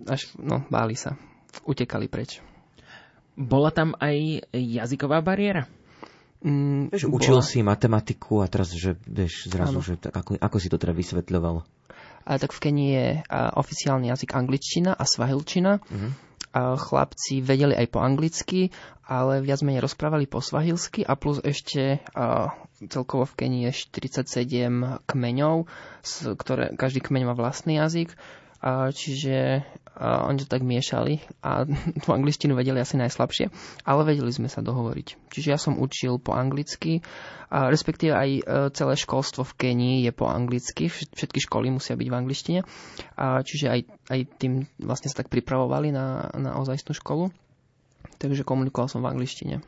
až, 0.04 0.28
no, 0.36 0.60
báli 0.68 0.92
sa, 0.92 1.16
utekali 1.64 2.10
preč. 2.10 2.44
Bola 3.40 3.72
tam 3.72 3.96
aj 3.96 4.44
jazyková 4.52 5.24
bariéra? 5.24 5.64
Mm, 6.44 6.92
Vieš, 6.92 7.08
bola- 7.08 7.16
učil 7.16 7.38
si 7.40 7.64
matematiku 7.64 8.44
a 8.44 8.48
teraz, 8.48 8.72
že 8.72 8.96
vieš, 9.04 9.48
zrazu, 9.48 9.80
Áno. 9.80 9.84
že 9.84 9.96
tak, 9.96 10.12
ako, 10.12 10.36
ako 10.36 10.56
si 10.60 10.68
to 10.68 10.76
teda 10.76 10.92
vysvetľoval? 10.92 11.64
A 12.20 12.36
tak 12.36 12.52
v 12.52 12.60
Kenii 12.60 12.90
je 12.92 13.08
a, 13.24 13.56
oficiálny 13.56 14.12
jazyk 14.12 14.36
angličtina 14.36 14.92
a 14.92 15.04
svahilčina. 15.08 15.80
Mhm. 15.88 16.10
Chlapci 16.54 17.38
vedeli 17.42 17.78
aj 17.78 17.86
po 17.94 18.02
anglicky, 18.02 18.74
ale 19.06 19.42
viac 19.42 19.62
menej 19.62 19.86
rozprávali 19.86 20.26
po 20.26 20.42
svahilsky 20.42 21.06
a 21.06 21.14
plus 21.14 21.38
ešte 21.42 22.02
a, 22.14 22.54
celkovo 22.90 23.26
v 23.26 23.36
Kenii 23.38 23.62
je 23.70 23.72
47 23.86 25.06
kmeňov, 25.06 25.70
ktoré, 26.34 26.74
každý 26.74 27.06
kmeň 27.06 27.22
má 27.26 27.34
vlastný 27.38 27.78
jazyk. 27.78 28.14
Čiže 28.92 29.64
oni 30.00 30.38
to 30.40 30.48
tak 30.48 30.62
miešali 30.62 31.20
a 31.44 31.66
tú 32.02 32.08
angličtinu 32.14 32.54
vedeli 32.54 32.78
asi 32.80 32.96
najslabšie, 32.96 33.50
ale 33.84 34.06
vedeli 34.06 34.30
sme 34.30 34.46
sa 34.46 34.62
dohovoriť. 34.62 35.28
Čiže 35.28 35.48
ja 35.50 35.58
som 35.58 35.76
učil 35.76 36.16
po 36.22 36.32
anglicky, 36.32 37.02
a 37.50 37.66
respektíve 37.66 38.14
aj 38.14 38.30
e, 38.30 38.42
celé 38.70 38.94
školstvo 38.94 39.42
v 39.42 39.56
Kenii 39.58 39.96
je 40.06 40.12
po 40.14 40.30
anglicky, 40.30 40.86
vš- 40.86 41.10
všetky 41.12 41.42
školy 41.42 41.74
musia 41.74 41.98
byť 41.98 42.08
v 42.08 42.18
angličtine, 42.18 42.60
a 43.18 43.42
čiže 43.42 43.66
aj, 43.66 43.80
aj 44.08 44.20
tým 44.38 44.70
vlastne 44.78 45.10
sa 45.10 45.20
tak 45.20 45.28
pripravovali 45.28 45.90
na, 45.90 46.30
na 46.38 46.54
ozajstnú 46.62 46.94
školu, 46.94 47.34
takže 48.22 48.46
komunikoval 48.46 48.86
som 48.86 49.02
v 49.02 49.10
angličtine. 49.10 49.58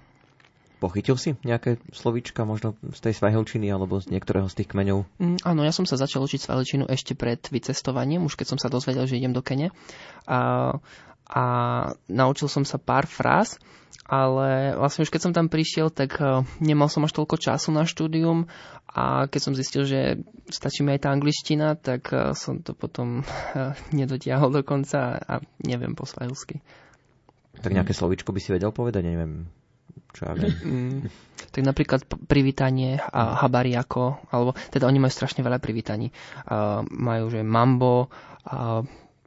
Pochytil 0.82 1.14
si 1.14 1.38
nejaké 1.46 1.78
slovíčka 1.94 2.42
možno 2.42 2.74
z 2.90 2.98
tej 2.98 3.14
svahilčiny 3.14 3.70
alebo 3.70 4.02
z 4.02 4.10
niektorého 4.10 4.50
z 4.50 4.58
tých 4.58 4.74
kmeňov? 4.74 5.06
Mm, 5.22 5.38
áno, 5.46 5.62
ja 5.62 5.70
som 5.70 5.86
sa 5.86 5.94
začal 5.94 6.26
učiť 6.26 6.42
svaličinu 6.42 6.90
ešte 6.90 7.14
pred 7.14 7.38
vycestovaním, 7.38 8.26
už 8.26 8.34
keď 8.34 8.46
som 8.50 8.58
sa 8.58 8.66
dozvedel, 8.66 9.06
že 9.06 9.22
idem 9.22 9.30
do 9.30 9.46
Kene. 9.46 9.70
A, 10.26 10.74
a 11.30 11.44
naučil 12.10 12.50
som 12.50 12.66
sa 12.66 12.82
pár 12.82 13.06
fráz, 13.06 13.62
ale 14.10 14.74
vlastne 14.74 15.06
už 15.06 15.14
keď 15.14 15.22
som 15.22 15.32
tam 15.32 15.46
prišiel, 15.46 15.94
tak 15.94 16.18
eh, 16.18 16.42
nemal 16.58 16.90
som 16.90 17.06
až 17.06 17.14
toľko 17.14 17.38
času 17.38 17.70
na 17.70 17.86
štúdium 17.86 18.50
a 18.90 19.30
keď 19.30 19.40
som 19.40 19.54
zistil, 19.54 19.86
že 19.86 20.18
stačí 20.50 20.82
mi 20.82 20.98
aj 20.98 21.06
tá 21.06 21.08
angličtina, 21.14 21.78
tak 21.78 22.10
eh, 22.10 22.34
som 22.34 22.58
to 22.58 22.74
potom 22.74 23.22
eh, 23.54 23.78
nedotiahol 23.94 24.50
do 24.50 24.66
konca 24.66 25.14
a 25.14 25.38
neviem 25.62 25.94
po 25.94 26.10
svahilsky. 26.10 26.58
Tak 27.62 27.70
nejaké 27.70 27.94
slovíčko 27.94 28.34
by 28.34 28.40
si 28.42 28.50
vedel 28.50 28.74
povedať? 28.74 29.06
Neviem, 29.06 29.46
čo 30.12 30.28
ja 30.28 30.32
viem. 30.36 30.52
Mm, 30.62 30.98
tak 31.52 31.62
napríklad 31.64 32.00
privítanie 32.28 33.00
a 33.00 33.40
habariako, 33.44 34.20
alebo 34.28 34.52
teda 34.70 34.88
oni 34.88 35.00
majú 35.00 35.12
strašne 35.12 35.44
veľa 35.44 35.58
privítaní. 35.58 36.12
A 36.48 36.80
majú, 36.86 37.28
že 37.32 37.44
mambo, 37.44 38.08
a, 38.44 38.84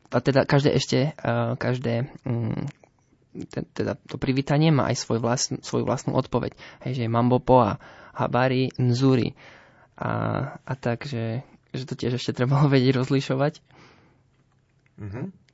a 0.10 0.18
teda 0.22 0.46
každé 0.46 0.74
ešte, 0.74 1.14
a 1.20 1.54
každé, 1.58 2.10
te- 3.52 3.68
teda 3.76 4.00
to 4.08 4.16
privítanie 4.16 4.72
má 4.72 4.88
aj 4.90 5.06
svoj 5.06 5.20
vlastn, 5.20 5.60
svoju 5.60 5.84
vlastnú 5.84 6.16
odpoveď. 6.16 6.56
Hej, 6.88 7.02
že 7.02 7.04
je 7.06 7.12
mambo 7.12 7.38
poa, 7.44 7.78
habari, 8.16 8.72
nzuri. 8.80 9.36
A, 9.96 10.12
a 10.60 10.74
tak, 10.76 11.08
že, 11.08 11.44
že 11.76 11.84
to 11.88 11.94
tiež 12.00 12.20
ešte 12.20 12.36
trebalo 12.40 12.72
vedieť 12.72 13.02
rozlišovať. 13.02 13.54
Mhm. 15.02 15.45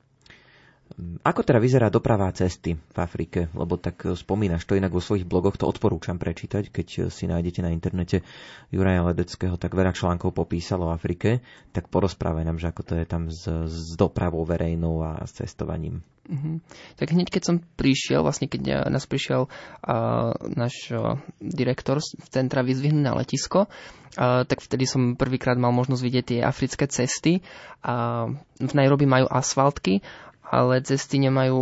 Ako 1.22 1.40
teda 1.46 1.58
vyzerá 1.62 1.88
doprava 1.88 2.28
cesty 2.34 2.76
v 2.76 2.98
Afrike? 2.98 3.48
Lebo 3.56 3.78
tak 3.80 4.04
spomínaš 4.16 4.68
to 4.68 4.76
inak 4.76 4.92
vo 4.92 5.00
svojich 5.00 5.26
blogoch, 5.26 5.56
to 5.56 5.68
odporúčam 5.68 6.18
prečítať, 6.20 6.68
keď 6.68 7.08
si 7.08 7.24
nájdete 7.26 7.60
na 7.64 7.70
internete 7.72 8.26
Juraja 8.68 9.06
Ledeckého, 9.06 9.56
tak 9.56 9.72
veľa 9.72 9.96
článkov 9.96 10.36
popísal 10.36 10.84
o 10.84 10.92
Afrike, 10.92 11.40
tak 11.70 11.88
porozprávaj 11.88 12.44
nám, 12.44 12.60
že 12.60 12.68
ako 12.68 12.82
to 12.82 12.94
je 12.98 13.06
tam 13.06 13.32
s, 13.32 13.44
s 13.48 13.96
dopravou 13.96 14.44
verejnou 14.44 15.00
a 15.02 15.24
s 15.24 15.36
cestovaním. 15.36 16.04
Mhm. 16.30 16.62
Tak 16.96 17.10
hneď 17.10 17.28
keď 17.34 17.42
som 17.42 17.56
prišiel, 17.58 18.22
vlastne 18.22 18.46
keď 18.46 18.62
eh, 18.70 18.76
nás 18.86 19.10
prišiel 19.10 19.50
uh, 19.50 20.30
náš 20.54 20.94
uh, 20.94 21.18
direktor 21.42 21.98
z 21.98 22.14
centra 22.30 22.62
vyzvihnúť 22.62 23.02
na 23.02 23.18
letisko, 23.18 23.66
uh, 23.66 24.46
tak 24.46 24.62
vtedy 24.62 24.86
som 24.86 25.18
prvýkrát 25.18 25.58
mal 25.58 25.74
možnosť 25.74 26.02
vidieť 26.02 26.24
tie 26.24 26.40
africké 26.46 26.86
cesty. 26.86 27.42
Uh, 27.82 28.38
v 28.62 28.72
Nairobi 28.78 29.02
majú 29.02 29.26
asfaltky, 29.26 30.06
ale 30.52 30.84
cesty 30.84 31.16
nemajú 31.16 31.56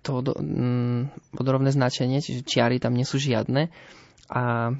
to 0.00 0.24
do, 0.24 0.32
mm, 0.32 1.12
vodorovné 1.36 1.68
značenie, 1.68 2.24
čiže 2.24 2.48
čiary 2.48 2.80
tam 2.80 2.96
nie 2.96 3.04
sú 3.04 3.20
žiadne. 3.20 3.68
A 4.32 4.72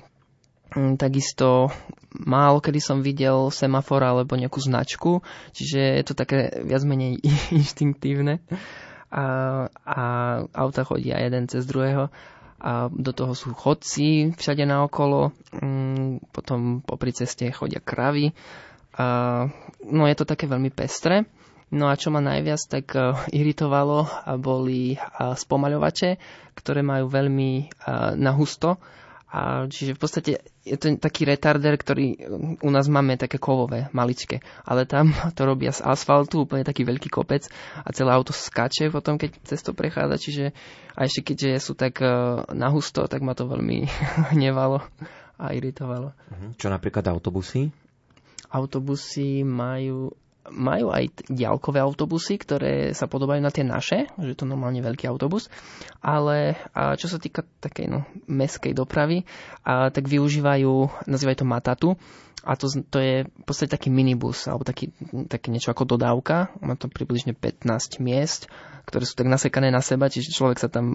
mm, 0.73 0.97
takisto 0.97 1.69
málo 2.17 2.65
kedy 2.65 2.81
som 2.81 3.05
videl 3.05 3.53
semafor 3.53 4.01
alebo 4.01 4.33
nejakú 4.33 4.65
značku, 4.65 5.21
čiže 5.53 6.01
je 6.01 6.05
to 6.09 6.17
také 6.17 6.65
viac 6.65 6.81
menej 6.89 7.21
inštinktívne. 7.61 8.41
A, 9.09 9.25
a 9.73 10.01
auta 10.53 10.85
chodia 10.85 11.21
jeden 11.21 11.49
cez 11.49 11.65
druhého 11.65 12.13
a 12.59 12.91
do 12.91 13.15
toho 13.15 13.39
sú 13.39 13.55
chodci 13.55 14.35
všade 14.35 14.67
naokolo, 14.67 15.31
mm, 15.55 16.35
potom 16.35 16.83
popri 16.83 17.15
ceste 17.15 17.47
chodia 17.55 17.79
kravy. 17.79 18.35
A, 18.99 19.47
no 19.87 20.03
je 20.11 20.17
to 20.19 20.27
také 20.27 20.51
veľmi 20.51 20.75
pestré. 20.75 21.23
No 21.69 21.93
a 21.93 22.01
čo 22.01 22.09
ma 22.09 22.25
najviac 22.25 22.61
tak 22.65 22.87
uh, 22.97 23.13
iritovalo, 23.29 24.09
boli 24.41 24.97
uh, 24.97 25.37
spomaľovače, 25.37 26.17
ktoré 26.57 26.81
majú 26.81 27.13
veľmi 27.13 27.69
uh, 27.69 28.17
nahusto. 28.17 28.81
A 29.29 29.69
čiže 29.69 29.93
v 29.93 30.01
podstate 30.01 30.33
je 30.65 30.77
to 30.81 30.97
taký 30.97 31.29
retarder, 31.29 31.77
ktorý 31.77 32.17
u 32.65 32.71
nás 32.73 32.89
máme 32.89 33.21
také 33.21 33.37
kovové, 33.37 33.93
maličké. 33.93 34.41
Ale 34.65 34.89
tam 34.89 35.13
to 35.37 35.45
robia 35.45 35.69
z 35.69 35.85
asfaltu, 35.85 36.49
úplne 36.49 36.65
taký 36.65 36.89
veľký 36.89 37.13
kopec 37.13 37.45
a 37.85 37.93
celé 37.93 38.17
auto 38.17 38.33
skáče 38.33 38.89
potom, 38.89 39.21
keď 39.21 39.37
cez 39.45 39.61
to 39.61 39.77
prechádza. 39.77 40.17
Čiže 40.17 40.45
a 40.97 41.05
ešte 41.05 41.21
keďže 41.21 41.61
sú 41.61 41.77
tak 41.77 42.01
nahusto, 42.57 43.05
tak 43.05 43.21
ma 43.21 43.37
to 43.37 43.45
veľmi 43.45 43.85
hnevalo 44.33 44.81
a 45.37 45.53
iritovalo. 45.53 46.17
Mhm. 46.33 46.57
Čo 46.57 46.73
napríklad 46.73 47.05
autobusy? 47.13 47.69
Autobusy 48.49 49.45
majú 49.45 50.17
majú 50.53 50.93
aj 50.93 51.29
diaľkové 51.29 51.81
autobusy, 51.81 52.37
ktoré 52.41 52.93
sa 52.93 53.09
podobajú 53.09 53.41
na 53.41 53.53
tie 53.53 53.65
naše, 53.65 54.09
že 54.21 54.33
je 54.33 54.39
to 54.39 54.49
normálne 54.49 54.81
veľký 54.81 55.09
autobus, 55.09 55.53
ale 56.01 56.57
a 56.73 56.97
čo 56.97 57.09
sa 57.09 57.21
týka 57.21 57.45
takej 57.61 57.87
no, 57.89 58.01
meskej 58.29 58.73
dopravy, 58.73 59.25
a, 59.65 59.89
tak 59.89 60.09
využívajú, 60.09 61.07
nazývajú 61.09 61.37
to 61.39 61.47
matatu, 61.47 61.89
a 62.47 62.55
to, 62.55 62.71
to 62.71 62.99
je 63.03 63.15
v 63.27 63.45
podstate 63.45 63.75
taký 63.75 63.91
minibus, 63.91 64.47
alebo 64.47 64.63
taký, 64.63 64.95
taký 65.27 65.51
niečo 65.51 65.75
ako 65.75 65.99
dodávka, 65.99 66.55
má 66.63 66.79
to 66.79 66.87
približne 66.87 67.35
15 67.35 67.99
miest, 67.99 68.47
ktoré 68.89 69.05
sú 69.05 69.21
tak 69.21 69.29
nasekané 69.29 69.69
na 69.69 69.85
seba, 69.85 70.09
čiže 70.09 70.33
človek 70.33 70.57
sa 70.57 70.73
tam 70.73 70.87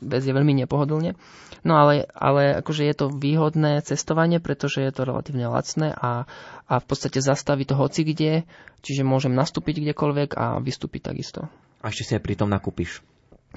vezie 0.00 0.32
veľmi 0.32 0.56
nepohodlne. 0.64 1.18
No 1.66 1.76
ale, 1.76 2.08
ale 2.16 2.64
akože 2.64 2.88
je 2.88 2.94
to 2.96 3.12
výhodné 3.12 3.84
cestovanie, 3.84 4.40
pretože 4.40 4.80
je 4.80 4.92
to 4.94 5.04
relatívne 5.04 5.44
lacné 5.50 5.92
a, 5.92 6.24
a 6.64 6.74
v 6.80 6.86
podstate 6.88 7.20
zastaví 7.20 7.68
to 7.68 7.76
hoci 7.76 8.08
kde, 8.08 8.48
čiže 8.80 9.04
môžem 9.04 9.36
nastúpiť 9.36 9.84
kdekoľvek 9.84 10.38
a 10.38 10.56
vystúpiť 10.64 11.12
takisto. 11.12 11.50
A 11.84 11.92
ešte 11.92 12.08
si 12.08 12.12
aj 12.16 12.24
pri 12.24 12.40
tom 12.40 12.48
nakúpiš. 12.48 13.04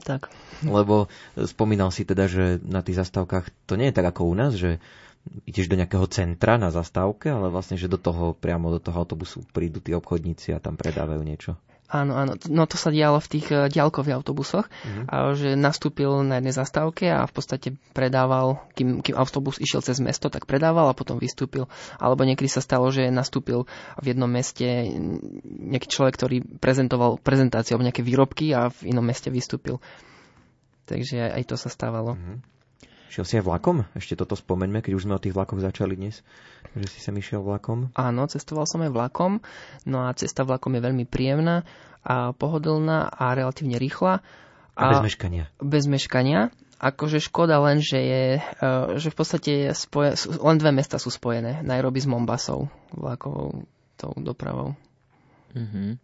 Tak. 0.03 0.27
Lebo 0.59 1.07
spomínal 1.39 1.87
si 1.87 2.03
teda, 2.03 2.27
že 2.27 2.59
na 2.59 2.83
tých 2.83 2.99
zastávkach 2.99 3.47
to 3.63 3.79
nie 3.79 3.87
je 3.93 3.95
tak 3.95 4.11
ako 4.11 4.27
u 4.27 4.35
nás, 4.35 4.51
že 4.59 4.83
ideš 5.45 5.67
do 5.67 5.77
nejakého 5.77 6.05
centra 6.07 6.57
na 6.61 6.69
zastávke, 6.69 7.33
ale 7.33 7.49
vlastne, 7.49 7.77
že 7.77 7.89
do 7.89 7.97
toho, 7.97 8.33
priamo 8.37 8.69
do 8.69 8.79
toho 8.79 9.01
autobusu 9.01 9.41
prídu 9.51 9.81
tí 9.81 9.93
obchodníci 9.93 10.53
a 10.53 10.61
tam 10.61 10.77
predávajú 10.77 11.21
niečo. 11.25 11.57
Áno, 11.85 12.17
áno. 12.17 12.33
No 12.49 12.65
to 12.65 12.81
sa 12.81 12.89
dialo 12.89 13.21
v 13.21 13.29
tých 13.29 13.47
eh, 13.53 13.69
diaľkových 13.69 14.17
autobusoch, 14.17 14.65
Mhm. 14.89 15.01
a 15.05 15.15
že 15.37 15.53
nastúpil 15.53 16.09
na 16.25 16.41
jednej 16.41 16.57
zastávke 16.57 17.13
a 17.13 17.29
v 17.29 17.33
podstate 17.33 17.67
predával, 17.93 18.57
kým, 18.73 19.05
kým 19.05 19.13
autobus 19.13 19.61
išiel 19.61 19.85
cez 19.85 20.01
mesto, 20.01 20.33
tak 20.33 20.49
predával 20.49 20.89
a 20.89 20.97
potom 20.97 21.21
vystúpil. 21.21 21.69
Alebo 22.01 22.25
niekedy 22.25 22.49
sa 22.49 22.65
stalo, 22.65 22.89
že 22.89 23.13
nastúpil 23.13 23.69
v 24.01 24.05
jednom 24.09 24.25
meste 24.25 24.65
nejaký 25.45 25.85
človek, 25.85 26.17
ktorý 26.17 26.37
prezentoval 26.57 27.21
prezentáciu 27.21 27.77
alebo 27.77 27.85
nejaké 27.85 28.01
výrobky 28.01 28.49
a 28.57 28.73
v 28.73 28.89
inom 28.89 29.05
meste 29.05 29.29
vystúpil. 29.29 29.77
Takže 30.89 31.37
aj 31.37 31.43
to 31.49 31.55
sa 31.57 31.69
stávalo. 31.69 32.17
Mhm. 32.17 32.54
Šiel 33.09 33.25
si 33.25 33.33
aj 33.39 33.45
vlakom? 33.45 33.85
Ešte 33.93 34.17
toto 34.17 34.33
spomeňme, 34.33 34.81
keď 34.81 34.93
už 34.97 35.05
sme 35.05 35.17
o 35.17 35.21
tých 35.21 35.35
vlakoch 35.37 35.61
začali 35.61 35.95
dnes, 35.95 36.25
že 36.73 36.87
si 36.89 36.99
sa 36.99 37.13
išiel 37.13 37.45
vlakom. 37.45 37.93
Áno, 37.95 38.27
cestoval 38.27 38.65
som 38.65 38.83
aj 38.83 38.91
vlakom, 38.91 39.39
no 39.87 40.05
a 40.05 40.13
cesta 40.17 40.43
vlakom 40.43 40.73
je 40.75 40.81
veľmi 40.83 41.05
príjemná 41.05 41.63
a 42.05 42.33
pohodlná 42.37 43.09
a 43.09 43.33
relatívne 43.33 43.81
rýchla. 43.81 44.21
A 44.75 44.83
bez 44.91 45.05
meškania. 45.07 45.45
Bez 45.57 45.85
meškania. 45.87 46.53
Akože 46.75 47.23
škoda 47.23 47.57
len, 47.63 47.79
že, 47.79 47.99
je, 48.03 48.23
eh, 48.43 48.87
že 48.99 49.07
v 49.09 49.15
podstate 49.15 49.51
je 49.65 49.71
spoje, 49.71 50.19
len 50.27 50.57
dve 50.59 50.75
mesta 50.75 50.99
sú 50.99 51.07
spojené. 51.07 51.63
Nairobi 51.63 52.03
s 52.03 52.07
Mombasou, 52.09 52.67
vlakovou 52.91 53.63
tou 53.95 54.11
dopravou. 54.19 54.75
Mhm. 55.55 55.95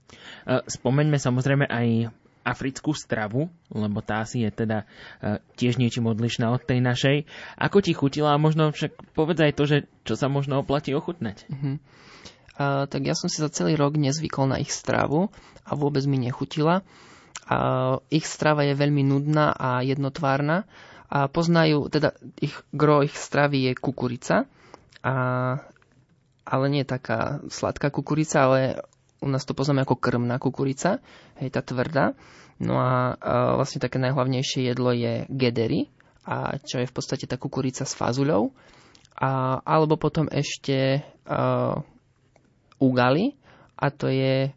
E, 0.47 0.54
Spomeňme 0.64 1.20
samozrejme 1.20 1.68
aj 1.68 2.16
africkú 2.42 2.98
stravu, 2.98 3.54
lebo 3.70 4.02
tá 4.02 4.26
si 4.26 4.42
je 4.42 4.50
teda 4.50 4.89
e, 5.22 5.38
tiež 5.58 5.78
niečím 5.78 6.10
odlišná 6.10 6.50
od 6.50 6.62
tej 6.66 6.82
našej. 6.82 7.18
Ako 7.58 7.86
ti 7.86 7.94
chutila 7.94 8.34
a 8.34 8.42
možno 8.42 8.74
však 8.74 9.14
povedz 9.14 9.39
aj 9.46 9.54
to, 9.54 9.64
že 9.70 9.78
čo 10.04 10.18
sa 10.18 10.26
možno 10.26 10.62
oplatí 10.62 10.94
ochutnať. 10.94 11.46
Mhm. 11.50 11.74
A, 12.58 12.86
tak 12.89 13.06
ja 13.06 13.14
som 13.14 13.30
si 13.30 13.39
za 13.39 13.50
celý 13.54 13.78
rok 13.78 13.96
nezvykol 13.96 14.50
na 14.50 14.58
ich 14.58 14.74
stravu 14.74 15.30
a 15.66 15.72
vôbec 15.78 16.02
mi 16.10 16.18
nechutila. 16.18 16.82
A, 17.46 18.02
ich 18.10 18.26
strava 18.26 18.66
je 18.66 18.74
veľmi 18.74 19.06
nudná 19.06 19.54
a 19.54 19.86
jednotvárna 19.86 20.66
a 21.12 21.28
poznajú, 21.28 21.92
teda 21.92 22.16
ich 22.39 22.56
gro 22.72 23.04
ich 23.04 23.12
stravy 23.12 23.68
je 23.68 23.74
kukurica, 23.76 24.48
a, 25.04 25.14
ale 26.48 26.66
nie 26.72 26.88
taká 26.88 27.44
sladká 27.52 27.92
kukurica, 27.92 28.48
ale 28.48 28.82
u 29.22 29.28
nás 29.30 29.46
to 29.46 29.54
poznáme 29.54 29.86
ako 29.86 30.02
krmná 30.02 30.42
kukurica, 30.42 30.98
hej, 31.38 31.54
tá 31.54 31.62
tvrdá. 31.62 32.18
No 32.58 32.82
a, 32.82 33.18
a 33.18 33.56
vlastne 33.58 33.82
také 33.82 34.02
najhlavnejšie 34.02 34.74
jedlo 34.74 34.92
je 34.94 35.30
gedery, 35.30 35.94
a 36.26 36.58
čo 36.62 36.82
je 36.82 36.90
v 36.90 36.94
podstate 36.94 37.26
tá 37.30 37.38
kukurica 37.38 37.86
s 37.86 37.94
fazuľou. 37.94 38.54
A, 39.18 39.62
alebo 39.62 39.98
potom 40.02 40.26
ešte 40.30 41.06
uh, 41.30 41.78
ugali, 42.82 43.38
a 43.78 43.90
to 43.94 44.10
je 44.10 44.54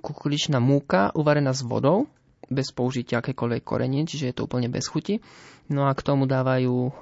kukuričná 0.00 0.56
múka 0.56 1.12
uvarená 1.12 1.52
s 1.52 1.60
vodou, 1.60 2.08
bez 2.48 2.72
použitia 2.72 3.20
akékoľvek 3.20 3.62
korenie, 3.64 4.08
čiže 4.08 4.32
je 4.32 4.34
to 4.36 4.48
úplne 4.48 4.72
bez 4.72 4.88
chuti. 4.88 5.20
No 5.68 5.88
a 5.88 5.92
k 5.96 6.04
tomu 6.04 6.24
dávajú 6.28 6.92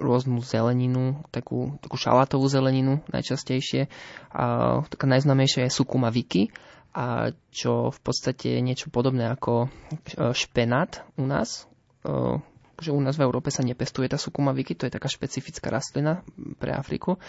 rôznu 0.00 0.40
zeleninu, 0.40 1.20
takú, 1.28 1.76
takú 1.84 2.00
šalátovú 2.00 2.48
zeleninu 2.48 3.04
najčastejšie. 3.12 3.92
A 4.32 4.44
taká 4.88 5.06
najznámejšia 5.06 5.68
je 5.68 5.76
sukuma 5.76 6.08
viki, 6.08 6.48
a 6.90 7.30
čo 7.54 7.94
v 7.94 8.00
podstate 8.02 8.58
je 8.58 8.60
niečo 8.64 8.90
podobné 8.90 9.30
ako 9.30 9.66
e, 9.66 10.34
špenát 10.34 11.06
u 11.14 11.28
nás. 11.28 11.70
E, 12.02 12.42
že 12.80 12.90
u 12.90 12.98
nás 12.98 13.14
v 13.14 13.28
Európe 13.28 13.52
sa 13.52 13.62
nepestuje 13.62 14.08
tá 14.10 14.16
sukuma 14.16 14.50
viki, 14.56 14.74
to 14.74 14.88
je 14.88 14.96
taká 14.96 15.06
špecifická 15.06 15.70
rastlina 15.70 16.24
pre 16.58 16.74
Afriku. 16.74 17.20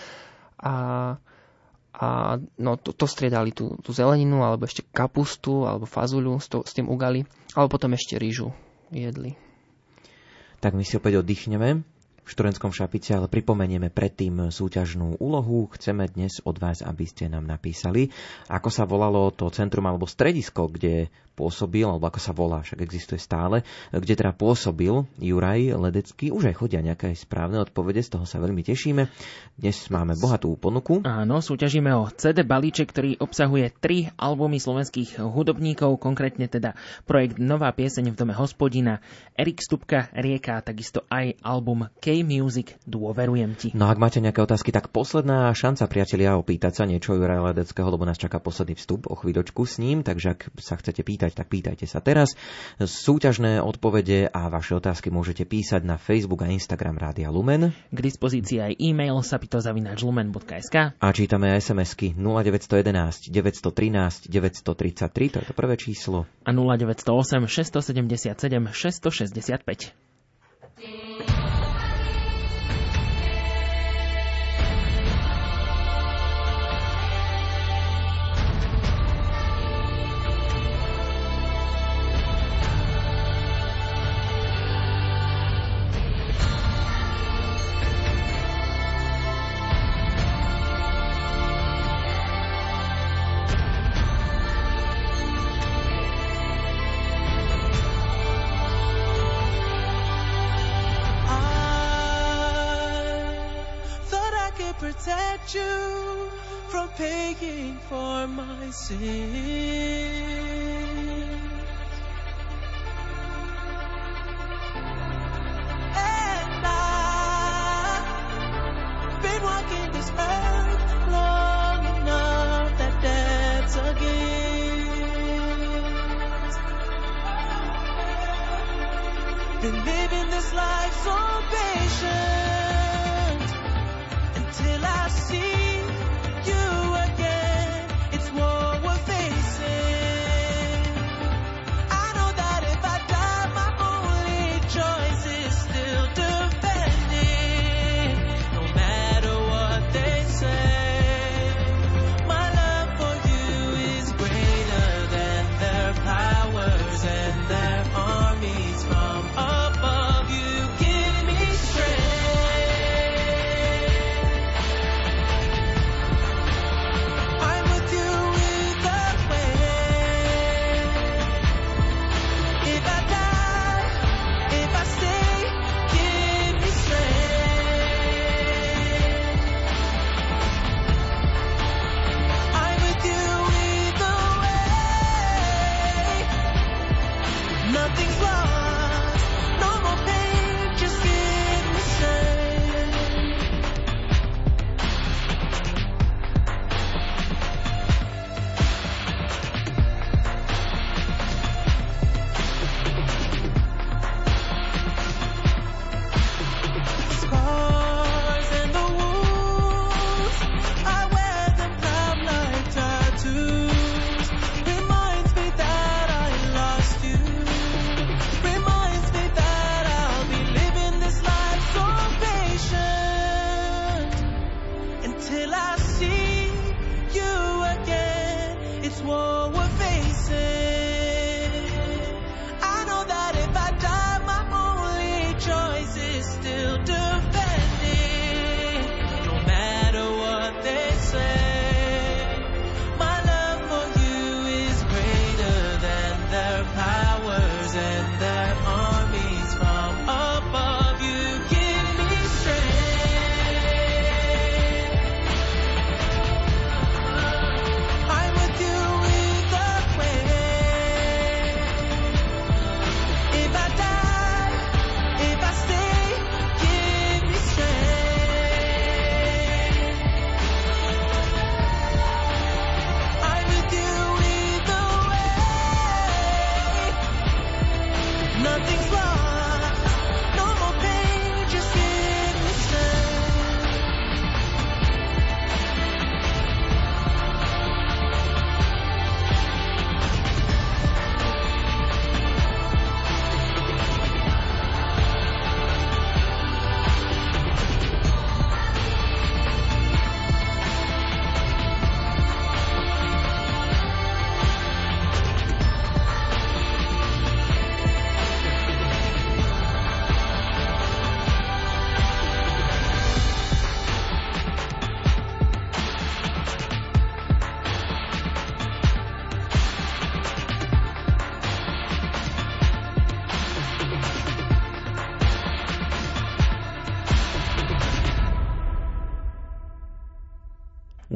A, 0.57 0.73
a 1.93 2.07
no, 2.57 2.71
to, 2.79 2.95
to 2.95 3.05
striedali 3.05 3.53
tú, 3.53 3.77
tú 3.83 3.91
zeleninu, 3.93 4.41
alebo 4.41 4.65
ešte 4.65 4.81
kapustu, 4.89 5.67
alebo 5.67 5.85
fazuľu 5.85 6.39
s, 6.39 6.47
to, 6.49 6.63
s 6.65 6.71
tým 6.73 6.87
ugali, 6.89 7.27
alebo 7.53 7.77
potom 7.77 7.93
ešte 7.93 8.17
rýžu 8.17 8.55
jedli. 8.89 9.37
Tak 10.63 10.73
my 10.73 10.81
si 10.81 10.97
opäť 10.97 11.21
oddychneme 11.21 11.85
v 12.31 12.39
Šturenskom 12.39 12.71
šapice, 12.71 13.11
ale 13.11 13.27
pripomenieme 13.27 13.91
predtým 13.91 14.55
súťažnú 14.55 15.19
úlohu. 15.19 15.67
Chceme 15.75 16.07
dnes 16.07 16.39
od 16.47 16.55
vás, 16.63 16.79
aby 16.79 17.03
ste 17.03 17.27
nám 17.27 17.43
napísali, 17.43 18.07
ako 18.47 18.71
sa 18.71 18.87
volalo 18.87 19.35
to 19.35 19.51
centrum 19.51 19.83
alebo 19.83 20.07
stredisko, 20.07 20.71
kde 20.71 21.11
pôsobil, 21.35 21.87
alebo 21.87 22.07
ako 22.07 22.19
sa 22.21 22.31
volá, 22.35 22.63
však 22.63 22.83
existuje 22.83 23.17
stále, 23.17 23.63
kde 23.89 24.13
teda 24.13 24.35
pôsobil 24.35 25.07
Juraj 25.17 25.73
Ledecký. 25.75 26.29
Už 26.29 26.51
aj 26.51 26.55
chodia 26.59 26.79
nejaké 26.83 27.17
správne 27.17 27.59
odpovede, 27.63 28.03
z 28.03 28.15
toho 28.15 28.23
sa 28.27 28.39
veľmi 28.39 28.61
tešíme. 28.63 29.09
Dnes 29.57 29.77
máme 29.89 30.15
bohatú 30.19 30.53
ponuku. 30.59 31.01
Áno, 31.01 31.39
súťažíme 31.41 31.91
o 31.97 32.07
CD 32.13 32.47
balíček, 32.47 32.91
ktorý 32.93 33.11
obsahuje 33.19 33.73
tri 33.75 34.11
albumy 34.15 34.59
slovenských 34.59 35.19
hudobníkov, 35.19 35.99
konkrétne 35.99 36.45
teda 36.47 36.77
projekt 37.03 37.41
Nová 37.41 37.73
pieseň 37.75 38.13
v 38.13 38.19
dome 38.19 38.33
hospodina, 38.37 39.03
Erik 39.33 39.63
Stupka, 39.63 40.13
Rieka 40.13 40.61
takisto 40.61 41.07
aj 41.09 41.41
album 41.41 41.89
K-Music 42.21 42.77
Dôverujem 42.85 43.57
ti. 43.57 43.73
No 43.73 43.89
ak 43.89 43.97
máte 43.97 44.21
nejaké 44.21 44.45
otázky, 44.45 44.69
tak 44.69 44.93
posledná 44.93 45.49
šanca, 45.57 45.89
priatelia, 45.89 46.37
opýtať 46.37 46.77
sa 46.77 46.83
niečo 46.85 47.17
Juraja 47.17 47.49
Ledeckého, 47.49 47.89
lebo 47.89 48.05
nás 48.05 48.21
čaká 48.21 48.37
posledný 48.37 48.77
vstup 48.77 49.09
o 49.09 49.17
chvíľočku 49.17 49.65
s 49.65 49.81
ním, 49.81 50.05
takže 50.05 50.37
ak 50.37 50.53
sa 50.61 50.77
chcete 50.77 51.01
pýtať, 51.01 51.33
tak 51.33 51.49
pýtajte 51.49 51.89
sa 51.89 51.97
teraz. 51.97 52.37
Súťažné 52.77 53.65
odpovede 53.65 54.29
a 54.29 54.53
vaše 54.53 54.77
otázky 54.77 55.09
môžete 55.09 55.49
písať 55.49 55.81
na 55.81 55.97
Facebook 55.97 56.45
a 56.45 56.53
Instagram 56.53 57.01
Rádia 57.01 57.33
Lumen. 57.33 57.73
K 57.89 57.99
dispozícii 57.99 58.61
aj 58.61 58.77
e-mail 58.77 59.17
sapitozavináčlumen.sk 59.17 61.01
A 61.01 61.07
čítame 61.09 61.57
SMS-ky 61.57 62.13
0911 62.13 63.33
913 63.33 64.29
933, 64.29 65.33
to 65.33 65.37
je 65.41 65.45
to 65.49 65.57
prvé 65.57 65.73
číslo. 65.73 66.29
a 66.45 66.53
0908 66.53 67.49
677 67.49 68.37
665. 68.69 71.40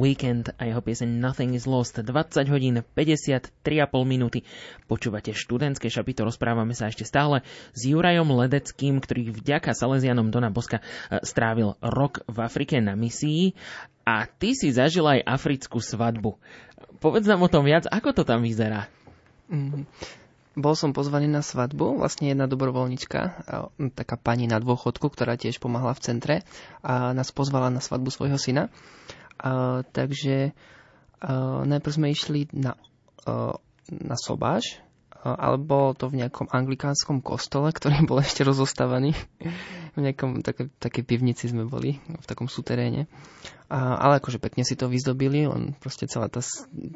Weekend 0.06 0.54
a 0.54 0.70
jeho 0.70 0.78
pieseň 0.78 1.18
Nothing 1.18 1.58
is 1.58 1.66
Lost. 1.66 1.98
20 1.98 2.06
hodín 2.46 2.78
53,5 2.94 3.50
minúty. 4.06 4.46
Počúvate 4.86 5.34
študentské 5.34 5.90
šapito, 5.90 6.22
rozprávame 6.22 6.78
sa 6.78 6.86
ešte 6.86 7.02
stále 7.02 7.42
s 7.74 7.90
Jurajom 7.90 8.30
Ledeckým, 8.30 9.02
ktorý 9.02 9.34
vďaka 9.34 9.74
Salesianom 9.74 10.30
Dona 10.30 10.54
Boska 10.54 10.78
e, 10.78 11.18
strávil 11.26 11.74
rok 11.82 12.22
v 12.30 12.38
Afrike 12.38 12.78
na 12.78 12.94
misii 12.94 13.58
a 14.06 14.30
ty 14.30 14.54
si 14.54 14.70
zažil 14.70 15.02
aj 15.02 15.26
africkú 15.26 15.82
svadbu. 15.82 16.38
Povedz 17.02 17.26
nám 17.26 17.42
o 17.42 17.50
tom 17.50 17.66
viac, 17.66 17.90
ako 17.90 18.14
to 18.14 18.22
tam 18.22 18.46
vyzerá. 18.46 18.86
Mhm. 19.50 19.90
Bol 20.56 20.72
som 20.72 20.96
pozvaný 20.96 21.28
na 21.28 21.44
svadbu, 21.44 22.00
vlastne 22.00 22.32
jedna 22.32 22.48
dobrovoľnička, 22.48 23.20
taká 23.92 24.16
pani 24.16 24.48
na 24.48 24.56
dôchodku, 24.56 25.12
ktorá 25.12 25.36
tiež 25.36 25.60
pomáhala 25.60 25.92
v 25.92 26.00
centre 26.00 26.34
a 26.80 27.12
nás 27.12 27.28
pozvala 27.28 27.68
na 27.68 27.84
svadbu 27.84 28.08
svojho 28.08 28.40
syna. 28.40 28.72
Takže 29.92 30.36
a, 31.20 31.62
najprv 31.64 31.92
sme 31.92 32.12
išli 32.12 32.48
na, 32.52 32.76
a, 33.24 33.56
na 33.88 34.16
sobáš, 34.16 34.80
a, 35.12 35.34
ale 35.34 35.56
bolo 35.58 35.96
to 35.96 36.12
v 36.12 36.24
nejakom 36.24 36.48
anglikánskom 36.52 37.24
kostole, 37.24 37.72
ktorý 37.72 38.04
bol 38.08 38.20
ešte 38.20 38.44
rozostávaný. 38.46 39.16
v 39.96 40.04
nejakom 40.04 40.44
také, 40.44 40.68
takej 40.76 41.04
pivnici 41.08 41.48
sme 41.48 41.64
boli, 41.64 41.96
v 42.04 42.26
takom 42.28 42.52
suteréne. 42.52 43.08
A, 43.66 43.96
ale 43.96 44.20
akože 44.20 44.38
pekne 44.38 44.62
si 44.62 44.76
to 44.76 44.92
vyzdobili, 44.92 45.48
len 45.48 45.72
proste 45.80 46.06
celá 46.06 46.28
tá, 46.28 46.44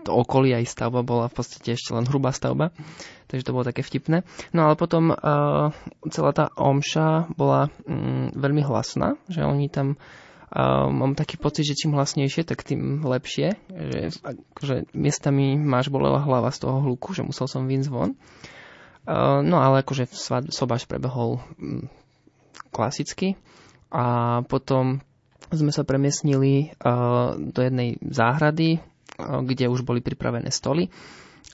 to 0.04 0.10
okolie 0.12 0.54
aj 0.54 0.68
stavba 0.68 1.00
bola 1.00 1.26
v 1.32 1.34
podstate 1.40 1.74
ešte 1.74 1.96
len 1.96 2.06
hrubá 2.06 2.30
stavba, 2.30 2.70
takže 3.26 3.48
to 3.48 3.54
bolo 3.56 3.66
také 3.66 3.80
vtipné. 3.82 4.22
No 4.52 4.68
ale 4.68 4.76
potom 4.76 5.10
uh, 5.10 5.72
celá 6.12 6.30
tá 6.36 6.52
omša 6.54 7.32
bola 7.34 7.72
mm, 7.88 8.36
veľmi 8.36 8.62
hlasná, 8.68 9.16
že 9.26 9.42
oni 9.42 9.72
tam 9.72 9.96
uh, 10.54 10.90
mám 10.90 11.14
taký 11.14 11.38
pocit, 11.38 11.64
že 11.66 11.78
čím 11.78 11.94
hlasnejšie, 11.94 12.42
tak 12.46 12.66
tým 12.66 13.02
lepšie, 13.06 13.56
že 13.70 14.00
akože 14.22 14.90
miestami 14.94 15.54
máš 15.56 15.90
bolela 15.90 16.22
hlava 16.22 16.50
z 16.50 16.66
toho 16.66 16.82
hluku, 16.82 17.14
že 17.14 17.26
musel 17.26 17.46
som 17.46 17.66
vyjsť 17.70 17.88
von. 17.90 18.18
Uh, 19.08 19.40
no 19.40 19.58
ale 19.58 19.80
akože 19.82 20.12
svad, 20.12 20.52
sobáš 20.52 20.84
prebehol 20.84 21.40
mm, 21.56 21.88
klasicky. 22.70 23.34
A 23.90 24.38
potom 24.46 25.02
sme 25.50 25.74
sa 25.74 25.82
premiesnili 25.82 26.70
uh, 26.78 27.34
do 27.34 27.60
jednej 27.64 27.98
záhrady, 28.04 28.78
uh, 28.78 29.42
kde 29.42 29.66
už 29.66 29.82
boli 29.82 29.98
pripravené 30.04 30.52
stoly. 30.54 30.92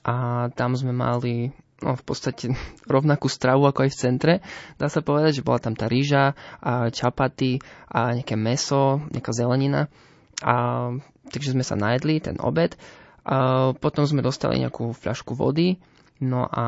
A 0.05 0.47
tam 0.53 0.77
sme 0.77 0.93
mali 0.93 1.55
no, 1.83 1.93
v 1.97 2.03
podstate 2.03 2.53
rovnakú 2.93 3.29
stravu 3.29 3.67
ako 3.69 3.87
aj 3.87 3.91
v 3.93 3.99
centre. 3.99 4.33
Dá 4.77 4.87
sa 4.89 5.01
povedať, 5.01 5.41
že 5.41 5.45
bola 5.45 5.61
tam 5.61 5.73
tá 5.77 5.85
rýža, 5.85 6.33
a 6.61 6.89
čapaty 6.89 7.61
a 7.89 8.17
nejaké 8.17 8.35
meso, 8.37 9.01
nejaká 9.11 9.31
zelenina. 9.33 9.91
A, 10.41 10.89
takže 11.29 11.53
sme 11.57 11.65
sa 11.65 11.77
najedli, 11.77 12.21
ten 12.21 12.37
obed. 12.41 12.77
A 13.27 13.71
potom 13.75 14.07
sme 14.07 14.23
dostali 14.23 14.63
nejakú 14.63 14.95
fľašku 14.95 15.35
vody, 15.35 15.81
no 16.23 16.47
a 16.47 16.65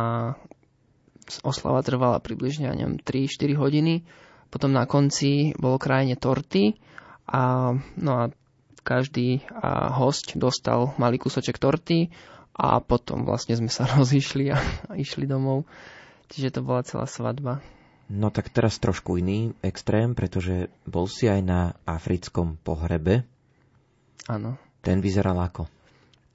oslava 1.45 1.85
trvala 1.85 2.19
približne, 2.19 2.67
ja 2.67 2.75
neviem, 2.75 2.99
3-4 2.99 3.53
hodiny. 3.55 4.03
Potom 4.49 4.73
na 4.73 4.89
konci 4.89 5.53
bolo 5.61 5.77
krajine 5.77 6.17
torty 6.17 6.73
a, 7.29 7.77
no 7.77 8.11
a 8.17 8.33
každý 8.81 9.45
a 9.53 9.93
host 9.93 10.33
dostal 10.33 10.97
malý 10.97 11.21
kúsoček 11.21 11.61
torty 11.61 12.09
a 12.59 12.83
potom 12.83 13.23
vlastne 13.23 13.55
sme 13.55 13.71
sa 13.71 13.87
rozišli 13.95 14.51
a, 14.51 14.59
a 14.91 14.93
išli 14.99 15.23
domov. 15.23 15.63
Čiže 16.27 16.59
to 16.59 16.61
bola 16.61 16.83
celá 16.83 17.07
svadba. 17.07 17.63
No 18.09 18.33
tak 18.33 18.51
teraz 18.51 18.81
trošku 18.81 19.21
iný 19.21 19.53
extrém, 19.61 20.17
pretože 20.17 20.73
bol 20.83 21.05
si 21.05 21.29
aj 21.29 21.41
na 21.45 21.61
africkom 21.85 22.57
pohrebe. 22.59 23.23
Áno. 24.25 24.57
Ten 24.81 24.99
vyzeral 24.99 25.37
ako? 25.37 25.69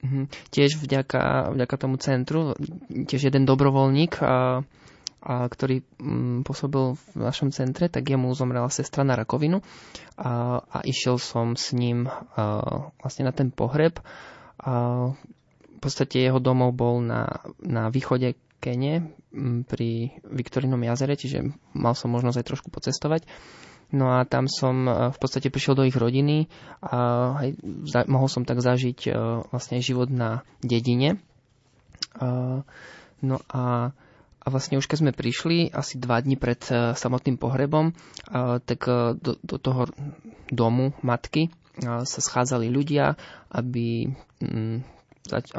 Mhm. 0.03 0.31
Tiež 0.51 0.79
vďaka, 0.79 1.51
vďaka 1.51 1.75
tomu 1.75 1.95
centru, 1.99 2.55
tiež 2.89 3.27
jeden 3.31 3.43
dobrovoľník, 3.43 4.21
a, 4.21 4.61
a, 5.25 5.33
ktorý 5.49 5.81
mm, 5.99 6.45
pôsobil 6.47 6.95
v 6.95 7.17
našom 7.17 7.49
centre, 7.51 7.89
tak 7.89 8.07
jemu 8.07 8.31
zomrela 8.37 8.69
sestra 8.69 9.01
na 9.01 9.17
rakovinu 9.17 9.59
a, 10.15 10.61
a 10.61 10.77
išiel 10.85 11.17
som 11.17 11.57
s 11.57 11.73
ním 11.75 12.07
a, 12.07 12.91
vlastne 13.01 13.27
na 13.27 13.33
ten 13.33 13.49
pohreb. 13.51 13.99
A, 14.61 15.11
podstate 15.85 16.25
jeho 16.25 16.41
domov 16.41 16.73
bol 16.73 16.97
na, 16.97 17.45
na 17.61 17.93
východe 17.93 18.33
Kene 18.57 19.13
pri 19.69 19.89
Viktorinom 20.25 20.81
jazere, 20.81 21.13
čiže 21.13 21.53
mal 21.77 21.93
som 21.93 22.09
možnosť 22.09 22.41
aj 22.41 22.47
trošku 22.49 22.69
pocestovať. 22.73 23.29
No 23.93 24.17
a 24.17 24.25
tam 24.25 24.49
som 24.49 24.89
e, 24.89 24.91
v 25.13 25.17
podstate 25.21 25.53
prišiel 25.53 25.77
do 25.77 25.85
ich 25.85 25.93
rodiny 25.93 26.49
a 26.81 26.97
aj 27.37 27.49
za, 27.85 27.99
mohol 28.09 28.25
som 28.25 28.41
tak 28.41 28.57
zažiť 28.57 28.99
e, 29.05 29.09
vlastne 29.53 29.77
život 29.85 30.09
na 30.09 30.41
dedine. 30.65 31.21
A, 32.17 32.65
no 33.21 33.37
a, 33.53 33.93
a 34.41 34.47
vlastne 34.49 34.81
už 34.81 34.89
keď 34.89 34.97
sme 35.05 35.13
prišli, 35.13 35.69
asi 35.69 36.01
dva 36.01 36.17
dni 36.17 36.33
pred 36.33 36.65
e, 36.73 36.97
samotným 36.97 37.37
pohrebom, 37.37 37.93
tak 38.65 38.89
e, 38.89 39.13
do, 39.21 39.37
do 39.45 39.57
toho 39.61 39.93
domu 40.49 40.97
matky 41.05 41.53
sa 41.83 42.07
schádzali 42.07 42.71
ľudia, 42.71 43.19
aby 43.51 44.07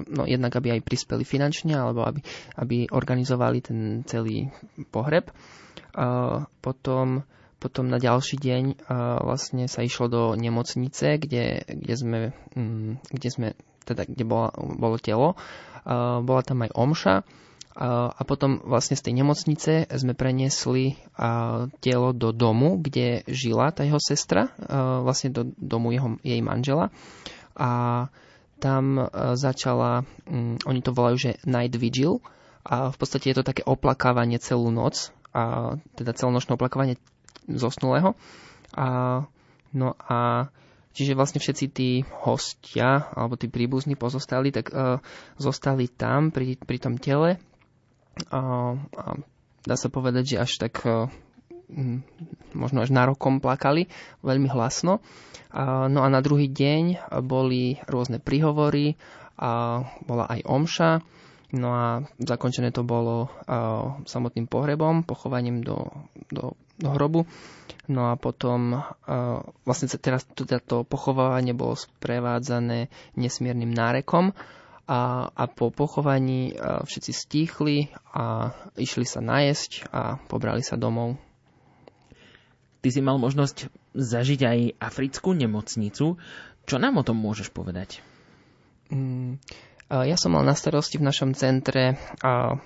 no, 0.09 0.25
jednak 0.25 0.55
aby 0.57 0.79
aj 0.79 0.87
prispeli 0.87 1.23
finančne, 1.27 1.75
alebo 1.75 2.07
aby, 2.07 2.21
aby 2.59 2.77
organizovali 2.91 3.59
ten 3.65 3.79
celý 4.07 4.51
pohreb. 4.91 5.31
Potom 6.61 7.25
potom 7.57 7.89
na 7.89 7.97
ďalší 7.97 8.37
deň 8.37 8.65
vlastne 9.25 9.65
sa 9.65 9.81
išlo 9.81 10.13
do 10.13 10.23
nemocnice, 10.37 11.17
kde, 11.17 11.65
kde 11.65 11.95
sme, 11.97 12.19
mm, 12.53 13.17
kde 13.17 13.29
sme 13.33 13.47
teda 13.89 14.05
kde 14.05 14.25
bola, 14.29 14.53
bolo 14.55 15.01
telo. 15.01 15.41
Bola 16.21 16.43
tam 16.45 16.67
aj 16.67 16.71
omša 16.77 17.17
a, 17.77 18.23
potom 18.25 18.65
vlastne 18.65 18.97
z 18.97 19.05
tej 19.05 19.15
nemocnice 19.21 19.73
sme 19.93 20.17
preniesli 20.17 20.97
telo 21.85 22.09
do 22.17 22.33
domu, 22.33 22.81
kde 22.81 23.21
žila 23.29 23.69
tá 23.69 23.85
jeho 23.85 24.01
sestra, 24.01 24.49
vlastne 25.05 25.29
do 25.29 25.43
domu 25.61 25.93
jeho, 25.93 26.17
jej 26.25 26.41
manžela. 26.41 26.89
A 27.53 28.09
tam 28.59 28.99
a, 28.99 29.35
začala, 29.37 30.05
mm, 30.29 30.67
oni 30.67 30.81
to 30.81 30.95
volajú, 30.97 31.17
že 31.17 31.31
night 31.45 31.77
vigil, 31.77 32.25
a 32.67 32.91
v 32.91 32.97
podstate 32.99 33.31
je 33.31 33.37
to 33.39 33.47
také 33.47 33.63
oplakávanie 33.63 34.43
celú 34.43 34.75
noc, 34.75 35.15
a 35.31 35.77
teda 35.95 36.17
celonočné 36.17 36.59
oplakávanie 36.59 36.99
zosnulého. 37.47 38.19
A, 38.75 39.23
no 39.71 39.95
a 40.03 40.51
čiže 40.97 41.15
vlastne 41.15 41.39
všetci 41.39 41.67
tí 41.71 41.91
hostia 42.25 43.07
alebo 43.15 43.39
tí 43.39 43.47
príbuzní 43.47 43.95
pozostali, 43.95 44.51
tak 44.51 44.73
uh, 44.73 44.99
zostali 45.39 45.87
tam 45.93 46.33
pri, 46.35 46.57
pri 46.59 46.79
tom 46.81 46.97
tele. 46.97 47.39
A, 48.33 48.41
a 48.75 49.05
dá 49.63 49.77
sa 49.77 49.93
povedať, 49.93 50.35
že 50.35 50.43
až 50.43 50.53
tak 50.57 50.83
uh, 50.89 51.13
možno 52.55 52.83
až 52.83 52.91
nárokom 52.95 53.43
plakali 53.43 53.91
veľmi 54.23 54.49
hlasno. 54.51 55.03
No 55.91 56.01
a 56.05 56.09
na 56.11 56.21
druhý 56.23 56.47
deň 56.47 57.11
boli 57.27 57.81
rôzne 57.91 58.23
príhovory 58.23 58.95
a 59.37 59.83
bola 60.07 60.31
aj 60.31 60.41
omša. 60.47 60.91
No 61.55 61.69
a 61.71 61.87
zakončené 62.19 62.75
to 62.75 62.83
bolo 62.83 63.31
samotným 64.05 64.51
pohrebom, 64.51 65.07
pochovaním 65.07 65.63
do, 65.63 65.91
do, 66.31 66.59
do 66.79 66.89
hrobu. 66.91 67.25
No 67.87 68.11
a 68.11 68.19
potom 68.19 68.83
vlastne 69.63 69.87
teraz 69.95 70.27
teda 70.27 70.59
to 70.59 70.83
pochovávanie 70.83 71.55
bolo 71.55 71.79
sprevádzané 71.79 72.91
nesmiernym 73.15 73.71
nárekom 73.71 74.35
A, 74.87 75.31
a 75.31 75.45
po 75.47 75.71
pochovaní 75.71 76.55
všetci 76.59 77.13
stíchli 77.15 77.91
a 78.11 78.55
išli 78.79 79.07
sa 79.07 79.23
najesť 79.23 79.91
a 79.91 80.19
pobrali 80.31 80.63
sa 80.63 80.75
domov. 80.79 81.15
Ty 82.87 82.95
si 82.95 83.03
mal 83.03 83.19
možnosť 83.19 83.67
zažiť 83.99 84.41
aj 84.47 84.59
africkú 84.79 85.35
nemocnicu. 85.35 86.23
Čo 86.71 86.77
nám 86.79 87.03
o 87.03 87.07
tom 87.07 87.19
môžeš 87.19 87.51
povedať? 87.51 87.99
Mm, 88.95 89.43
Ja 89.91 90.15
som 90.15 90.39
mal 90.39 90.47
na 90.47 90.55
starosti 90.55 91.03
v 91.03 91.11
našom 91.11 91.35
centre 91.35 91.99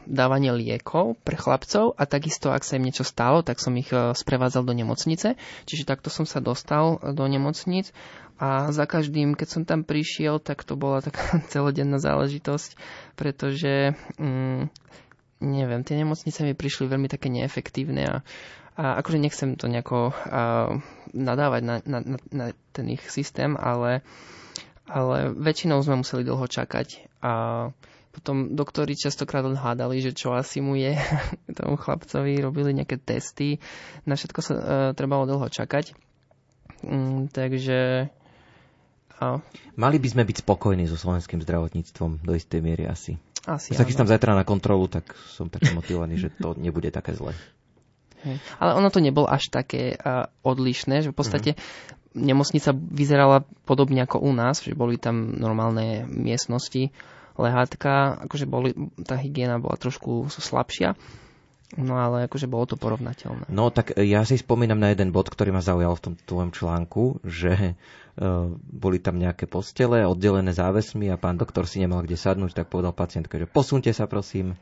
dávanie 0.04 0.52
liekov 0.52 1.16
pre 1.24 1.40
chlapcov 1.40 1.96
a 1.96 2.04
takisto, 2.04 2.52
ak 2.52 2.68
sa 2.68 2.76
im 2.76 2.84
niečo 2.84 3.00
stalo, 3.00 3.40
tak 3.40 3.64
som 3.64 3.72
ich 3.80 3.88
a, 3.96 4.12
sprevádzal 4.12 4.68
do 4.68 4.76
nemocnice. 4.76 5.40
Čiže 5.64 5.88
takto 5.88 6.12
som 6.12 6.28
sa 6.28 6.44
dostal 6.44 7.00
do 7.00 7.24
nemocnic 7.24 7.88
a 8.36 8.68
za 8.76 8.84
každým, 8.84 9.40
keď 9.40 9.48
som 9.48 9.62
tam 9.64 9.88
prišiel, 9.88 10.36
tak 10.36 10.68
to 10.68 10.76
bola 10.76 11.00
taká 11.00 11.40
celodenná 11.52 11.96
záležitosť, 11.96 12.76
pretože 13.16 13.96
mm, 14.20 14.68
neviem, 15.40 15.82
tie 15.82 15.96
nemocnice 15.96 16.44
mi 16.44 16.54
prišli 16.54 16.86
veľmi 16.86 17.08
také 17.08 17.32
neefektívne 17.32 18.04
a, 18.06 18.16
a 18.76 18.84
akože 19.00 19.18
nechcem 19.18 19.56
to 19.56 19.66
nejako 19.66 20.12
a, 20.12 20.76
nadávať 21.10 21.62
na, 21.64 21.76
na, 21.84 21.98
na, 22.04 22.18
na 22.30 22.46
ten 22.72 22.86
ich 22.92 23.02
systém, 23.08 23.58
ale 23.58 24.04
ale 24.90 25.30
väčšinou 25.30 25.78
sme 25.86 26.02
museli 26.02 26.26
dlho 26.26 26.50
čakať 26.50 27.22
a 27.22 27.32
potom 28.10 28.58
doktori 28.58 28.98
častokrát 28.98 29.46
odhádali, 29.46 30.02
že 30.02 30.10
čo 30.10 30.34
asi 30.34 30.58
mu 30.58 30.74
je 30.74 30.98
tomu 31.58 31.78
chlapcovi, 31.78 32.42
robili 32.42 32.74
nejaké 32.74 32.98
testy, 32.98 33.62
na 34.02 34.18
všetko 34.18 34.40
sa 34.42 34.52
uh, 34.52 34.62
trebalo 34.98 35.30
dlho 35.30 35.46
čakať. 35.46 35.94
Mm, 36.82 37.30
takže... 37.30 38.10
A... 39.20 39.38
Mali 39.78 39.96
by 40.02 40.08
sme 40.10 40.26
byť 40.26 40.42
spokojní 40.42 40.90
so 40.90 40.98
slovenským 40.98 41.38
zdravotníctvom 41.44 42.24
do 42.26 42.32
istej 42.34 42.60
miery 42.64 42.88
asi. 42.90 43.14
Asi 43.48 43.72
Keď 43.72 43.78
sa 43.78 43.88
chystám 43.88 44.10
zajtra 44.10 44.36
na 44.36 44.44
kontrolu, 44.44 44.84
tak 44.90 45.16
som 45.32 45.48
taký 45.48 45.72
motivovaný, 45.72 46.20
že 46.20 46.28
to 46.36 46.52
nebude 46.60 46.92
také 46.92 47.16
zle. 47.16 47.32
Hej. 48.20 48.36
Ale 48.60 48.76
ono 48.76 48.92
to 48.92 49.00
nebolo 49.00 49.24
až 49.24 49.48
také 49.48 49.96
uh, 49.96 50.28
odlišné, 50.44 51.08
že 51.08 51.12
v 51.12 51.16
podstate 51.16 51.50
nemocnica 52.12 52.74
vyzerala 52.74 53.48
podobne 53.64 54.04
ako 54.04 54.20
u 54.20 54.32
nás, 54.36 54.60
že 54.60 54.76
boli 54.76 55.00
tam 55.00 55.40
normálne 55.40 56.04
miestnosti, 56.04 56.92
lehátka, 57.40 58.20
akože 58.28 58.44
boli, 58.44 58.76
tá 59.06 59.16
hygiena 59.16 59.56
bola 59.56 59.80
trošku 59.80 60.28
slabšia, 60.28 60.98
no 61.76 61.94
ale 61.94 62.26
akože 62.26 62.50
bolo 62.50 62.66
to 62.66 62.74
porovnateľné. 62.74 63.46
No 63.50 63.70
tak 63.70 63.94
e, 63.94 64.02
ja 64.06 64.26
si 64.26 64.34
spomínam 64.34 64.78
na 64.78 64.90
jeden 64.90 65.14
bod, 65.14 65.30
ktorý 65.30 65.54
ma 65.54 65.62
zaujal 65.62 65.94
v 65.94 66.02
tom 66.02 66.14
tvojom 66.18 66.50
článku, 66.50 67.22
že 67.22 67.74
uh, 68.18 68.50
boli 68.54 68.98
tam 68.98 69.18
nejaké 69.18 69.46
postele 69.46 70.02
oddelené 70.02 70.50
závesmi 70.50 71.06
a 71.10 71.20
pán 71.20 71.38
doktor 71.38 71.70
si 71.70 71.78
nemal 71.78 72.02
kde 72.02 72.18
sadnúť, 72.18 72.56
tak 72.56 72.72
povedal 72.72 72.90
pacientke, 72.90 73.38
že 73.38 73.46
posunte 73.46 73.94
sa 73.94 74.10
prosím, 74.10 74.58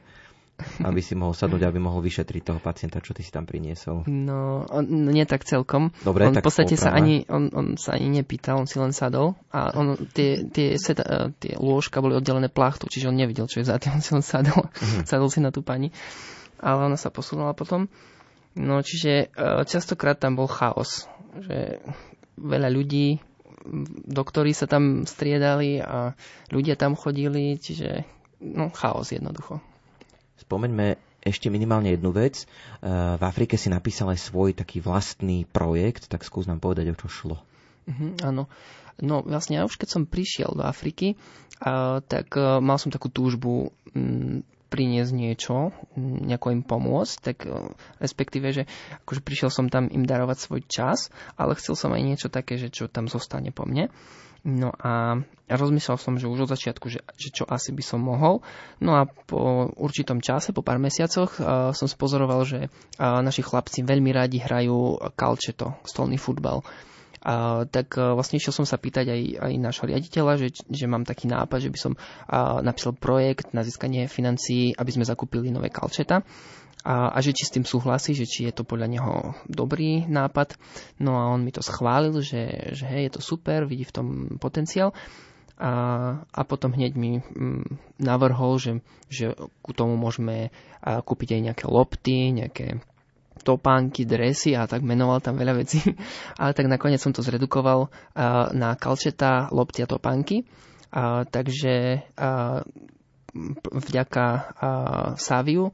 aby 0.82 0.98
si 0.98 1.14
mohol 1.14 1.38
sadnúť, 1.38 1.70
aby 1.70 1.78
mohol 1.78 2.02
vyšetriť 2.02 2.42
toho 2.42 2.58
pacienta, 2.58 2.98
čo 2.98 3.14
ty 3.14 3.22
si 3.22 3.30
tam 3.30 3.46
priniesol. 3.46 4.02
No, 4.10 4.66
on, 4.66 4.84
no 4.90 5.14
nie 5.14 5.22
tak 5.22 5.46
celkom. 5.46 5.94
Dobre, 6.02 6.26
on 6.26 6.34
tak 6.34 6.42
v 6.42 6.46
podstate 6.50 6.74
sa 6.74 6.90
opravme. 6.90 6.98
ani, 6.98 7.16
on, 7.30 7.44
on 7.54 7.66
sa 7.78 7.94
ani 7.94 8.10
nepýtal, 8.10 8.58
on 8.58 8.66
si 8.66 8.82
len 8.82 8.90
sadol 8.90 9.38
a 9.54 9.70
on, 9.78 9.94
tie, 10.10 10.42
tie, 10.50 10.74
seta, 10.74 11.06
eh, 11.06 11.30
tie 11.38 11.54
lôžka 11.54 12.02
boli 12.02 12.18
oddelené 12.18 12.50
plachtou, 12.50 12.90
čiže 12.90 13.06
on 13.06 13.14
nevidel, 13.14 13.46
čo 13.46 13.62
je 13.62 13.70
za 13.70 13.78
tým, 13.78 13.96
on 13.96 14.02
si 14.02 14.10
len 14.18 14.26
sadol, 14.26 14.66
Mhm. 14.66 15.06
sadol 15.06 15.30
si 15.30 15.38
na 15.38 15.54
tú 15.54 15.62
pani. 15.62 15.94
Ale 16.58 16.90
ona 16.90 16.98
sa 16.98 17.10
posunula 17.10 17.54
potom. 17.54 17.86
No, 18.58 18.82
čiže 18.82 19.30
eh, 19.30 19.62
častokrát 19.64 20.18
tam 20.18 20.34
bol 20.34 20.50
chaos, 20.50 21.06
že 21.38 21.82
veľa 22.38 22.70
ľudí, 22.70 23.18
doktori 24.08 24.54
sa 24.56 24.70
tam 24.70 25.04
striedali 25.04 25.82
a 25.82 26.14
ľudia 26.48 26.78
tam 26.78 26.96
chodili, 26.96 27.58
čiže 27.58 28.06
no, 28.40 28.70
chaos 28.72 29.12
jednoducho. 29.12 29.60
Spomeňme 30.38 30.96
ešte 31.20 31.50
minimálne 31.50 31.92
jednu 31.92 32.14
vec. 32.14 32.44
E, 32.44 32.46
V 33.18 33.22
Afrike 33.22 33.58
si 33.58 33.68
napísal 33.68 34.14
aj 34.14 34.30
svoj 34.30 34.54
taký 34.54 34.78
vlastný 34.78 35.44
projekt, 35.44 36.06
tak 36.08 36.22
skús 36.24 36.46
nám 36.46 36.62
povedať, 36.62 36.94
o 36.94 36.96
čo 36.96 37.08
šlo. 37.10 37.36
Mhm, 37.90 38.22
áno. 38.24 38.46
No 38.98 39.22
vlastne 39.22 39.62
ja 39.62 39.66
už 39.66 39.78
keď 39.78 39.88
som 39.94 40.10
prišiel 40.10 40.58
do 40.58 40.64
Afriky, 40.66 41.14
a, 41.58 42.00
tak 42.02 42.34
a, 42.38 42.62
mal 42.62 42.78
som 42.78 42.94
takú 42.94 43.10
túžbu 43.10 43.74
m, 43.92 44.46
priniesť 44.68 45.12
niečo, 45.16 45.72
m, 45.96 46.28
nejako 46.28 46.54
im 46.54 46.62
pomôcť, 46.62 47.14
tak 47.20 47.36
a, 47.48 47.72
respektíve, 47.98 48.52
že 48.52 48.62
akože 49.04 49.20
prišiel 49.24 49.50
som 49.50 49.66
tam 49.72 49.88
im 49.88 50.04
darovať 50.04 50.38
svoj 50.38 50.60
čas, 50.68 51.08
ale 51.34 51.56
chcel 51.56 51.74
som 51.74 51.90
aj 51.96 52.02
niečo 52.04 52.28
také, 52.28 52.60
že 52.60 52.68
čo 52.68 52.86
tam 52.86 53.08
zostane 53.08 53.50
po 53.50 53.64
mne. 53.64 53.88
No 54.46 54.70
a 54.70 55.18
rozmyslel 55.50 55.98
som, 55.98 56.14
že 56.14 56.30
už 56.30 56.46
od 56.46 56.52
začiatku, 56.54 56.86
že, 56.86 57.02
že 57.18 57.34
čo 57.34 57.44
asi 57.44 57.74
by 57.74 57.82
som 57.82 57.98
mohol. 57.98 58.40
No 58.78 58.94
a 58.94 59.04
po 59.04 59.66
určitom 59.74 60.22
čase, 60.22 60.54
po 60.54 60.62
pár 60.62 60.78
mesiacoch, 60.78 61.36
a, 61.40 61.74
som 61.74 61.90
spozoroval, 61.90 62.46
že 62.46 62.70
a, 62.96 63.18
naši 63.18 63.42
chlapci 63.42 63.82
veľmi 63.82 64.14
radi 64.14 64.38
hrajú 64.38 65.10
kalčeto, 65.18 65.82
stolný 65.82 66.20
futbal. 66.20 66.62
A, 67.22 67.66
tak 67.66 67.98
a, 67.98 68.14
vlastne 68.14 68.38
išiel 68.38 68.54
som 68.54 68.66
sa 68.68 68.78
pýtať 68.78 69.10
aj, 69.10 69.22
aj 69.42 69.52
nášho 69.58 69.84
riaditeľa, 69.88 70.32
že, 70.38 70.48
že 70.66 70.86
mám 70.86 71.02
taký 71.02 71.26
nápad, 71.26 71.68
že 71.68 71.72
by 71.72 71.78
som 71.78 71.92
a, 72.26 72.62
napísal 72.62 72.94
projekt 72.94 73.50
na 73.52 73.66
získanie 73.66 74.06
financií, 74.06 74.74
aby 74.74 74.90
sme 74.94 75.08
zakúpili 75.08 75.50
nové 75.50 75.72
kalčeta. 75.72 76.22
A, 76.86 77.10
a 77.10 77.18
že 77.18 77.34
či 77.34 77.42
s 77.42 77.54
tým 77.54 77.66
súhlasí, 77.66 78.14
že 78.14 78.24
či 78.24 78.46
je 78.46 78.54
to 78.54 78.62
podľa 78.62 78.86
neho 78.86 79.14
dobrý 79.50 80.06
nápad. 80.06 80.54
No 81.02 81.18
a 81.18 81.28
on 81.34 81.42
mi 81.42 81.50
to 81.50 81.60
schválil, 81.60 82.22
že, 82.22 82.72
že 82.72 82.84
hej, 82.86 83.10
je 83.10 83.12
to 83.18 83.22
super, 83.22 83.66
vidí 83.66 83.82
v 83.82 83.94
tom 83.94 84.06
potenciál. 84.38 84.94
A, 85.58 85.70
a 86.22 86.40
potom 86.46 86.70
hneď 86.70 86.94
mi 86.94 87.18
mm, 87.18 87.98
navrhol, 87.98 88.62
že, 88.62 88.72
že 89.10 89.34
ku 89.58 89.74
tomu 89.74 89.98
môžeme 89.98 90.54
kúpiť 90.86 91.34
aj 91.34 91.40
nejaké 91.50 91.64
lopty, 91.66 92.30
nejaké 92.30 92.78
topánky, 93.40 94.04
dresy 94.04 94.54
a 94.58 94.66
tak 94.66 94.82
menoval 94.84 95.22
tam 95.22 95.38
veľa 95.38 95.54
vecí. 95.58 95.80
Ale 96.40 96.52
tak 96.52 96.66
nakoniec 96.66 97.00
som 97.02 97.14
to 97.14 97.24
zredukoval 97.24 97.88
a, 98.14 98.50
na 98.52 98.74
kalčeta, 98.74 99.48
lopty 99.54 99.82
a 99.84 99.90
topánky. 99.90 100.44
A, 100.88 101.24
takže 101.28 102.04
p- 103.34 103.72
vďaka 103.72 104.26
a, 104.26 104.40
Saviu 105.20 105.70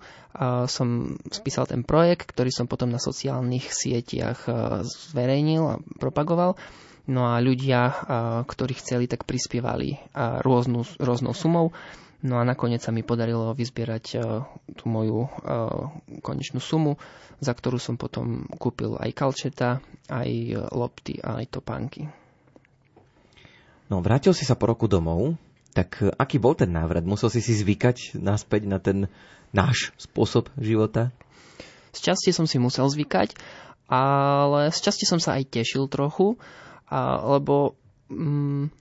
som 0.67 1.15
spísal 1.31 1.71
ten 1.71 1.87
projekt, 1.87 2.35
ktorý 2.35 2.51
som 2.51 2.67
potom 2.67 2.91
na 2.91 2.99
sociálnych 2.99 3.71
sieťach 3.71 4.51
zverejnil 4.83 5.63
a 5.63 5.81
propagoval. 6.03 6.59
No 7.07 7.31
a 7.31 7.39
ľudia, 7.39 7.87
ktorí 8.43 8.75
chceli, 8.75 9.07
tak 9.07 9.31
prispievali 9.31 9.95
a, 10.11 10.43
rôznu, 10.43 10.83
rôznou 10.99 11.31
sumou. 11.39 11.71
No 12.25 12.41
a 12.41 12.43
nakoniec 12.49 12.81
sa 12.81 12.89
mi 12.89 13.05
podarilo 13.05 13.53
vyzbierať 13.53 14.05
a, 14.17 14.49
tú 14.73 14.85
moju 14.89 15.29
a, 15.29 15.29
konečnú 16.25 16.57
sumu, 16.57 16.97
za 17.37 17.53
ktorú 17.53 17.77
som 17.77 18.01
potom 18.01 18.49
kúpil 18.57 18.97
aj 18.97 19.11
kalčeta, 19.13 19.85
aj 20.09 20.31
e, 20.33 20.57
lopty 20.73 21.21
aj 21.21 21.53
topánky. 21.53 22.09
No, 23.93 24.01
vrátil 24.01 24.33
si 24.33 24.49
sa 24.49 24.57
po 24.57 24.73
roku 24.73 24.89
domov, 24.89 25.37
tak 25.77 26.01
e, 26.01 26.09
aký 26.17 26.41
bol 26.41 26.57
ten 26.57 26.73
návrat? 26.73 27.05
Musel 27.05 27.29
si 27.29 27.45
si 27.45 27.53
zvykať 27.53 28.17
naspäť 28.17 28.63
na 28.65 28.81
ten 28.81 29.13
náš 29.53 29.93
spôsob 30.01 30.49
života? 30.57 31.13
Z 31.93 32.11
časti 32.11 32.33
som 32.33 32.49
si 32.49 32.57
musel 32.57 32.89
zvykať, 32.89 33.37
ale 33.87 34.73
z 34.73 34.79
časti 34.81 35.05
som 35.05 35.21
sa 35.21 35.37
aj 35.37 35.61
tešil 35.61 35.87
trochu, 35.87 36.41
lebo 37.23 37.79
mm, 38.11 38.73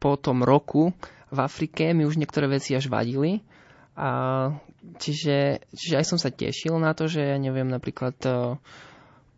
po 0.00 0.16
tom 0.16 0.46
roku 0.46 0.94
v 1.32 1.38
Afrike 1.40 1.96
mi 1.96 2.04
už 2.04 2.20
niektoré 2.20 2.44
veci 2.46 2.76
až 2.76 2.92
vadili. 2.92 3.40
A, 3.96 4.52
čiže, 5.00 5.64
čiže 5.72 5.94
aj 6.00 6.06
som 6.08 6.18
sa 6.20 6.32
tešil 6.32 6.76
na 6.76 6.92
to, 6.92 7.08
že 7.08 7.20
ja 7.24 7.36
neviem, 7.36 7.68
napríklad 7.68 8.16
e, 8.24 8.56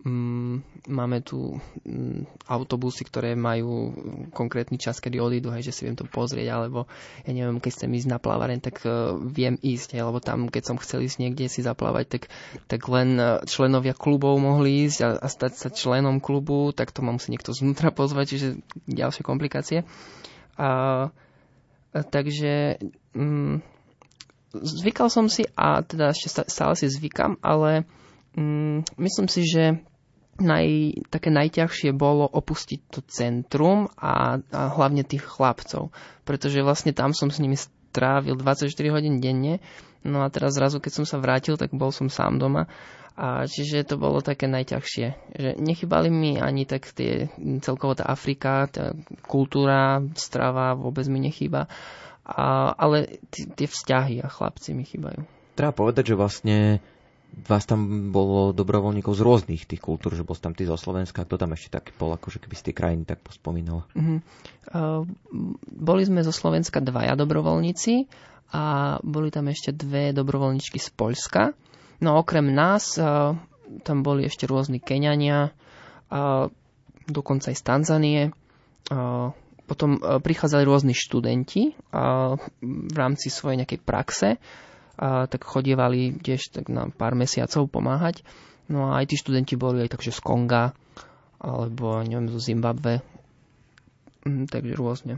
mm, 0.05 0.55
máme 0.88 1.24
tu 1.24 1.59
mm, 1.82 2.47
autobusy, 2.47 3.09
ktoré 3.09 3.32
majú 3.34 3.90
konkrétny 4.36 4.76
čas, 4.76 5.01
kedy 5.01 5.18
odídu, 5.18 5.49
hej, 5.51 5.72
že 5.72 5.72
si 5.72 5.82
viem 5.88 5.97
to 5.97 6.05
pozrieť, 6.05 6.53
alebo 6.53 6.86
ja 7.24 7.32
neviem, 7.32 7.59
keď 7.59 7.82
chcem 7.82 7.90
ísť 7.97 8.09
na 8.12 8.18
plávareň, 8.20 8.61
tak 8.61 8.84
uh, 8.84 9.16
viem 9.16 9.57
ísť, 9.59 9.97
hej, 9.97 10.05
lebo 10.05 10.20
tam, 10.20 10.53
keď 10.53 10.62
som 10.70 10.76
chcel 10.78 11.03
ísť 11.09 11.18
niekde 11.24 11.49
si 11.49 11.64
zaplávať, 11.64 12.20
tak, 12.20 12.22
tak 12.68 12.84
len 12.86 13.16
uh, 13.16 13.40
členovia 13.49 13.97
klubov 13.97 14.36
mohli 14.36 14.86
ísť 14.86 14.99
a, 15.03 15.09
a 15.24 15.26
stať 15.26 15.53
sa 15.57 15.68
členom 15.72 16.20
klubu, 16.20 16.70
tak 16.76 16.92
to 16.92 17.01
ma 17.01 17.16
musí 17.16 17.32
niekto 17.32 17.57
znútra 17.57 17.88
pozvať, 17.90 18.36
čiže 18.36 18.49
ďalšie 18.84 19.24
komplikácie. 19.24 19.88
A 20.55 20.68
takže 22.03 22.82
mm, 23.14 23.62
zvykal 24.55 25.07
som 25.11 25.30
si 25.30 25.47
a 25.55 25.82
teda 25.82 26.11
ešte 26.11 26.47
stále 26.51 26.74
si 26.74 26.90
zvykam, 26.90 27.38
ale 27.38 27.86
mm, 28.34 28.99
myslím 28.99 29.28
si, 29.30 29.47
že 29.47 29.78
naj, 30.42 30.66
také 31.11 31.30
najťažšie 31.30 31.95
bolo 31.95 32.26
opustiť 32.26 32.80
to 32.90 33.01
centrum 33.07 33.86
a, 33.95 34.42
a 34.42 34.61
hlavne 34.74 35.07
tých 35.07 35.22
chlapcov, 35.22 35.95
pretože 36.26 36.59
vlastne 36.66 36.90
tam 36.90 37.14
som 37.14 37.30
s 37.30 37.38
nimi 37.38 37.55
strávil 37.55 38.34
24 38.34 38.70
hodín 38.90 39.22
denne, 39.22 39.62
no 40.03 40.26
a 40.26 40.28
teraz 40.34 40.59
zrazu, 40.59 40.82
keď 40.82 41.03
som 41.03 41.07
sa 41.07 41.22
vrátil, 41.22 41.55
tak 41.55 41.70
bol 41.70 41.95
som 41.95 42.11
sám 42.11 42.42
doma 42.42 42.66
a 43.14 43.46
čiže 43.46 43.86
to 43.86 43.94
bolo 43.94 44.18
také 44.18 44.50
najťažšie, 44.50 45.06
že 45.38 45.50
nechybali 45.62 46.10
mi 46.10 46.34
ani 46.38 46.66
tak 46.66 46.90
tie, 46.90 47.30
celkovo 47.62 47.94
tá 47.94 48.10
Afrika, 48.10 48.66
tá 48.66 48.90
kultúra, 49.30 50.02
strava 50.18 50.74
vôbec 50.74 51.06
mi 51.06 51.22
nechýba, 51.22 51.70
A, 52.24 52.72
ale 52.74 53.20
t- 53.28 53.44
tie 53.44 53.68
vzťahy 53.68 54.24
a 54.24 54.32
chlapci 54.32 54.72
mi 54.72 54.88
chýbajú. 54.88 55.28
Treba 55.54 55.76
povedať, 55.76 56.10
že 56.10 56.18
vlastne 56.18 56.56
vás 57.34 57.66
tam 57.66 58.10
bolo 58.14 58.56
dobrovoľníkov 58.56 59.12
z 59.12 59.20
rôznych 59.20 59.62
tých 59.68 59.82
kultúr, 59.82 60.16
že 60.16 60.24
bol 60.24 60.38
tam 60.38 60.56
ty 60.56 60.64
zo 60.64 60.78
Slovenska, 60.78 61.26
kto 61.26 61.36
tam 61.36 61.52
ešte 61.52 61.76
tak 61.76 61.92
bol, 62.00 62.14
akože 62.16 62.40
keby 62.40 62.54
z 62.56 62.64
tej 62.70 62.74
krajiny 62.74 63.02
tak 63.04 63.20
pospomínal. 63.20 63.84
Mhm. 63.92 64.16
Uh, 64.72 65.04
boli 65.68 66.02
sme 66.08 66.24
zo 66.24 66.32
Slovenska 66.32 66.80
dvaja 66.80 67.12
dobrovoľníci 67.18 68.08
a 68.54 68.96
boli 69.04 69.28
tam 69.28 69.52
ešte 69.52 69.74
dve 69.74 70.16
dobrovoľníčky 70.16 70.80
z 70.80 70.88
Poľska. 70.96 71.52
No 72.03 72.18
okrem 72.18 72.51
nás 72.51 72.99
uh, 72.99 73.36
tam 73.86 74.03
boli 74.03 74.26
ešte 74.26 74.49
rôzni 74.49 74.82
Keňania, 74.82 75.51
uh, 75.51 76.51
dokonca 77.07 77.53
aj 77.53 77.57
z 77.59 77.64
Tanzanie. 77.64 78.22
Uh, 78.88 79.30
potom 79.64 79.97
prichádzali 79.97 80.61
rôzni 80.68 80.92
študenti 80.92 81.72
v 82.61 82.95
rámci 83.01 83.32
svojej 83.32 83.64
nejakej 83.64 83.80
praxe 83.80 84.36
tak 85.01 85.42
chodievali 85.42 86.14
tiež 86.22 86.55
tak 86.55 86.70
na 86.70 86.92
pár 86.92 87.18
mesiacov 87.18 87.66
pomáhať. 87.66 88.22
No 88.70 88.92
a 88.92 89.03
aj 89.03 89.12
tí 89.12 89.16
študenti 89.20 89.59
boli 89.59 89.84
aj 89.84 89.99
takže 89.99 90.14
z 90.14 90.20
Konga, 90.24 90.72
alebo 91.36 92.01
neviem, 92.01 92.32
zo 92.32 92.40
Zimbabve. 92.40 93.05
Mm, 94.24 94.49
takže 94.49 94.72
rôzne. 94.78 95.14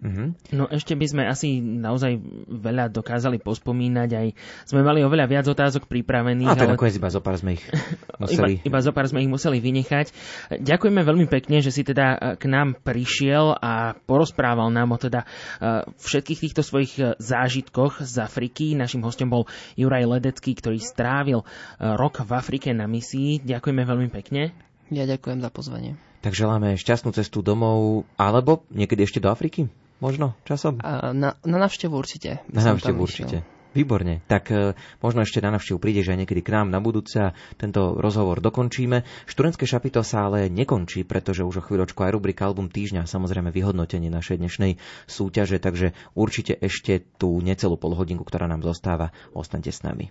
Mm-hmm. 0.00 0.56
No 0.56 0.64
ešte 0.72 0.96
by 0.96 1.06
sme 1.06 1.22
asi 1.28 1.60
naozaj 1.60 2.16
veľa 2.48 2.88
dokázali 2.88 3.36
pospomínať, 3.36 4.08
aj 4.16 4.26
sme 4.64 4.80
mali 4.80 5.04
oveľa 5.04 5.28
viac 5.28 5.46
otázok 5.46 5.84
pripravených. 5.92 6.48
A 6.48 6.56
tak 6.56 6.72
ale... 6.72 6.80
iba 6.80 7.08
zo 7.12 7.20
pár 7.20 7.36
sme 7.36 7.60
ich 7.60 7.64
iba, 7.68 8.24
museli... 8.24 8.54
iba 8.64 8.78
zo 8.80 8.92
pár 8.96 9.06
sme 9.12 9.20
ich 9.20 9.28
museli 9.28 9.60
vynechať. 9.60 10.12
Ďakujeme 10.56 11.04
veľmi 11.04 11.26
pekne, 11.28 11.60
že 11.60 11.68
si 11.68 11.84
teda 11.84 12.36
k 12.40 12.44
nám 12.48 12.80
prišiel 12.80 13.52
a 13.60 13.92
porozprával 14.08 14.72
nám 14.72 14.96
o 14.96 14.98
teda 14.98 15.28
uh, 15.28 15.84
všetkých 16.00 16.48
týchto 16.48 16.64
svojich 16.64 16.92
uh, 16.96 17.12
zážitkoch 17.20 18.00
z 18.00 18.24
Afriky. 18.24 18.72
Našim 18.72 19.04
hostom 19.04 19.28
bol 19.28 19.44
Juraj 19.76 20.08
Ledecký, 20.08 20.56
ktorý 20.56 20.80
strávil 20.80 21.44
rok 21.78 22.24
v 22.24 22.30
Afrike 22.32 22.72
na 22.72 22.88
misii. 22.88 23.44
Ďakujeme 23.44 23.82
veľmi 23.84 24.08
pekne. 24.08 24.56
Ja 24.90 25.04
ďakujem 25.06 25.38
za 25.44 25.50
pozvanie. 25.52 25.94
Tak 26.20 26.36
želáme 26.36 26.76
šťastnú 26.76 27.16
cestu 27.16 27.40
domov, 27.40 28.04
alebo 28.20 28.66
niekedy 28.68 29.08
ešte 29.08 29.22
do 29.24 29.32
Afriky? 29.32 29.72
Možno 30.00 30.32
časom? 30.48 30.80
A 30.80 31.12
na, 31.12 31.36
na 31.44 31.58
návštevu 31.60 31.92
určite. 31.92 32.40
Na 32.48 32.64
návštevu 32.64 33.00
určite. 33.00 33.44
išiel. 33.44 33.58
Výborne. 33.70 34.18
Tak 34.26 34.50
e, 34.50 34.74
možno 34.98 35.22
ešte 35.22 35.38
na 35.38 35.54
návštevu 35.54 35.78
prídeš 35.78 36.10
aj 36.10 36.26
niekedy 36.26 36.42
k 36.42 36.50
nám 36.58 36.74
na 36.74 36.82
budúce 36.82 37.30
a 37.30 37.34
tento 37.54 37.94
rozhovor 37.94 38.42
dokončíme. 38.42 39.06
Študentské 39.30 39.62
šapito 39.62 40.02
sa 40.02 40.26
ale 40.26 40.50
nekončí, 40.50 41.06
pretože 41.06 41.46
už 41.46 41.62
o 41.62 41.66
chvíľočku 41.70 42.02
aj 42.02 42.10
rubrika 42.10 42.50
Album 42.50 42.66
týždňa, 42.66 43.06
a 43.06 43.10
samozrejme 43.10 43.54
vyhodnotenie 43.54 44.10
našej 44.10 44.42
dnešnej 44.42 44.72
súťaže, 45.06 45.62
takže 45.62 45.94
určite 46.18 46.58
ešte 46.58 46.98
tú 47.14 47.38
necelú 47.38 47.78
polhodinku, 47.78 48.26
ktorá 48.26 48.50
nám 48.50 48.66
zostáva, 48.66 49.14
ostaňte 49.38 49.70
s 49.70 49.86
nami. 49.86 50.10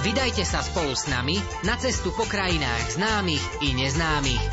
Vydajte 0.00 0.48
sa 0.48 0.64
spolu 0.64 0.96
s 0.96 1.12
nami 1.12 1.36
na 1.68 1.76
cestu 1.76 2.08
po 2.16 2.24
krajinách 2.24 2.96
známych 2.96 3.44
i 3.60 3.76
neznámych. 3.76 4.44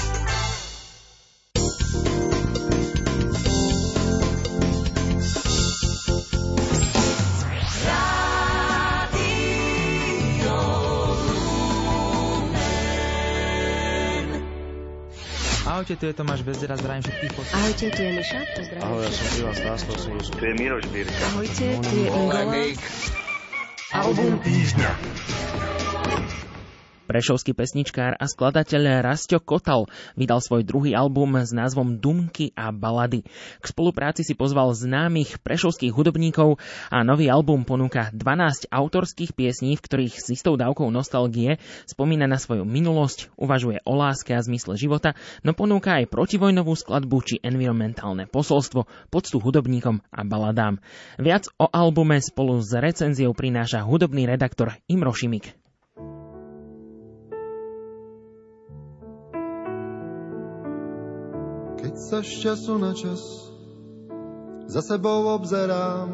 Ahojte, 15.79 15.95
tu 15.95 16.11
je 16.11 16.13
Tomáš 16.13 16.43
Bezdera, 16.43 16.75
zdravím 16.75 17.07
všetkých 17.07 17.31
poslucháčov. 17.39 17.63
Ahojte, 17.63 17.85
tu 17.95 18.01
je 18.03 18.11
Miša, 18.11 18.39
pozdravím 18.51 18.83
Ahoj, 18.83 18.99
ja 18.99 19.11
som. 19.15 19.25
Ivan 19.39 19.55
Stáslo, 19.55 19.93
som 19.95 20.11
Tu 20.19 20.43
je 20.43 20.53
Miroš 20.59 20.85
Birka. 20.91 21.23
Ahojte, 21.31 21.65
tu 21.79 21.95
je 21.95 22.07
Ingola. 22.11 22.41
Album 23.89 24.37
týždňa. 24.45 24.91
Prešovský 27.09 27.57
pesničkár 27.57 28.13
a 28.21 28.29
skladateľ 28.29 29.01
Rastio 29.01 29.41
Kotal 29.41 29.89
vydal 30.13 30.45
svoj 30.45 30.61
druhý 30.61 30.93
album 30.93 31.41
s 31.41 31.49
názvom 31.49 31.97
Dumky 31.97 32.53
a 32.53 32.69
balady. 32.69 33.25
K 33.57 33.65
spolupráci 33.65 34.21
si 34.21 34.37
pozval 34.37 34.77
známych 34.77 35.41
prešovských 35.41 35.89
hudobníkov 35.89 36.61
a 36.93 37.01
nový 37.01 37.33
album 37.33 37.65
ponúka 37.65 38.13
12 38.13 38.69
autorských 38.69 39.33
piesní, 39.33 39.73
v 39.73 39.81
ktorých 39.81 40.21
s 40.21 40.37
istou 40.37 40.53
dávkou 40.53 40.85
nostalgie 40.93 41.57
spomína 41.89 42.29
na 42.29 42.37
svoju 42.37 42.61
minulosť, 42.61 43.33
uvažuje 43.41 43.81
o 43.89 43.97
láske 43.97 44.37
a 44.37 44.45
zmysle 44.45 44.77
života, 44.77 45.17
no 45.41 45.57
ponúka 45.57 45.97
aj 45.97 46.13
protivojnovú 46.13 46.77
skladbu 46.77 47.17
či 47.25 47.35
environmentálne 47.41 48.29
posolstvo, 48.29 48.85
poctu 49.09 49.41
hudobníkom 49.41 50.05
a 50.13 50.21
baladám. 50.21 50.77
Viac 51.17 51.49
o 51.57 51.65
albume 51.65 52.21
spolu 52.21 52.61
s 52.61 52.69
recenziou 52.69 53.33
prináša 53.33 53.81
hudobný 53.81 54.29
redaktor 54.29 54.77
Imro 54.85 55.09
Šimik. 55.09 55.58
Sa 61.99 62.23
z 62.23 62.31
času 62.47 62.79
na 62.79 62.95
čas 62.95 63.49
za 64.69 64.85
sebou 64.85 65.33
obzerám, 65.33 66.13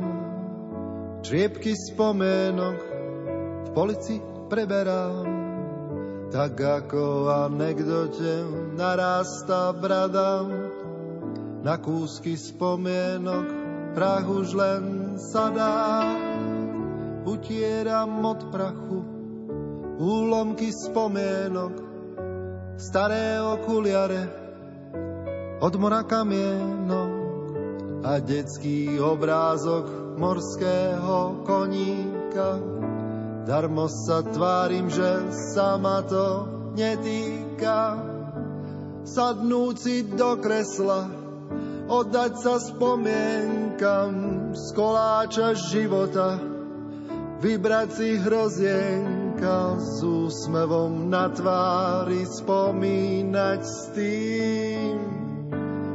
čriepky 1.19 1.75
spomienok 1.75 2.77
v 3.67 3.69
polici 3.75 4.15
preberám. 4.47 5.27
Tak 6.31 6.55
ako 6.55 7.27
anekdote 7.51 8.47
narastá 8.79 9.75
brada, 9.75 10.47
na 11.67 11.75
kúsky 11.83 12.39
spomienok 12.39 13.47
prach 13.91 14.23
už 14.23 14.55
len 14.55 14.83
sadá. 15.19 16.15
Utieram 17.27 18.23
od 18.23 18.39
prachu 18.55 18.99
úlomky 19.99 20.71
spomienok, 20.71 21.75
staré 22.79 23.43
okuliare, 23.43 24.44
od 25.61 25.73
mora 25.79 26.03
kamienok 26.03 27.11
a 28.03 28.19
detský 28.19 28.99
obrázok 28.99 30.17
morského 30.19 31.41
koníka. 31.47 32.59
Darmo 33.45 33.87
sa 33.87 34.25
tvárim, 34.25 34.89
že 34.89 35.31
sa 35.53 35.77
to 36.03 36.27
netýka. 36.73 38.01
Sadnúť 39.05 39.75
si 39.77 40.01
do 40.01 40.41
kresla, 40.41 41.05
oddať 41.85 42.33
sa 42.41 42.57
spomienkam 42.57 44.13
z 44.57 44.65
koláča 44.73 45.53
života, 45.53 46.41
vybrať 47.37 47.89
si 47.93 48.09
hrozienka 48.17 49.77
s 49.77 50.01
úsmevom 50.01 51.05
na 51.05 51.29
tvári 51.29 52.25
spomínať 52.25 53.61
s 53.61 53.77
tým, 53.93 55.14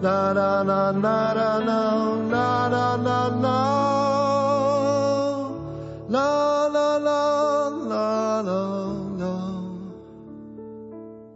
na 0.00 0.32
na 0.32 0.64
na 0.64 0.92
na 0.92 1.16
Na 1.36 1.68
na 2.24 2.86
na 2.96 2.96
na 2.96 3.58
na 6.08 6.08
na 6.08 6.28
na 6.72 6.88
na 6.98 7.20
na 7.84 8.56
na 9.20 9.32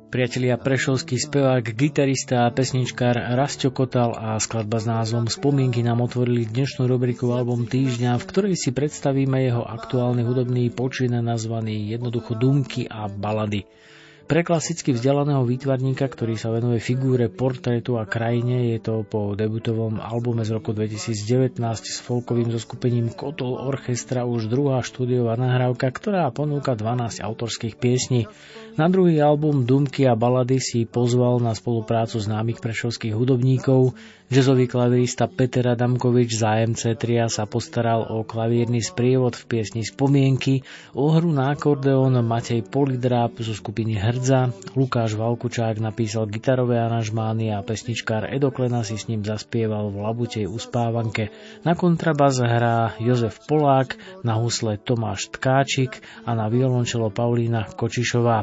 Priatelia, 0.08 0.54
prešovský 0.56 1.18
spevák, 1.18 1.74
gitarista 1.74 2.46
a 2.46 2.54
pesničkár 2.54 3.36
Rastio 3.36 3.74
Kotal 3.74 4.14
a 4.14 4.38
skladba 4.40 4.78
s 4.80 4.86
názvom 4.86 5.26
Spomienky 5.28 5.82
nám 5.82 6.06
otvorili 6.06 6.48
dnešnú 6.48 6.86
rubriku 6.86 7.34
Album 7.34 7.66
týždňa, 7.66 8.16
v 8.16 8.24
ktorej 8.30 8.54
si 8.54 8.70
predstavíme 8.70 9.44
jeho 9.44 9.66
aktuálny 9.66 10.22
hudobný 10.22 10.70
počin 10.70 11.18
nazvaný 11.18 11.92
jednoducho 11.92 12.38
Dumky 12.38 12.86
a 12.88 13.10
balady. 13.10 13.66
Pre 14.24 14.40
klasicky 14.40 14.96
vzdelaného 14.96 15.44
výtvarníka, 15.44 16.08
ktorý 16.08 16.40
sa 16.40 16.48
venuje 16.48 16.80
figúre, 16.80 17.28
portrétu 17.28 18.00
a 18.00 18.08
krajine, 18.08 18.72
je 18.72 18.80
to 18.80 19.04
po 19.04 19.36
debutovom 19.36 20.00
albume 20.00 20.40
z 20.48 20.56
roku 20.56 20.72
2019 20.72 21.60
s 21.84 22.00
folkovým 22.00 22.48
zoskupením 22.48 23.12
Kotol 23.12 23.60
Orchestra 23.60 24.24
už 24.24 24.48
druhá 24.48 24.80
štúdiová 24.80 25.36
nahrávka, 25.36 25.92
ktorá 25.92 26.32
ponúka 26.32 26.72
12 26.72 27.20
autorských 27.20 27.76
piesní. 27.76 28.24
Na 28.80 28.88
druhý 28.88 29.20
album 29.20 29.68
Dumky 29.68 30.08
a 30.08 30.16
balady 30.16 30.56
si 30.56 30.88
pozval 30.88 31.44
na 31.44 31.52
spoluprácu 31.52 32.16
známych 32.16 32.64
prešovských 32.64 33.12
hudobníkov. 33.12 33.92
Jazzový 34.34 34.66
klavirista 34.66 35.30
Peter 35.30 35.62
Adamkovič 35.62 36.34
z 36.34 36.42
AMC 36.42 36.98
Tria 36.98 37.30
sa 37.30 37.46
postaral 37.46 38.02
o 38.02 38.26
klavírny 38.26 38.82
sprievod 38.82 39.38
v 39.38 39.46
piesni 39.46 39.86
Spomienky, 39.86 40.58
o 40.90 41.06
hru 41.14 41.30
na 41.30 41.54
akordeón 41.54 42.18
Matej 42.18 42.66
Polidráp 42.66 43.38
zo 43.38 43.54
skupiny 43.54 43.94
Hrdza, 43.94 44.50
Lukáš 44.74 45.14
Valkučák 45.14 45.78
napísal 45.78 46.26
gitarové 46.26 46.82
aranžmány 46.82 47.54
a 47.54 47.62
pesničkár 47.62 48.26
Edo 48.26 48.50
Klena 48.50 48.82
si 48.82 48.98
s 48.98 49.06
ním 49.06 49.22
zaspieval 49.22 49.94
v 49.94 50.02
Labutej 50.02 50.50
uspávanke. 50.50 51.30
Na 51.62 51.78
kontrabas 51.78 52.42
hrá 52.42 52.98
Jozef 52.98 53.38
Polák, 53.46 53.94
na 54.26 54.34
husle 54.34 54.82
Tomáš 54.82 55.30
Tkáčik 55.30 56.02
a 56.26 56.34
na 56.34 56.50
violončelo 56.50 57.14
Paulína 57.14 57.70
Kočišová. 57.70 58.42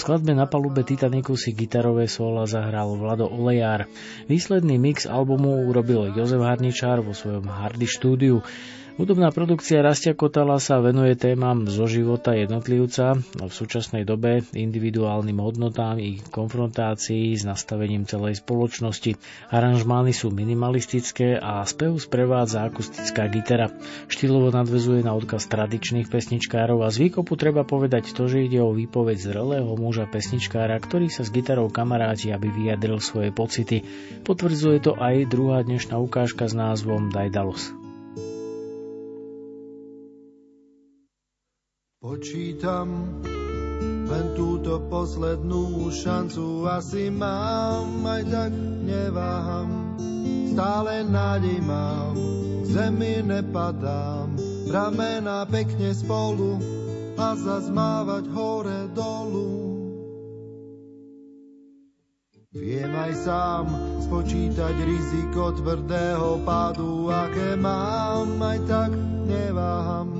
Skladbe 0.00 0.32
na 0.32 0.48
palube 0.48 0.80
Titaniku 0.80 1.36
si 1.36 1.52
gitarové 1.52 2.08
sóla 2.08 2.48
zahral 2.48 2.96
Vlado 2.96 3.28
Olejár. 3.28 3.84
Výsledný 4.32 4.80
mix 4.80 5.04
albumu 5.04 5.68
urobil 5.68 6.16
Jozef 6.16 6.40
Harničár 6.40 7.04
vo 7.04 7.12
svojom 7.12 7.44
Hardy 7.44 7.84
štúdiu. 7.84 8.40
Hudobná 8.98 9.30
produkcia 9.30 9.86
Rastia 9.86 10.18
Kotala 10.18 10.58
sa 10.58 10.82
venuje 10.82 11.14
témam 11.14 11.70
zo 11.70 11.86
života 11.86 12.34
jednotlivca 12.34 13.14
a 13.14 13.44
v 13.46 13.52
súčasnej 13.54 14.02
dobe 14.02 14.42
individuálnym 14.50 15.38
hodnotám 15.38 16.02
i 16.02 16.18
konfrontácií 16.18 17.30
s 17.38 17.46
nastavením 17.46 18.02
celej 18.10 18.42
spoločnosti. 18.42 19.14
Aranžmány 19.54 20.10
sú 20.10 20.34
minimalistické 20.34 21.38
a 21.38 21.62
spev 21.62 22.02
sprevádza 22.02 22.66
akustická 22.66 23.30
gitara. 23.30 23.70
Štýlovo 24.10 24.50
nadvezuje 24.50 25.06
na 25.06 25.14
odkaz 25.14 25.46
tradičných 25.46 26.10
pesničkárov 26.10 26.82
a 26.82 26.90
z 26.90 27.06
výkopu 27.06 27.38
treba 27.38 27.62
povedať 27.62 28.10
to, 28.10 28.26
že 28.26 28.50
ide 28.50 28.58
o 28.58 28.74
výpoveď 28.74 29.22
zrelého 29.22 29.70
muža 29.78 30.10
pesničkára, 30.10 30.74
ktorý 30.82 31.06
sa 31.06 31.22
s 31.22 31.30
gitarou 31.30 31.70
kamaráti, 31.70 32.34
aby 32.34 32.50
vyjadril 32.50 32.98
svoje 32.98 33.30
pocity. 33.30 33.86
Potvrdzuje 34.26 34.82
to 34.82 34.92
aj 34.98 35.30
druhá 35.30 35.62
dnešná 35.62 35.94
ukážka 35.94 36.50
s 36.50 36.58
názvom 36.58 37.14
Daedalus. 37.14 37.79
Počítam 42.00 43.20
len 44.08 44.26
túto 44.32 44.80
poslednú 44.88 45.92
šancu 45.92 46.64
asi 46.64 47.12
mám, 47.12 48.00
aj 48.08 48.24
tak 48.24 48.52
neváham. 48.88 50.00
Stále 50.48 51.04
nádej 51.04 51.60
mám, 51.60 52.16
k 52.64 52.72
zemi 52.72 53.20
nepadám, 53.20 54.32
ramena 54.72 55.44
pekne 55.44 55.92
spolu 55.92 56.56
a 57.20 57.36
zazmávať 57.36 58.32
hore 58.32 58.88
dolu. 58.96 59.52
Viem 62.56 62.96
aj 62.96 63.12
sám 63.28 63.68
spočítať 64.08 64.72
riziko 64.88 65.52
tvrdého 65.52 66.48
pádu, 66.48 67.12
aké 67.12 67.60
mám, 67.60 68.40
aj 68.40 68.58
tak 68.64 68.90
neváham 69.28 70.19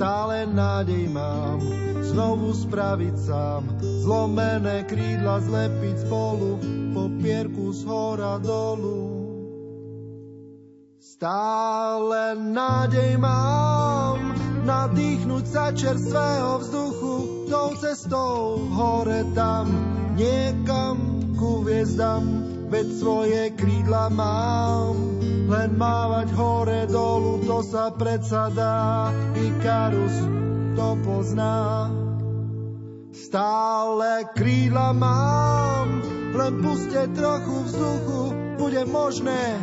stále 0.00 0.48
nádej 0.48 1.12
mám 1.12 1.60
znovu 2.00 2.56
spraviť 2.56 3.16
sám, 3.20 3.68
zlomené 4.00 4.88
krídla 4.88 5.44
zlepiť 5.44 6.08
spolu, 6.08 6.56
po 6.96 7.12
pierku 7.20 7.68
z 7.76 7.84
hora 7.84 8.40
dolu. 8.40 9.28
Stále 11.04 12.32
nádej 12.32 13.20
mám 13.20 14.32
nadýchnuť 14.64 15.44
sa 15.44 15.68
čerstvého 15.76 16.64
vzduchu 16.64 17.14
tou 17.52 17.68
cestou 17.76 18.56
hore 18.72 19.28
tam, 19.36 19.68
niekam 20.16 20.96
ku 21.36 21.60
hviezdam, 21.60 22.24
veď 22.70 22.86
svoje 22.94 23.42
krídla 23.58 24.08
mám. 24.14 24.94
Len 25.50 25.74
mávať 25.74 26.30
hore 26.38 26.86
dolu, 26.86 27.42
to 27.42 27.58
sa 27.66 27.90
predsa 27.90 28.54
dá, 28.54 29.10
Ikarus 29.34 30.14
to 30.78 30.94
pozná. 31.02 31.90
Stále 33.10 34.30
krídla 34.38 34.94
mám, 34.94 35.98
len 36.30 36.52
puste 36.62 37.10
trochu 37.18 37.66
vzduchu, 37.66 38.22
bude 38.62 38.82
možné 38.86 39.58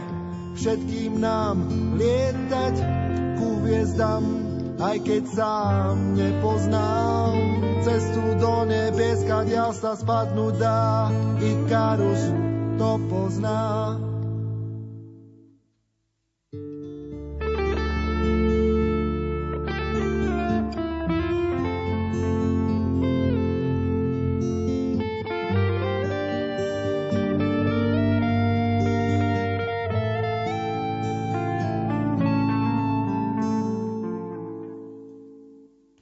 všetkým 0.59 1.23
nám 1.23 1.63
lietať 1.95 2.75
ku 3.39 3.63
hviezdam, 3.63 4.23
aj 4.83 4.97
keď 5.07 5.23
sám 5.31 5.95
nepoznám 6.19 7.33
cestu 7.87 8.35
do 8.35 8.67
nebieska, 8.67 9.47
ďal 9.47 9.71
sa 9.71 9.95
spadnúť 9.95 10.53
dá, 10.59 11.07
Ikarus 11.39 12.56
to 12.77 13.01
pozná. 13.09 13.97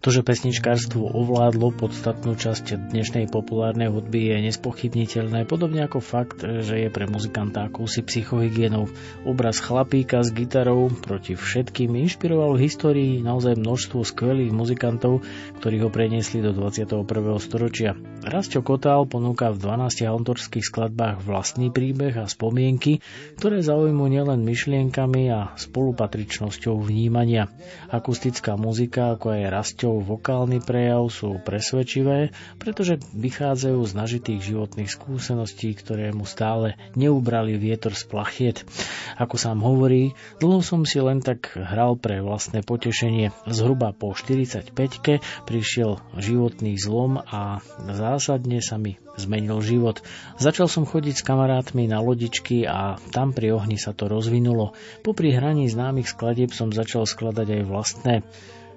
To, 0.06 0.14
že 0.14 0.22
pesničkárstvo 0.22 1.18
ovládlo 1.18 1.73
podstatnú 1.82 2.38
časť 2.38 2.94
dnešnej 2.94 3.26
populárnej 3.26 3.90
hudby 3.90 4.30
je 4.30 4.53
nespochybniteľné, 4.53 5.49
podobne 5.49 5.82
ako 5.82 5.98
fakt, 5.98 6.45
že 6.45 6.77
je 6.77 6.94
pre 6.94 7.10
muzikanta 7.10 7.65
akúsi 7.65 8.06
psychohygienou. 8.06 8.86
Obraz 9.26 9.57
chlapíka 9.57 10.22
s 10.22 10.30
gitarou 10.30 10.94
proti 10.94 11.34
všetkým 11.34 11.98
inšpiroval 12.06 12.53
v 12.53 12.69
histórii 12.69 13.14
naozaj 13.26 13.57
množstvo 13.57 14.06
skvelých 14.06 14.53
muzikantov, 14.53 15.26
ktorí 15.57 15.82
ho 15.82 15.90
preniesli 15.90 16.38
do 16.38 16.53
21. 16.53 17.02
storočia. 17.41 17.98
Rastio 18.22 18.61
Kotál 18.61 19.10
ponúka 19.10 19.49
v 19.49 19.57
12 19.57 20.06
autorských 20.06 20.69
skladbách 20.69 21.26
vlastný 21.26 21.73
príbeh 21.73 22.14
a 22.22 22.30
spomienky, 22.30 23.02
ktoré 23.41 23.65
zaujímu 23.65 24.06
nielen 24.06 24.45
myšlienkami 24.45 25.34
a 25.34 25.57
spolupatričnosťou 25.57 26.77
vnímania. 26.77 27.49
Akustická 27.90 28.53
muzika, 28.53 29.18
ako 29.18 29.34
aj 29.34 29.41
Vokálny 30.01 30.63
prejav 30.63 31.07
sú 31.11 31.38
presvedčivé, 31.39 32.34
pretože 32.57 32.99
vychádzajú 33.13 33.80
z 33.85 33.93
nažitých 33.93 34.41
životných 34.41 34.89
skúseností, 34.89 35.72
ktoré 35.77 36.11
mu 36.11 36.27
stále 36.27 36.76
neubrali 36.97 37.55
vietor 37.55 37.93
z 37.93 38.03
plachiet. 38.09 38.57
Ako 39.15 39.39
sám 39.39 39.63
hovorí, 39.63 40.17
dlho 40.43 40.59
som 40.59 40.84
si 40.84 40.99
len 40.99 41.23
tak 41.23 41.53
hral 41.55 41.95
pre 41.95 42.19
vlastné 42.19 42.65
potešenie. 42.65 43.31
Zhruba 43.47 43.95
po 43.95 44.11
45-ke 44.11 45.23
prišiel 45.47 46.01
životný 46.19 46.76
zlom 46.76 47.22
a 47.22 47.63
zásadne 47.91 48.59
sa 48.59 48.76
mi 48.76 48.99
zmenil 49.15 49.63
život. 49.63 50.03
Začal 50.38 50.67
som 50.67 50.84
chodiť 50.84 51.23
s 51.23 51.26
kamarátmi 51.26 51.88
na 51.88 52.03
lodičky 52.03 52.67
a 52.67 52.99
tam 53.15 53.31
pri 53.31 53.55
ohni 53.55 53.80
sa 53.80 53.95
to 53.95 54.11
rozvinulo. 54.11 54.76
Popri 55.01 55.31
hraní 55.31 55.72
známych 55.72 56.11
skladieb 56.11 56.51
som 56.51 56.76
začal 56.76 57.07
skladať 57.07 57.47
aj 57.47 57.63
vlastné. 57.63 58.15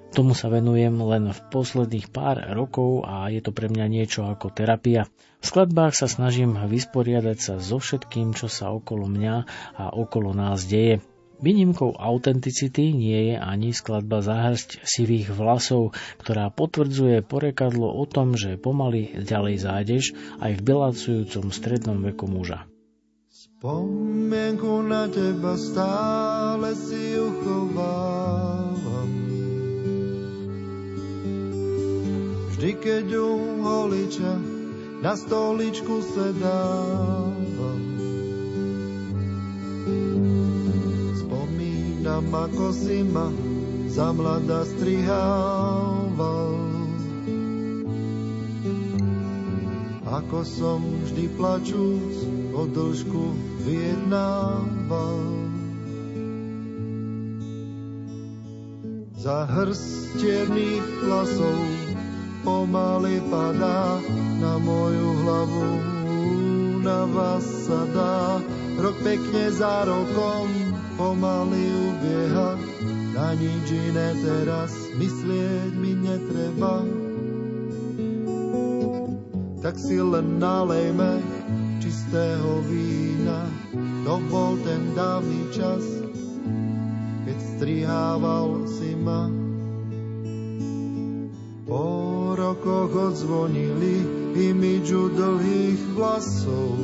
Tomu 0.09 0.33
sa 0.33 0.49
venujem 0.49 0.97
len 1.05 1.29
v 1.29 1.39
posledných 1.53 2.09
pár 2.09 2.41
rokov 2.57 3.05
a 3.05 3.29
je 3.29 3.45
to 3.45 3.53
pre 3.53 3.69
mňa 3.69 3.85
niečo 3.85 4.25
ako 4.25 4.49
terapia. 4.49 5.05
V 5.39 5.45
skladbách 5.45 5.93
sa 5.93 6.09
snažím 6.09 6.57
vysporiadať 6.57 7.37
sa 7.37 7.53
so 7.61 7.77
všetkým, 7.77 8.33
čo 8.33 8.49
sa 8.49 8.73
okolo 8.73 9.05
mňa 9.05 9.35
a 9.77 9.93
okolo 9.93 10.33
nás 10.33 10.65
deje. 10.65 11.05
Výnimkou 11.39 11.95
autenticity 11.95 12.91
nie 12.91 13.31
je 13.31 13.35
ani 13.39 13.71
skladba 13.71 14.19
Záhrsť 14.19 14.83
sivých 14.83 15.31
vlasov, 15.31 15.95
ktorá 16.19 16.51
potvrdzuje 16.51 17.23
porekadlo 17.23 17.87
o 17.87 18.03
tom, 18.03 18.35
že 18.35 18.59
pomaly 18.59 19.23
ďalej 19.23 19.55
zájdeš 19.63 20.05
aj 20.43 20.51
v 20.59 20.65
belacujúcom 20.67 21.55
strednom 21.55 22.03
veku 22.03 22.27
muža. 22.27 22.67
Spomienku 23.31 24.83
na 24.83 25.07
teba 25.07 25.55
stále 25.55 26.75
si 26.75 27.15
uchovávam 27.15 28.48
Vždy, 32.59 32.75
keď 32.75 33.07
u 33.15 33.63
holiča 33.63 34.35
na 34.99 35.15
stoličku 35.15 36.03
sedávam. 36.11 37.83
Spomínam, 41.23 42.27
ako 42.27 42.75
si 42.75 42.99
ma 43.07 43.31
za 43.87 44.11
mladá 44.11 44.67
strihával. 44.75 46.59
Ako 50.03 50.43
som 50.43 50.83
vždy 50.83 51.31
plačúc 51.39 52.11
o 52.51 52.67
dĺžku 52.67 53.23
vyjednával. 53.63 55.31
Za 59.15 59.47
hrst 59.47 60.19
čiernych 60.19 61.07
vlasov 61.07 61.88
pomaly 62.43 63.19
padá 63.27 63.99
na 64.39 64.55
moju 64.59 65.09
hlavu. 65.23 65.71
Na 66.79 67.03
vás 67.05 67.43
sa 67.67 67.83
dá, 67.91 68.39
rok 68.79 68.95
pekne 69.03 69.51
za 69.51 69.83
rokom 69.83 70.47
pomaly 70.95 71.63
ubieha. 71.91 72.55
Na 73.15 73.35
nič 73.35 73.67
iné 73.67 74.15
teraz 74.23 74.71
myslieť 74.95 75.71
mi 75.75 75.91
netreba. 75.97 76.87
Tak 79.59 79.75
si 79.75 79.99
len 79.99 80.39
nalejme 80.39 81.19
čistého 81.83 82.63
vína. 82.63 83.43
To 84.07 84.23
bol 84.31 84.55
ten 84.63 84.95
dávny 84.95 85.51
čas, 85.51 85.83
keď 87.27 87.37
strihával 87.59 88.63
si 88.71 88.95
ma. 88.95 89.27
Po 91.67 92.18
rokoch 92.39 92.95
odzvonili 92.95 93.99
imidžu 94.31 95.11
dlhých 95.11 95.81
vlasov. 95.91 96.79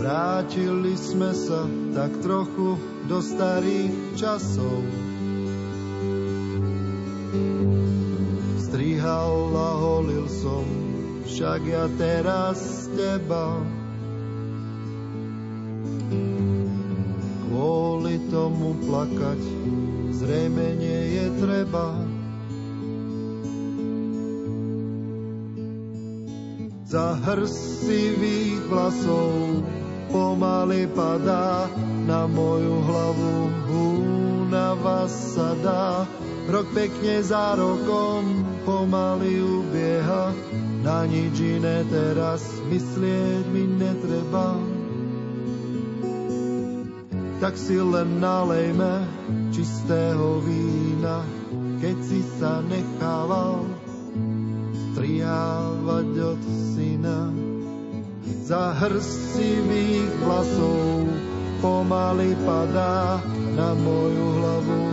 Vrátili 0.00 0.96
sme 0.96 1.36
sa 1.36 1.68
tak 1.92 2.16
trochu 2.24 2.80
do 3.04 3.20
starých 3.20 3.92
časov. 4.16 4.80
Strihal 8.64 9.36
a 9.52 9.70
holil 9.76 10.24
som, 10.32 10.64
však 11.28 11.60
ja 11.68 11.84
teraz 12.00 12.88
teba. 12.96 13.60
Kvôli 17.44 18.16
tomu 18.32 18.76
plakať 18.84 19.40
zrejme 20.16 20.66
nie 20.80 21.02
je 21.20 21.26
treba. 21.36 21.86
Za 26.86 27.18
hrst 27.18 27.84
sivých 27.84 28.62
vlasov 28.70 29.60
pomaly 30.08 30.86
padá 30.94 31.68
na 32.06 32.24
moju 32.30 32.76
hlavu. 32.86 33.36
Na 34.46 34.78
vás 34.78 35.10
sa 35.34 35.58
dá, 35.58 36.06
rok 36.46 36.70
pekne 36.70 37.20
za 37.20 37.58
rokom 37.58 38.46
pomaly 38.62 39.42
ubieha. 39.42 40.30
Na 40.86 41.02
nič 41.04 41.34
iné 41.42 41.82
teraz 41.90 42.46
myslieť 42.70 43.44
mi 43.50 43.66
netreba. 43.66 44.54
Tak 47.42 47.58
si 47.58 47.76
len 47.76 48.22
nalejme 48.22 49.04
čistého 49.52 50.40
vína, 50.42 51.22
keď 51.78 51.96
si 52.02 52.20
sa 52.40 52.64
nechával 52.64 53.66
strihávať 54.92 56.08
od 56.24 56.42
syna. 56.72 57.30
Za 58.46 58.72
hrst 58.78 59.36
sivých 59.36 60.10
vlasov 60.22 61.06
pomaly 61.60 62.32
padá 62.46 63.20
na 63.58 63.74
moju 63.74 64.26
hlavu. 64.40 64.84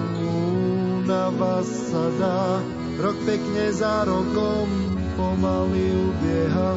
Na 1.07 1.29
vás 1.31 1.69
sa 1.69 2.59
rok 2.99 3.17
pekne 3.23 3.71
za 3.71 4.03
rokom 4.03 4.67
pomaly 5.15 5.85
ubieha. 5.95 6.73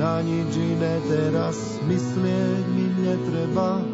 Na 0.00 0.24
nič 0.24 0.56
iné 0.56 0.96
teraz 1.04 1.76
myslieť 1.84 2.64
mi 2.72 2.86
netreba 3.04 3.91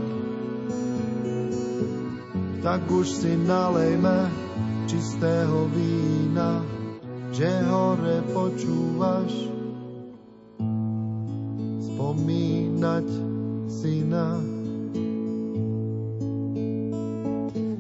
tak 2.68 2.84
už 2.84 3.08
si 3.24 3.32
nalejme 3.32 4.28
čistého 4.84 5.72
vína, 5.72 6.60
že 7.32 7.48
hore 7.64 8.20
počúvaš 8.28 9.32
spomínať 11.88 13.08
syna. 13.72 14.44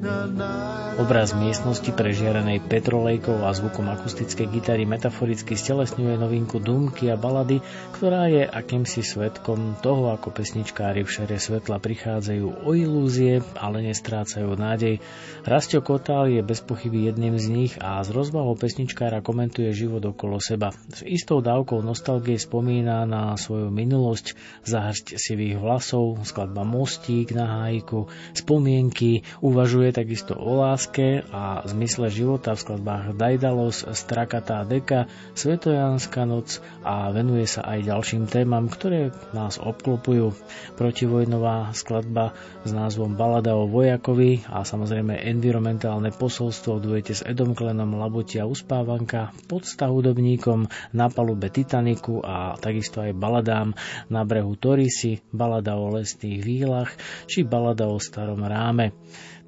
Na, 0.00 0.24
na, 0.24 0.56
Obraz 0.98 1.30
miestnosti 1.30 1.94
prežiarenej 1.94 2.58
petrolejkou 2.66 3.46
a 3.46 3.54
zvukom 3.54 3.86
akustickej 3.86 4.50
gitary 4.50 4.82
metaforicky 4.82 5.54
stelesňuje 5.54 6.18
novinku 6.18 6.58
Dumky 6.58 7.06
a 7.06 7.14
balady, 7.14 7.62
ktorá 7.94 8.26
je 8.26 8.42
akýmsi 8.42 9.06
svetkom 9.06 9.78
toho, 9.78 10.10
ako 10.10 10.34
pesničkári 10.34 11.06
v 11.06 11.14
šere 11.14 11.38
svetla 11.38 11.78
prichádzajú 11.78 12.66
o 12.66 12.70
ilúzie, 12.74 13.38
ale 13.54 13.86
nestrácajú 13.86 14.50
nádej. 14.58 14.98
Rastio 15.46 15.86
Kotál 15.86 16.34
je 16.34 16.42
bez 16.42 16.66
pochyby 16.66 17.06
jedným 17.06 17.38
z 17.38 17.46
nich 17.46 17.72
a 17.78 18.02
z 18.02 18.10
rozvahou 18.10 18.58
pesničkára 18.58 19.22
komentuje 19.22 19.70
život 19.70 20.02
okolo 20.02 20.42
seba. 20.42 20.74
S 20.90 21.06
istou 21.06 21.38
dávkou 21.38 21.78
nostalgie 21.78 22.42
spomína 22.42 23.06
na 23.06 23.38
svoju 23.38 23.70
minulosť, 23.70 24.34
zahršť 24.66 25.14
sivých 25.14 25.62
vlasov, 25.62 26.18
skladba 26.26 26.66
Mostík 26.66 27.30
na 27.38 27.62
hájku, 27.62 28.10
spomienky, 28.34 29.22
uvažuje 29.46 29.94
takisto 29.94 30.34
o 30.34 30.58
láske 30.58 30.87
láske 30.88 31.20
a 31.36 31.60
zmysle 31.68 32.08
života 32.08 32.56
v 32.56 32.64
skladbách 32.64 33.12
Daidalos, 33.12 33.84
Strakatá 33.92 34.64
deka, 34.64 35.04
Svetojanská 35.36 36.24
noc 36.24 36.64
a 36.80 37.12
venuje 37.12 37.44
sa 37.44 37.60
aj 37.60 37.92
ďalším 37.92 38.24
témam, 38.24 38.72
ktoré 38.72 39.12
nás 39.36 39.60
obklopujú. 39.60 40.32
Protivojnová 40.80 41.76
skladba 41.76 42.32
s 42.64 42.72
názvom 42.72 43.20
Balada 43.20 43.52
o 43.52 43.68
vojakovi 43.68 44.48
a 44.48 44.64
samozrejme 44.64 45.28
environmentálne 45.28 46.08
posolstvo 46.08 46.80
v 46.80 46.84
duete 46.88 47.12
s 47.12 47.20
Edom 47.20 47.52
Klenom 47.52 48.00
Labutia 48.00 48.48
uspávanka, 48.48 49.36
podsta 49.44 49.92
hudobníkom 49.92 50.72
na 50.96 51.12
palube 51.12 51.52
Titaniku 51.52 52.24
a 52.24 52.56
takisto 52.56 53.04
aj 53.04 53.12
baladám 53.12 53.76
na 54.08 54.24
brehu 54.24 54.56
Torisy, 54.56 55.20
balada 55.36 55.76
o 55.76 55.92
lesných 55.92 56.40
výlach 56.40 56.96
či 57.28 57.44
balada 57.44 57.84
o 57.92 58.00
starom 58.00 58.40
ráme. 58.40 58.96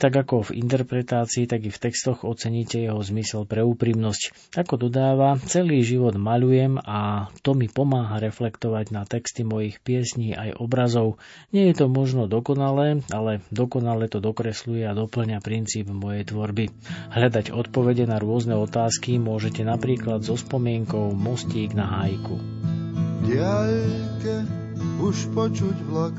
Tak 0.00 0.16
ako 0.16 0.48
v 0.48 0.64
interpretácii, 0.64 1.44
tak 1.44 1.68
i 1.68 1.70
v 1.70 1.76
textoch 1.76 2.24
oceníte 2.24 2.80
jeho 2.80 3.04
zmysel 3.04 3.44
pre 3.44 3.60
úprimnosť. 3.60 4.56
Ako 4.56 4.80
dodáva, 4.80 5.36
celý 5.44 5.84
život 5.84 6.16
maľujem 6.16 6.80
a 6.80 7.28
to 7.44 7.52
mi 7.52 7.68
pomáha 7.68 8.16
reflektovať 8.16 8.96
na 8.96 9.04
texty 9.04 9.44
mojich 9.44 9.76
piesní 9.84 10.32
aj 10.32 10.56
obrazov. 10.56 11.20
Nie 11.52 11.68
je 11.68 11.84
to 11.84 11.86
možno 11.92 12.32
dokonalé, 12.32 13.04
ale 13.12 13.44
dokonale 13.52 14.08
to 14.08 14.24
dokresluje 14.24 14.88
a 14.88 14.96
doplňa 14.96 15.44
princíp 15.44 15.92
mojej 15.92 16.24
tvorby. 16.24 16.72
Hľadať 17.12 17.52
odpovede 17.52 18.08
na 18.08 18.16
rôzne 18.16 18.56
otázky 18.56 19.20
môžete 19.20 19.68
napríklad 19.68 20.24
so 20.24 20.32
spomienkou 20.32 21.12
Mostík 21.12 21.76
na 21.76 21.84
hájku. 21.84 22.40
Diaľke 23.28 24.48
už 25.04 25.28
počuť 25.36 25.76
vlak 25.92 26.16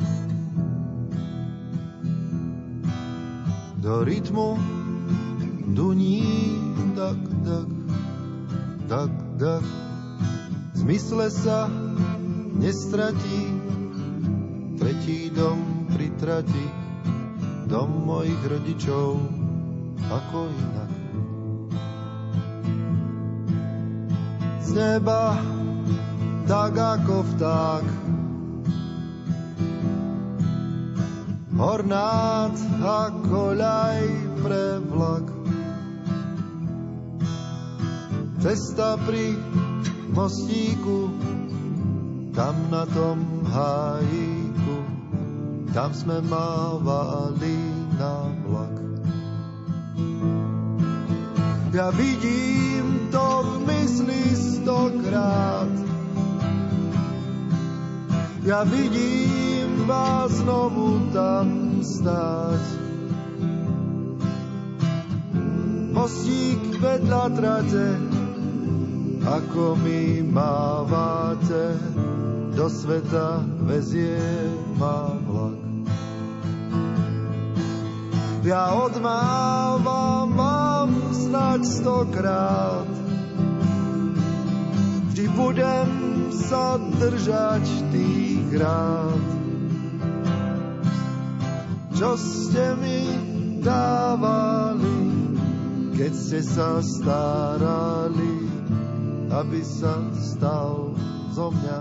do 3.82 4.04
rytmu 4.04 4.58
duní 5.74 6.22
tak, 6.96 7.18
tak, 7.42 7.68
tak, 8.88 9.12
tak. 9.42 9.64
V 10.72 10.76
zmysle 10.86 11.34
sa 11.34 11.66
nestratí 12.62 13.42
tretí 14.78 15.34
dom 15.34 15.90
pritratí 15.98 16.66
dom 17.66 18.06
mojich 18.06 18.38
rodičov 18.46 19.18
ako 20.14 20.40
inak. 20.46 20.92
Z 24.62 24.68
neba 24.78 25.42
tak 26.46 26.78
ako 26.78 27.26
vták 27.34 27.86
Hornát 31.52 32.56
a 32.80 33.12
koľaj 33.28 34.02
pre 34.40 34.80
vlak. 34.88 35.28
Cesta 38.40 38.96
pri 39.04 39.36
mostíku, 40.16 41.12
tam 42.32 42.56
na 42.72 42.88
tom 42.88 43.44
hájíku, 43.44 44.78
tam 45.76 45.92
sme 45.92 46.24
mávali 46.24 47.60
na 48.00 48.32
vlak. 48.48 48.76
Ja 51.76 51.92
vidím 51.92 53.12
to 53.12 53.28
v 53.44 53.52
mysli 53.68 54.24
stokrát, 54.40 55.72
ja 58.48 58.64
vidím 58.64 59.61
vás 59.92 60.32
znovu 60.40 61.12
tam 61.12 61.48
stáť. 61.84 62.64
Mostík 65.92 66.80
vedľa 66.80 67.26
trate, 67.36 67.88
ako 69.28 69.76
mi 69.84 70.24
mávate, 70.24 71.76
do 72.56 72.72
sveta 72.72 73.44
vezie 73.68 74.16
ma 74.80 75.12
vlak. 75.28 75.60
Ja 78.42 78.74
odmávam 78.74 80.34
vám 80.34 80.90
snať 81.14 81.62
stokrát, 81.68 82.90
vždy 85.12 85.26
budem 85.36 85.90
sa 86.32 86.80
držať 86.80 87.64
tých 87.94 88.50
rád. 88.56 89.31
Čo 92.02 92.18
ste 92.18 92.82
mi 92.82 93.14
dávali, 93.62 95.22
keď 95.94 96.10
ste 96.10 96.42
sa 96.42 96.82
starali, 96.82 98.50
aby 99.30 99.62
sa 99.62 100.02
stal 100.18 100.98
zo 101.30 101.54
mňa. 101.54 101.78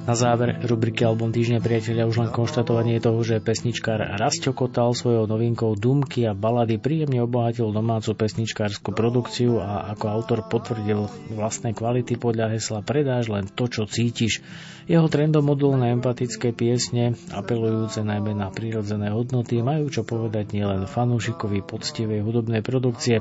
Na 0.00 0.16
záver 0.16 0.56
rubriky 0.64 1.04
Album 1.04 1.28
týždňa 1.28 1.60
priateľia 1.60 2.08
už 2.08 2.24
len 2.24 2.30
konštatovanie 2.32 3.04
toho, 3.04 3.20
že 3.20 3.36
pesničkár 3.36 4.16
Rastio 4.16 4.56
Kotal 4.56 4.96
svojou 4.96 5.28
novinkou 5.28 5.76
Dumky 5.76 6.24
a 6.24 6.32
balady 6.32 6.80
príjemne 6.80 7.20
obohatil 7.20 7.68
domácu 7.68 8.16
pesničkárskú 8.16 8.96
produkciu 8.96 9.60
a 9.60 9.92
ako 9.92 10.04
autor 10.08 10.40
potvrdil 10.48 11.04
vlastné 11.36 11.76
kvality 11.76 12.16
podľa 12.16 12.56
hesla 12.56 12.80
Predáš 12.80 13.28
len 13.28 13.44
to, 13.52 13.68
čo 13.68 13.84
cítiš. 13.84 14.40
Jeho 14.88 15.04
trendomodulné 15.04 15.92
empatické 16.00 16.56
piesne, 16.56 17.12
apelujúce 17.36 18.00
najmä 18.00 18.32
na 18.32 18.48
prírodzené 18.48 19.12
hodnoty, 19.12 19.60
majú 19.60 19.92
čo 19.92 20.02
povedať 20.02 20.56
nielen 20.56 20.88
fanúšikovi 20.88 21.60
poctivej 21.60 22.24
hudobnej 22.24 22.64
produkcie. 22.64 23.20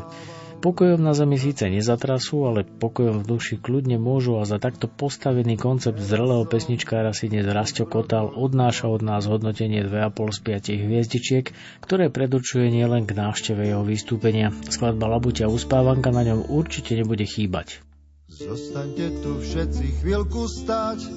Pokojom 0.60 1.00
na 1.00 1.16
zemi 1.16 1.40
síce 1.40 1.72
nezatrasú, 1.72 2.44
ale 2.44 2.68
pokojom 2.68 3.24
v 3.24 3.30
duši 3.32 3.64
kľudne 3.64 3.96
môžu 3.96 4.36
a 4.36 4.44
za 4.44 4.60
takto 4.60 4.92
postavený 4.92 5.56
koncept 5.56 5.96
zrelého 5.96 6.44
pesničkára 6.44 7.16
si 7.16 7.32
dnes 7.32 7.48
Rastio 7.48 7.88
Kotal 7.88 8.28
odnáša 8.28 8.92
od 8.92 9.00
nás 9.00 9.24
hodnotenie 9.24 9.88
2,5 9.88 10.36
z 10.36 10.40
5 10.76 10.84
hviezdičiek, 10.84 11.46
ktoré 11.80 12.12
predurčuje 12.12 12.76
nielen 12.76 13.08
k 13.08 13.16
návšteve 13.16 13.72
jeho 13.72 13.88
vystúpenia. 13.88 14.52
Skladba 14.68 15.08
Labuťa 15.08 15.48
uspávanka 15.48 16.12
na 16.12 16.28
ňom 16.28 16.52
určite 16.52 16.92
nebude 16.92 17.24
chýbať. 17.24 17.80
Zostaňte 18.28 19.16
tu 19.24 19.40
všetci 19.40 20.04
chvíľku 20.04 20.44
stáť, 20.44 21.08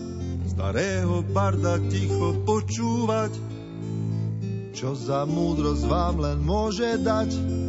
starého 0.55 1.19
barda 1.35 1.83
ticho 1.91 2.47
počúvať, 2.47 3.35
čo 4.71 4.95
za 4.95 5.27
múdrosť 5.27 5.83
vám 5.91 6.15
len 6.31 6.39
môže 6.47 6.95
dať 7.03 7.63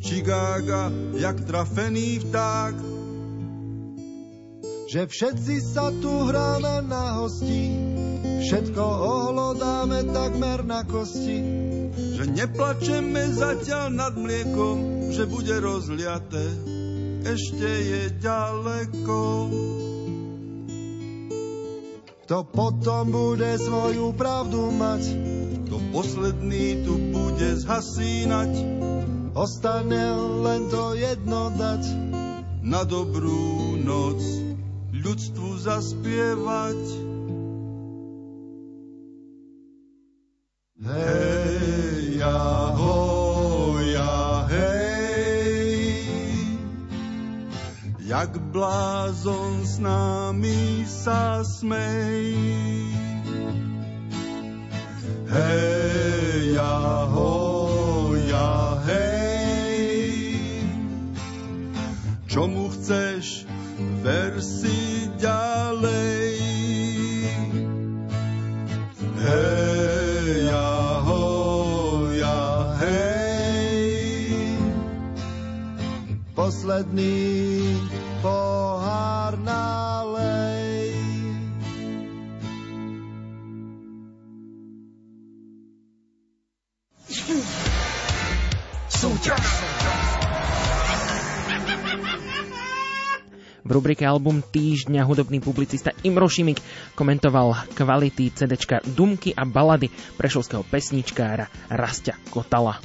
Chicago, 0.00 0.88
jak 1.12 1.44
trafený 1.44 2.24
vták. 2.24 2.74
Že 4.90 5.06
všetci 5.06 5.56
sa 5.62 5.94
tu 6.02 6.10
hráme 6.26 6.82
na 6.88 7.22
hosti, 7.22 7.70
všetko 8.42 8.82
ohlodáme 8.82 10.10
takmer 10.10 10.66
na 10.66 10.82
kosti. 10.82 11.38
Že 12.16 12.24
neplačeme 12.32 13.22
zatiaľ 13.30 13.86
nad 13.94 14.14
mliekom, 14.18 15.08
že 15.14 15.30
bude 15.30 15.54
rozliaté, 15.62 16.42
ešte 17.22 17.70
je 17.70 18.02
ďaleko. 18.18 19.20
Kto 22.26 22.36
potom 22.50 23.04
bude 23.14 23.52
svoju 23.62 24.10
pravdu 24.18 24.74
mať, 24.74 25.02
to 25.70 25.78
posledný 25.94 26.82
tu 26.82 26.98
bude 27.14 27.62
zhasínať 27.62 28.52
Ostane 29.30 30.10
len 30.42 30.66
to 30.66 30.98
jedno 30.98 31.54
dať 31.54 31.86
na 32.66 32.82
dobrú 32.82 33.78
noc 33.78 34.18
ľudstvu 34.90 35.48
zaspievať. 35.62 36.82
Hej, 40.82 42.18
ahoja, 42.26 44.14
hej, 44.50 45.78
jak 48.02 48.34
blázon 48.50 49.62
s 49.62 49.78
nami 49.78 50.82
sa 50.90 51.46
smej. 51.46 52.34
Hej, 55.30 56.58
ahoja, 56.58 57.49
čomu 62.30 62.70
chceš, 62.70 63.42
ver 64.06 64.38
si 64.38 65.10
ďalej. 65.18 66.38
Hej, 69.20 70.48
ahoja, 70.54 72.38
hej, 72.78 74.54
posledný 76.38 77.18
pohár 78.22 78.79
V 93.70 93.78
rubrike 93.78 94.02
Album 94.02 94.42
týždňa 94.42 95.06
hudobný 95.06 95.38
publicista 95.38 95.94
Imro 96.02 96.26
Šimik 96.26 96.58
komentoval 96.98 97.70
kvality 97.78 98.34
CDčka 98.34 98.82
Dumky 98.82 99.30
a 99.30 99.46
balady 99.46 99.86
prešovského 100.18 100.66
pesničkára 100.66 101.46
Rastia 101.70 102.18
Kotala. 102.34 102.82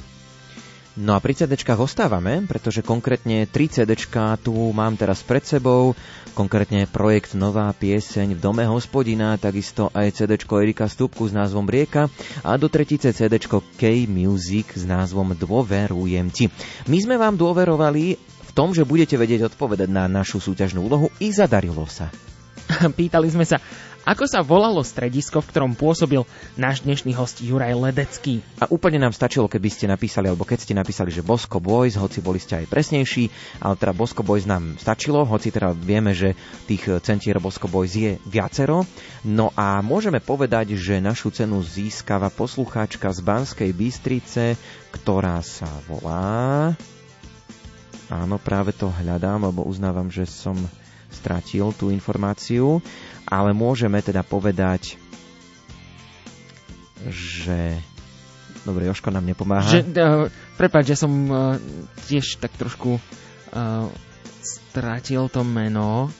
No 0.94 1.12
a 1.12 1.20
pri 1.20 1.34
CDčkách 1.34 1.82
ostávame, 1.82 2.46
pretože 2.46 2.86
konkrétne 2.86 3.50
3 3.50 3.82
CDčka 3.82 4.38
tu 4.38 4.54
mám 4.70 4.94
teraz 4.94 5.26
pred 5.26 5.42
sebou, 5.42 5.98
konkrétne 6.38 6.86
projekt 6.86 7.34
Nová 7.34 7.66
pieseň 7.74 8.32
v 8.32 8.40
dome 8.40 8.62
hospodina, 8.70 9.34
takisto 9.42 9.90
aj 9.90 10.22
CDčko 10.22 10.62
Erika 10.62 10.86
Stupku 10.86 11.26
s 11.26 11.34
názvom 11.34 11.66
Rieka 11.66 12.06
a 12.46 12.54
do 12.54 12.70
tretice 12.70 13.10
CDčko 13.10 13.74
K-Music 13.74 14.78
s 14.78 14.86
názvom 14.86 15.34
Dôverujem 15.34 16.30
ti. 16.30 16.46
My 16.86 16.96
sme 17.02 17.18
vám 17.18 17.34
dôverovali 17.34 18.35
tom, 18.56 18.72
že 18.72 18.88
budete 18.88 19.20
vedieť 19.20 19.52
odpovedať 19.52 19.92
na 19.92 20.08
našu 20.08 20.40
súťažnú 20.40 20.88
úlohu 20.88 21.12
i 21.20 21.28
zadarilo 21.28 21.84
sa. 21.84 22.08
Pýtali 22.98 23.28
sme 23.28 23.44
sa, 23.44 23.60
ako 24.08 24.24
sa 24.30 24.40
volalo 24.40 24.86
stredisko, 24.86 25.42
v 25.42 25.50
ktorom 25.52 25.72
pôsobil 25.74 26.22
náš 26.56 26.86
dnešný 26.86 27.12
host 27.18 27.44
Juraj 27.44 27.74
Ledecký? 27.74 28.40
A 28.62 28.70
úplne 28.70 29.02
nám 29.02 29.12
stačilo, 29.12 29.50
keby 29.50 29.68
ste 29.68 29.90
napísali, 29.90 30.30
alebo 30.30 30.48
keď 30.48 30.58
ste 30.62 30.78
napísali, 30.78 31.12
že 31.12 31.26
Bosco 31.26 31.60
Boys, 31.60 32.00
hoci 32.00 32.24
boli 32.24 32.40
ste 32.40 32.64
aj 32.64 32.70
presnejší, 32.70 33.28
ale 33.60 33.74
teda 33.76 33.92
Bosco 33.92 34.24
Boys 34.24 34.48
nám 34.48 34.80
stačilo, 34.80 35.26
hoci 35.28 35.52
teda 35.52 35.74
vieme, 35.76 36.16
že 36.16 36.32
tých 36.64 37.02
centier 37.04 37.42
Bosco 37.42 37.68
Boys 37.68 37.92
je 37.92 38.16
viacero. 38.24 38.88
No 39.26 39.52
a 39.52 39.82
môžeme 39.84 40.22
povedať, 40.22 40.78
že 40.78 41.02
našu 41.02 41.34
cenu 41.34 41.60
získava 41.60 42.32
poslucháčka 42.32 43.12
z 43.12 43.20
Banskej 43.20 43.70
Bystrice, 43.74 44.56
ktorá 44.94 45.44
sa 45.44 45.68
volá... 45.90 46.72
Áno, 48.06 48.38
práve 48.38 48.70
to 48.70 48.86
hľadám, 48.86 49.50
lebo 49.50 49.66
uznávam, 49.66 50.06
že 50.06 50.26
som 50.26 50.54
stratil 51.10 51.74
tú 51.74 51.90
informáciu 51.90 52.82
ale 53.26 53.50
môžeme 53.50 53.98
teda 53.98 54.22
povedať, 54.22 54.94
že... 57.10 57.82
Dobre, 58.62 58.90
Joško 58.90 59.14
nám 59.14 59.26
nepomáha. 59.26 59.66
Že, 59.66 59.94
uh, 59.94 60.26
prepáč, 60.58 60.94
že 60.94 61.06
som 61.06 61.12
uh, 61.30 61.54
tiež 62.10 62.42
tak 62.42 62.50
trošku 62.58 62.98
uh, 62.98 63.86
strátil 64.42 65.30
to 65.30 65.46
meno. 65.46 66.10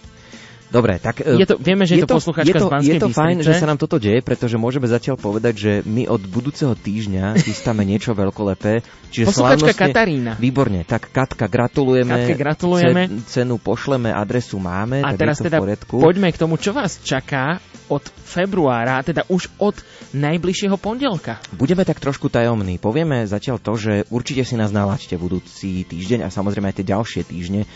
Dobre, 0.67 0.99
tak... 0.99 1.23
Je 1.23 1.47
to, 1.47 1.57
vieme, 1.63 1.87
že 1.87 1.95
je, 1.95 2.03
je 2.03 2.11
to 2.11 2.19
posluchačka 2.19 2.51
je 2.51 2.55
to, 2.59 2.67
z 2.67 2.73
Banskej 2.75 2.91
Je 2.91 3.03
to 3.03 3.09
fajn, 3.15 3.37
že 3.47 3.53
sa 3.55 3.67
nám 3.71 3.79
toto 3.79 4.03
deje, 4.03 4.19
pretože 4.19 4.59
môžeme 4.59 4.91
zatiaľ 4.91 5.15
povedať, 5.15 5.55
že 5.55 5.73
my 5.87 6.11
od 6.11 6.23
budúceho 6.27 6.75
týždňa 6.75 7.35
chystáme 7.47 7.87
niečo 7.87 8.13
veľkolepé. 8.19 8.83
Čiže 9.15 9.31
Posluchačka 9.31 9.73
Katarína. 9.73 10.35
Výborne, 10.37 10.83
tak 10.83 11.09
Katka, 11.15 11.47
gratulujeme. 11.47 12.11
Katke, 12.11 12.35
gratulujeme. 12.35 13.03
Ce- 13.07 13.41
cenu 13.41 13.63
pošleme, 13.63 14.11
adresu 14.11 14.59
máme, 14.59 15.07
A 15.07 15.15
teraz 15.15 15.39
teda 15.39 15.63
poďme 15.87 16.35
k 16.35 16.39
tomu, 16.41 16.59
čo 16.59 16.75
vás 16.75 16.99
čaká 16.99 17.63
od 17.87 18.03
februára, 18.03 18.99
teda 19.07 19.23
už 19.31 19.47
od 19.63 19.79
najbližšieho 20.11 20.75
pondelka. 20.75 21.39
Budeme 21.55 21.87
tak 21.87 22.03
trošku 22.03 22.27
tajomní. 22.27 22.83
Povieme 22.83 23.23
zatiaľ 23.31 23.63
to, 23.63 23.79
že 23.79 23.93
určite 24.11 24.43
si 24.43 24.59
nás 24.59 24.75
nalaďte 24.75 25.15
budúci 25.15 25.87
týždeň 25.87 26.27
a 26.27 26.35
samozrejme 26.35 26.67
aj 26.71 26.77
tie 26.83 26.87
ďalšie 26.91 27.23
týždne 27.23 27.63
e, 27.65 27.69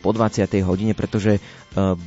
po 0.00 0.10
20. 0.16 0.48
hodine, 0.64 0.96
pretože 0.96 1.36
e, 1.36 1.40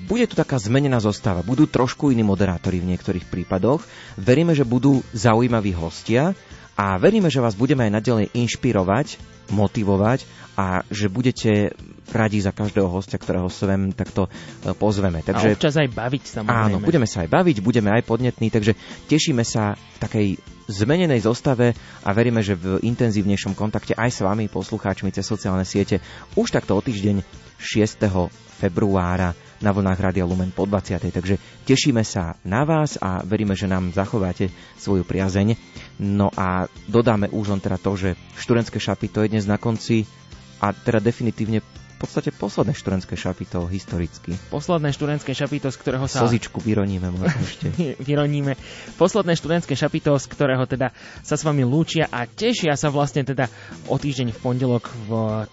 bude 0.10 0.26
tu 0.32 0.40
taká 0.40 0.56
zmenená 0.56 1.04
zostava. 1.04 1.44
Budú 1.44 1.68
trošku 1.68 2.16
iní 2.16 2.24
moderátori 2.24 2.80
v 2.80 2.96
niektorých 2.96 3.28
prípadoch. 3.28 3.84
Veríme, 4.16 4.56
že 4.56 4.64
budú 4.64 5.04
zaujímaví 5.12 5.76
hostia 5.76 6.32
a 6.80 6.96
veríme, 6.96 7.28
že 7.28 7.44
vás 7.44 7.60
budeme 7.60 7.84
aj 7.92 8.00
naďalej 8.00 8.26
inšpirovať, 8.32 9.20
motivovať 9.52 10.24
a 10.56 10.88
že 10.88 11.12
budete 11.12 11.76
radi 12.12 12.40
za 12.40 12.56
každého 12.56 12.88
hostia, 12.88 13.20
ktorého 13.20 13.52
sem 13.52 13.92
takto 13.92 14.28
e, 14.28 14.72
pozveme. 14.76 15.20
Takže... 15.24 15.52
A 15.52 15.56
občas 15.56 15.76
aj 15.80 15.92
baviť 15.92 16.24
samozrejme. 16.28 16.64
Áno, 16.72 16.78
budeme 16.80 17.08
sa 17.08 17.24
aj 17.24 17.30
baviť, 17.32 17.58
budeme 17.64 17.92
aj 17.92 18.04
podnetní, 18.08 18.52
takže 18.52 18.76
tešíme 19.08 19.44
sa 19.44 19.76
v 19.76 19.98
takej 20.00 20.28
zmenenej 20.72 21.24
zostave 21.24 21.76
a 22.04 22.10
veríme, 22.16 22.40
že 22.40 22.56
v 22.56 22.80
intenzívnejšom 22.84 23.56
kontakte 23.56 23.96
aj 23.96 24.12
s 24.12 24.20
vami, 24.24 24.48
poslucháčmi 24.48 25.12
cez 25.12 25.28
sociálne 25.28 25.68
siete, 25.68 26.00
už 26.36 26.52
takto 26.52 26.76
o 26.76 26.82
týždeň 26.84 27.24
6. 27.60 28.08
februára 28.60 29.36
na 29.62 29.72
vlnách 29.72 30.02
Radia 30.02 30.26
Lumen 30.26 30.50
po 30.50 30.66
20. 30.66 30.98
Takže 31.14 31.38
tešíme 31.70 32.02
sa 32.02 32.36
na 32.44 32.66
vás 32.66 32.98
a 32.98 33.22
veríme, 33.22 33.54
že 33.54 33.70
nám 33.70 33.94
zachováte 33.94 34.50
svoju 34.82 35.06
priazeň. 35.06 35.56
No 36.02 36.34
a 36.34 36.66
dodáme 36.90 37.30
už 37.30 37.54
len 37.54 37.62
teda 37.62 37.78
to, 37.78 37.94
že 37.94 38.10
študentské 38.42 38.82
šapito 38.82 39.22
je 39.22 39.32
dnes 39.38 39.46
na 39.46 39.62
konci 39.62 40.10
a 40.62 40.74
teda 40.74 40.98
definitívne 40.98 41.62
v 41.62 42.10
podstate 42.10 42.34
posledné 42.34 42.74
študentské 42.74 43.14
šapito 43.14 43.62
historicky. 43.70 44.34
Posledné 44.50 44.90
študentské 44.90 45.38
šapito, 45.38 45.70
z 45.70 45.78
ktorého 45.78 46.10
sa... 46.10 46.26
Slzičku 46.26 46.58
vyroníme 46.58 47.14
možno 47.14 47.30
ešte. 47.46 47.70
vyroníme. 48.10 48.58
Posledné 48.98 49.38
študentské 49.38 49.78
šapito, 49.78 50.18
z 50.18 50.26
ktorého 50.26 50.66
teda 50.66 50.90
sa 51.22 51.38
s 51.38 51.46
vami 51.46 51.62
lúčia 51.62 52.10
a 52.10 52.26
tešia 52.26 52.74
sa 52.74 52.90
vlastne 52.90 53.22
teda 53.22 53.46
o 53.86 54.02
týždeň 54.02 54.34
v 54.34 54.40
pondelok 54.42 54.90
v 55.06 55.10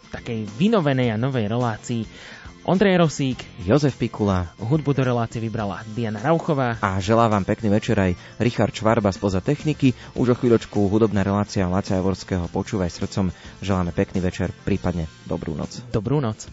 takej 0.09 0.48
vynovenej 0.56 1.12
a 1.12 1.20
novej 1.20 1.52
relácii. 1.52 2.09
Ondrej 2.69 3.01
Rosík, 3.01 3.65
Jozef 3.65 3.97
Pikula, 3.97 4.53
hudbu 4.61 4.93
do 4.93 5.01
relácie 5.01 5.40
vybrala 5.40 5.81
Diana 5.97 6.20
Rauchová. 6.20 6.77
A 6.85 7.01
želá 7.01 7.24
vám 7.24 7.40
pekný 7.40 7.73
večer 7.73 7.97
aj 7.97 8.12
Richard 8.36 8.77
Švarba 8.77 9.09
spoza 9.09 9.40
techniky. 9.40 9.97
Už 10.12 10.36
o 10.36 10.36
chvíľočku 10.36 10.77
hudobná 10.85 11.24
relácia 11.24 11.65
Laca 11.65 11.97
Javorského 11.97 12.45
Počúvaj 12.53 12.93
srdcom. 12.93 13.32
Želáme 13.65 13.97
pekný 13.97 14.20
večer, 14.20 14.53
prípadne 14.69 15.09
dobrú 15.24 15.57
noc. 15.57 15.81
Dobrú 15.89 16.20
noc. 16.20 16.45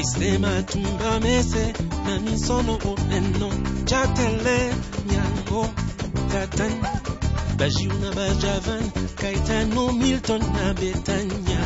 aisema 0.00 0.62
tumbamese 0.62 1.72
nani 2.04 2.38
solo 2.38 2.78
oneno 2.90 3.50
chatele 3.84 4.74
nyango 5.10 5.68
tatan 6.32 6.72
bajavan 8.16 8.84
kaitano 9.20 9.92
milton 9.92 10.40
na 10.40 10.74
betanya 10.74 11.60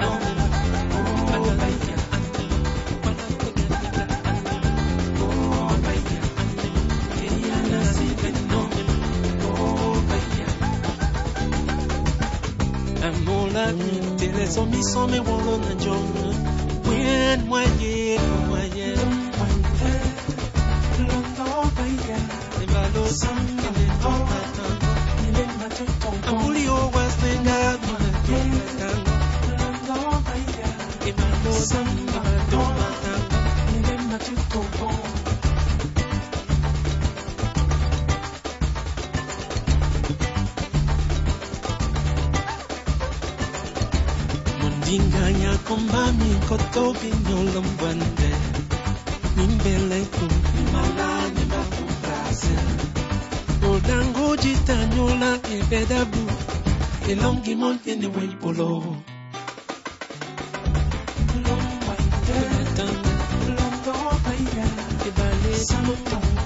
Oh. 0.00 1.97
lagu 13.58 13.90
tele 14.18 14.44
somi 14.54 14.80
some 14.92 15.18
wolo 15.26 15.54
na 15.64 15.72
jonga 15.82 16.26
wen 16.86 17.38
kotobi 46.48 47.08
nyolombwande 47.28 48.30
nimbeleko 49.36 50.24
imalani 50.60 51.42
makutase 51.52 52.56
odango 53.70 54.26
jitanyola 54.42 55.30
ebedabu 55.56 56.24
elongi 57.10 57.52
montene 57.60 58.06
weipolo 58.14 58.68
Lombwande, 61.44 62.38
Lombwande, 63.56 64.64
Ebale, 65.08 65.52
Samotongo 65.68 66.37